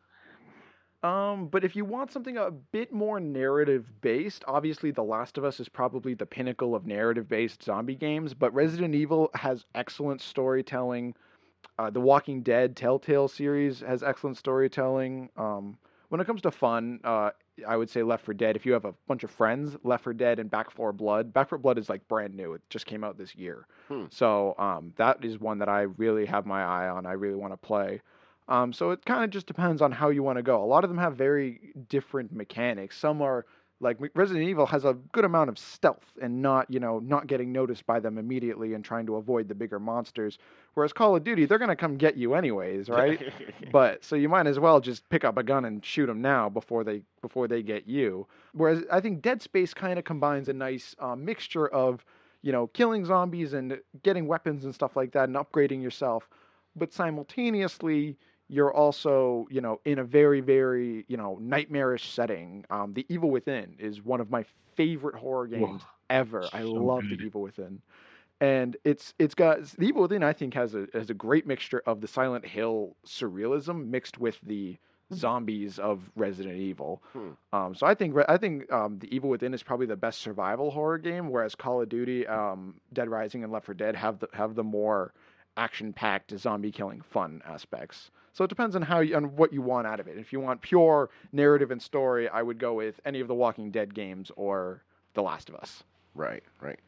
[1.03, 5.43] Um, but if you want something a bit more narrative based, obviously The Last of
[5.43, 10.21] Us is probably the pinnacle of narrative based zombie games, but Resident Evil has excellent
[10.21, 11.13] storytelling.
[11.79, 15.29] Uh, the Walking Dead Telltale series has excellent storytelling.
[15.37, 15.77] Um,
[16.09, 17.31] when it comes to fun, uh,
[17.67, 18.55] I would say Left 4 Dead.
[18.55, 21.33] If you have a bunch of friends, Left 4 Dead and Back 4 Blood.
[21.33, 22.53] Back 4 Blood is like brand new.
[22.53, 23.65] It just came out this year.
[23.87, 24.05] Hmm.
[24.11, 27.05] So um, that is one that I really have my eye on.
[27.05, 28.01] I really want to play.
[28.47, 30.63] Um, so it kind of just depends on how you want to go.
[30.63, 32.97] A lot of them have very different mechanics.
[32.97, 33.45] Some are
[33.79, 37.51] like Resident Evil has a good amount of stealth and not, you know, not getting
[37.51, 40.37] noticed by them immediately and trying to avoid the bigger monsters.
[40.73, 43.33] Whereas Call of Duty, they're going to come get you anyways, right?
[43.71, 46.49] but so you might as well just pick up a gun and shoot them now
[46.49, 48.25] before they before they get you.
[48.53, 52.05] Whereas I think Dead Space kind of combines a nice uh, mixture of
[52.41, 56.29] you know killing zombies and getting weapons and stuff like that and upgrading yourself,
[56.75, 58.17] but simultaneously
[58.47, 62.65] you're also you know in a very very you know nightmarish setting.
[62.69, 64.45] Um, the Evil Within is one of my
[64.75, 66.47] favorite horror games ever.
[66.53, 67.19] I so love good.
[67.19, 67.81] the Evil Within
[68.43, 70.21] and it's it's got the Evil Within.
[70.21, 74.37] I think has a has a great mixture of the Silent Hill surrealism mixed with
[74.43, 74.77] the
[75.13, 77.01] zombies of Resident Evil.
[77.13, 77.29] Hmm.
[77.53, 80.71] Um, so I think I think um, the Evil Within is probably the best survival
[80.71, 84.27] horror game, whereas Call of Duty, um, Dead Rising, and Left 4 Dead have the
[84.33, 85.13] have the more
[85.57, 88.11] action packed zombie killing fun aspects.
[88.34, 90.17] So it depends on how you, on what you want out of it.
[90.17, 93.69] If you want pure narrative and story, I would go with any of the Walking
[93.69, 95.84] Dead games or The Last of Us.
[96.15, 96.80] Right, right.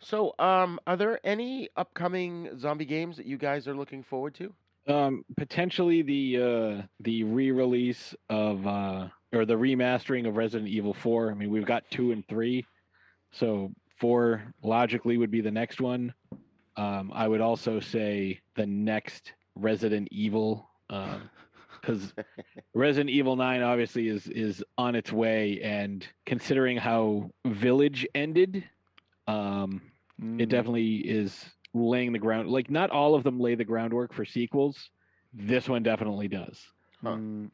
[0.00, 4.52] So, um, are there any upcoming zombie games that you guys are looking forward to?
[4.86, 11.30] Um, potentially the uh, the re-release of uh, or the remastering of Resident Evil Four.
[11.30, 12.66] I mean, we've got two and three,
[13.32, 16.12] so four logically would be the next one.
[16.76, 20.68] Um, I would also say the next Resident Evil,
[21.80, 22.12] because
[22.74, 28.64] Resident Evil Nine obviously is is on its way, and considering how Village ended,
[29.26, 29.80] um,
[30.38, 31.44] it definitely is
[31.74, 32.48] laying the ground.
[32.48, 34.90] Like not all of them lay the groundwork for sequels.
[35.32, 36.60] This one definitely does.
[37.02, 37.50] Mm,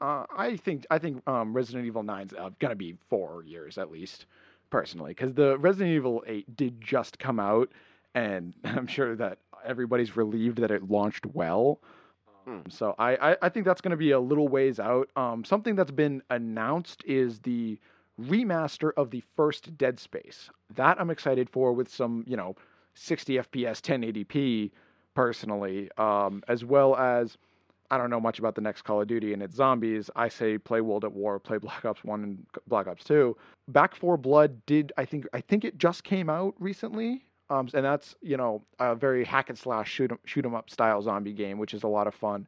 [0.00, 3.90] uh, I think I think um, Resident Evil 9's uh, gonna be four years at
[3.90, 4.26] least,
[4.70, 7.70] personally, because the Resident Evil 8 did just come out,
[8.14, 11.80] and I'm sure that everybody's relieved that it launched well.
[12.46, 15.10] Um, So I, I, I think that's going to be a little ways out.
[15.16, 17.78] Um, something that's been announced is the
[18.20, 20.50] remaster of the first Dead Space.
[20.74, 22.56] That I'm excited for with some, you know,
[22.94, 24.70] 60 FPS, 1080p,
[25.14, 27.36] personally, um, as well as
[27.90, 30.10] I don't know much about the next Call of Duty and its zombies.
[30.14, 33.36] I say play World at War, play Black Ops One and Black Ops Two.
[33.68, 37.24] Back 4 Blood did I think I think it just came out recently.
[37.50, 40.70] Um, and that's you know a very hack and slash shoot 'em, shoot 'em up
[40.70, 42.46] style zombie game, which is a lot of fun.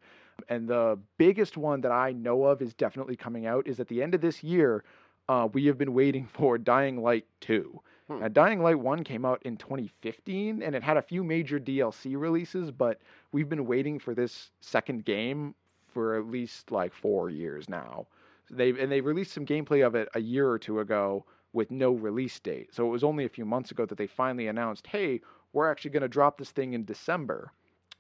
[0.48, 4.02] And the biggest one that I know of is definitely coming out is at the
[4.02, 4.84] end of this year.
[5.28, 7.80] Uh, we have been waiting for Dying Light 2.
[8.08, 12.14] Now, Dying Light 1 came out in 2015 and it had a few major DLC
[12.16, 13.00] releases, but
[13.32, 15.54] we've been waiting for this second game
[15.88, 18.06] for at least like four years now.
[18.50, 21.92] They've, and they released some gameplay of it a year or two ago with no
[21.92, 22.74] release date.
[22.74, 25.20] So it was only a few months ago that they finally announced, "Hey,
[25.52, 27.52] we're actually going to drop this thing in December."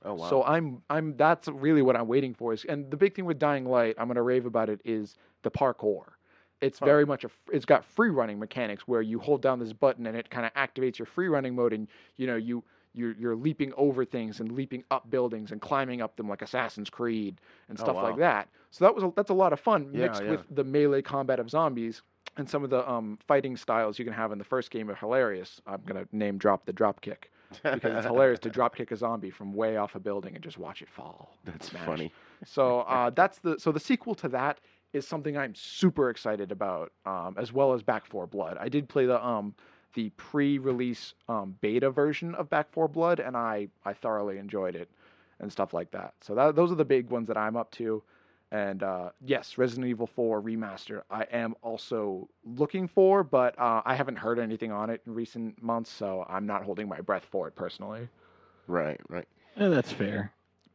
[0.02, 0.40] Oh wow.
[0.40, 3.38] So I'm I'm that's really what I'm waiting for is and the big thing with
[3.38, 6.12] Dying Light, I'm gonna rave about it is the parkour.
[6.60, 6.92] It's Huh.
[6.92, 10.16] very much a it's got free running mechanics where you hold down this button and
[10.16, 12.64] it kind of activates your free running mode and you know you
[12.94, 16.90] you're, you're leaping over things and leaping up buildings and climbing up them like Assassin's
[16.90, 18.02] Creed and Oh, stuff wow.
[18.02, 18.50] like that.
[18.70, 20.42] So that was a, that's a lot of fun Yeah, mixed yeah.
[20.42, 22.02] with the melee combat of zombies
[22.36, 24.94] and some of the um, fighting styles you can have in the first game are
[24.94, 25.60] hilarious.
[25.66, 27.30] I'm gonna name drop the drop kick
[27.62, 30.58] because it's hilarious to drop kick a zombie from way off a building and just
[30.58, 31.36] watch it fall.
[31.44, 31.86] That's smash.
[31.86, 32.12] funny.
[32.44, 34.60] So uh, that's the so the sequel to that
[34.92, 38.58] is something I'm super excited about, um, as well as Back 4 Blood.
[38.60, 39.54] I did play the um,
[39.94, 44.90] the pre-release um, beta version of Back 4 Blood, and I I thoroughly enjoyed it
[45.40, 46.14] and stuff like that.
[46.20, 48.02] So that, those are the big ones that I'm up to.
[48.52, 51.02] And uh, yes, Resident Evil 4 remaster.
[51.10, 55.60] I am also looking for, but uh, I haven't heard anything on it in recent
[55.62, 58.08] months, so I'm not holding my breath for it personally.
[58.66, 59.26] Right, right.
[59.56, 60.32] Eh, that's fair.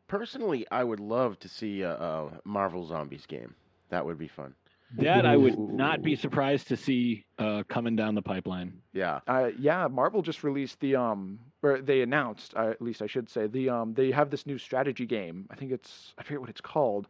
[0.08, 3.54] Personally, I would love to see a, a Marvel Zombies game.
[3.90, 4.56] That would be fun.
[4.96, 8.82] That I would not be surprised to see uh, coming down the pipeline.
[8.94, 9.20] Yeah.
[9.28, 13.30] Uh, yeah, Marvel just released the um, or they announced, uh, at least I should
[13.30, 15.46] say, the um, they have this new strategy game.
[15.52, 17.08] I think it's I forget what it's called,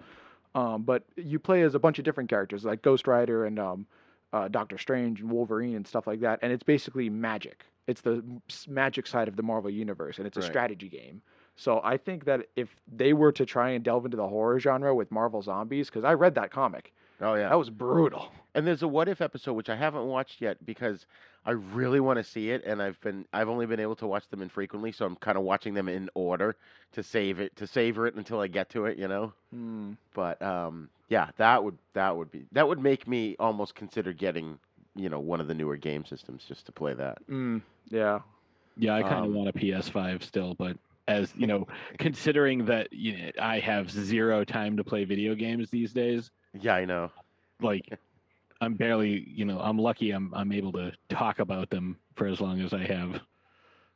[0.55, 3.85] um, but you play as a bunch of different characters like Ghost Rider and um,
[4.33, 7.65] uh, Doctor Strange and Wolverine and stuff like that, and it's basically magic.
[7.87, 8.23] It's the
[8.67, 10.49] magic side of the Marvel universe, and it's a Right.
[10.49, 11.21] strategy game.
[11.55, 14.93] So I think that if they were to try and delve into the horror genre
[14.93, 17.49] with Marvel Zombies, because I read that comic, Oh yeah.
[17.49, 18.31] that was brutal.
[18.53, 21.05] And there's a what if episode which I haven't watched yet because
[21.47, 24.29] I really want to see it and I've been I've only been able to watch
[24.29, 26.57] them infrequently, so I'm kind of watching them in order
[26.93, 29.33] to save it to savor it until I get to it, you know.
[29.51, 29.93] Hmm.
[30.13, 34.59] But um yeah, that would that would be that would make me almost consider getting,
[34.95, 37.19] you know, one of the newer game systems just to play that.
[37.29, 38.21] Mm, yeah.
[38.75, 41.65] Yeah, I kind of Um, want a PS5 still, but as you know,
[41.99, 46.75] considering that you know, I have zero time to play video games these days, Yeah,
[46.75, 47.11] I know.
[47.61, 47.99] like
[48.61, 52.39] I'm barely, you know, I'm lucky I'm I'm able to talk about them for as
[52.41, 53.21] long as I have.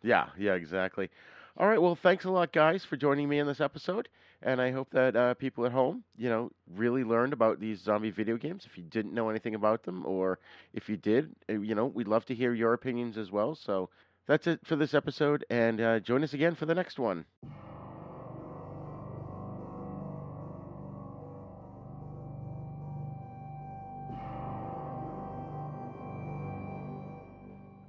[0.04, 1.10] Yeah, yeah, exactly.
[1.58, 4.08] All right, well, thanks a lot, guys, for joining me in this episode,
[4.42, 8.10] and I hope that uh, people at home, you know, really learned about these zombie
[8.12, 8.66] video games.
[8.66, 10.40] If you didn't know anything about them, or
[10.74, 13.56] if you did, uh, you know, we'd love to hear your opinions as well.
[13.56, 13.90] So
[14.28, 17.26] that's it for this episode, and uh, join us again for the next one.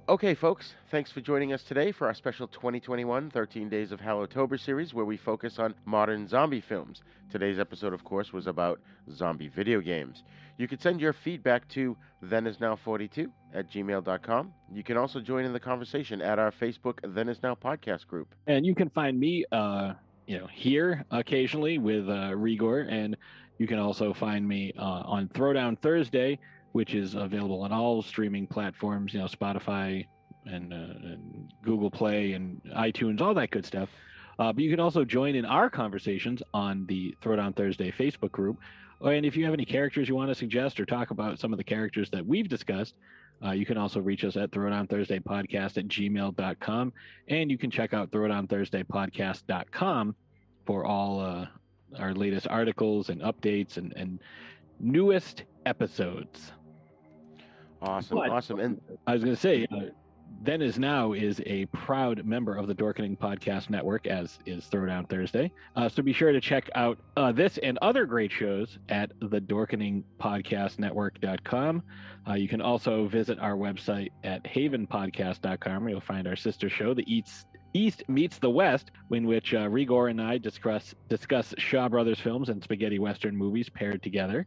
[0.09, 4.59] Okay, folks, thanks for joining us today for our special 2021 13 Days of Hallowtober
[4.59, 7.03] series where we focus on modern zombie films.
[7.31, 10.23] Today's episode, of course, was about zombie video games.
[10.57, 14.53] You can send your feedback to thenisnow42 at gmail.com.
[14.73, 18.35] You can also join in the conversation at our Facebook Then Is Now podcast group.
[18.47, 19.93] And you can find me, uh,
[20.27, 23.15] you know, here occasionally with uh, Rigor, and
[23.57, 26.39] you can also find me uh, on Throwdown Thursday,
[26.73, 30.05] which is available on all streaming platforms, you know, Spotify
[30.45, 33.89] and, uh, and Google Play and iTunes, all that good stuff.
[34.39, 38.57] Uh, but you can also join in our conversations on the Throwdown Thursday Facebook group.
[39.01, 41.57] And if you have any characters you want to suggest or talk about some of
[41.57, 42.95] the characters that we've discussed,
[43.43, 46.93] uh, you can also reach us at Throwdown Thursday Podcast at gmail.com.
[47.27, 50.15] And you can check out throwdownthursdaypodcast.com
[50.65, 51.47] for all uh,
[51.99, 54.19] our latest articles and updates and, and
[54.79, 56.53] newest episodes.
[57.83, 58.59] Awesome, But- awesome.
[58.59, 59.89] And I was going to say, uh,
[60.41, 65.07] Then Is Now is a proud member of the Dorkening Podcast Network, as is Throwdown
[65.07, 65.51] Thursday.
[65.75, 69.39] Uh, so be sure to check out uh, this and other great shows at the
[69.39, 71.83] Dorkening Podcast Network.com.
[72.27, 76.93] Uh, you can also visit our website at havenpodcast.com where you'll find our sister show,
[76.93, 81.89] The East, East Meets the West, in which uh, Rigor and I discuss, discuss Shaw
[81.89, 84.45] Brothers films and spaghetti western movies paired together.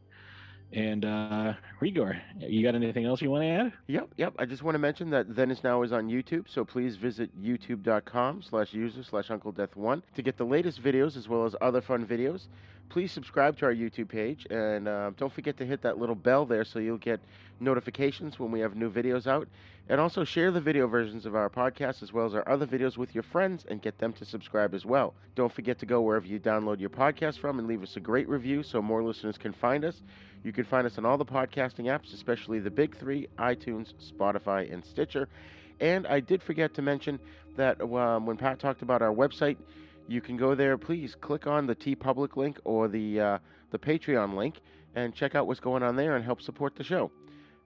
[0.73, 3.73] And uh, Rigor, you got anything else you want to add?
[3.87, 4.35] Yep, yep.
[4.39, 7.31] I just want to mention that Then Is Now is on YouTube, so please visit
[7.41, 11.55] youtube.com slash user slash Uncle Death One to get the latest videos as well as
[11.61, 12.47] other fun videos.
[12.89, 16.47] Please subscribe to our YouTube page and uh, don't forget to hit that little bell
[16.47, 17.21] there so you'll get
[17.59, 19.49] notifications when we have new videos out.
[19.89, 22.97] And also share the video versions of our podcast as well as our other videos
[22.97, 25.15] with your friends and get them to subscribe as well.
[25.37, 28.29] Don't forget to go wherever you download your podcast from and leave us a great
[28.29, 30.03] review so more listeners can find us.
[30.47, 34.73] You can find us on all the podcasting apps, especially the big three iTunes, Spotify,
[34.73, 35.29] and Stitcher.
[35.81, 37.19] And I did forget to mention
[37.57, 39.57] that um, when Pat talked about our website,
[40.07, 40.79] you can go there.
[40.79, 43.39] Please click on the TeePublic link or the uh,
[43.73, 44.61] the Patreon link
[44.95, 47.11] and check out what's going on there and help support the show.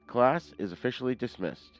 [0.07, 1.80] Class is officially dismissed.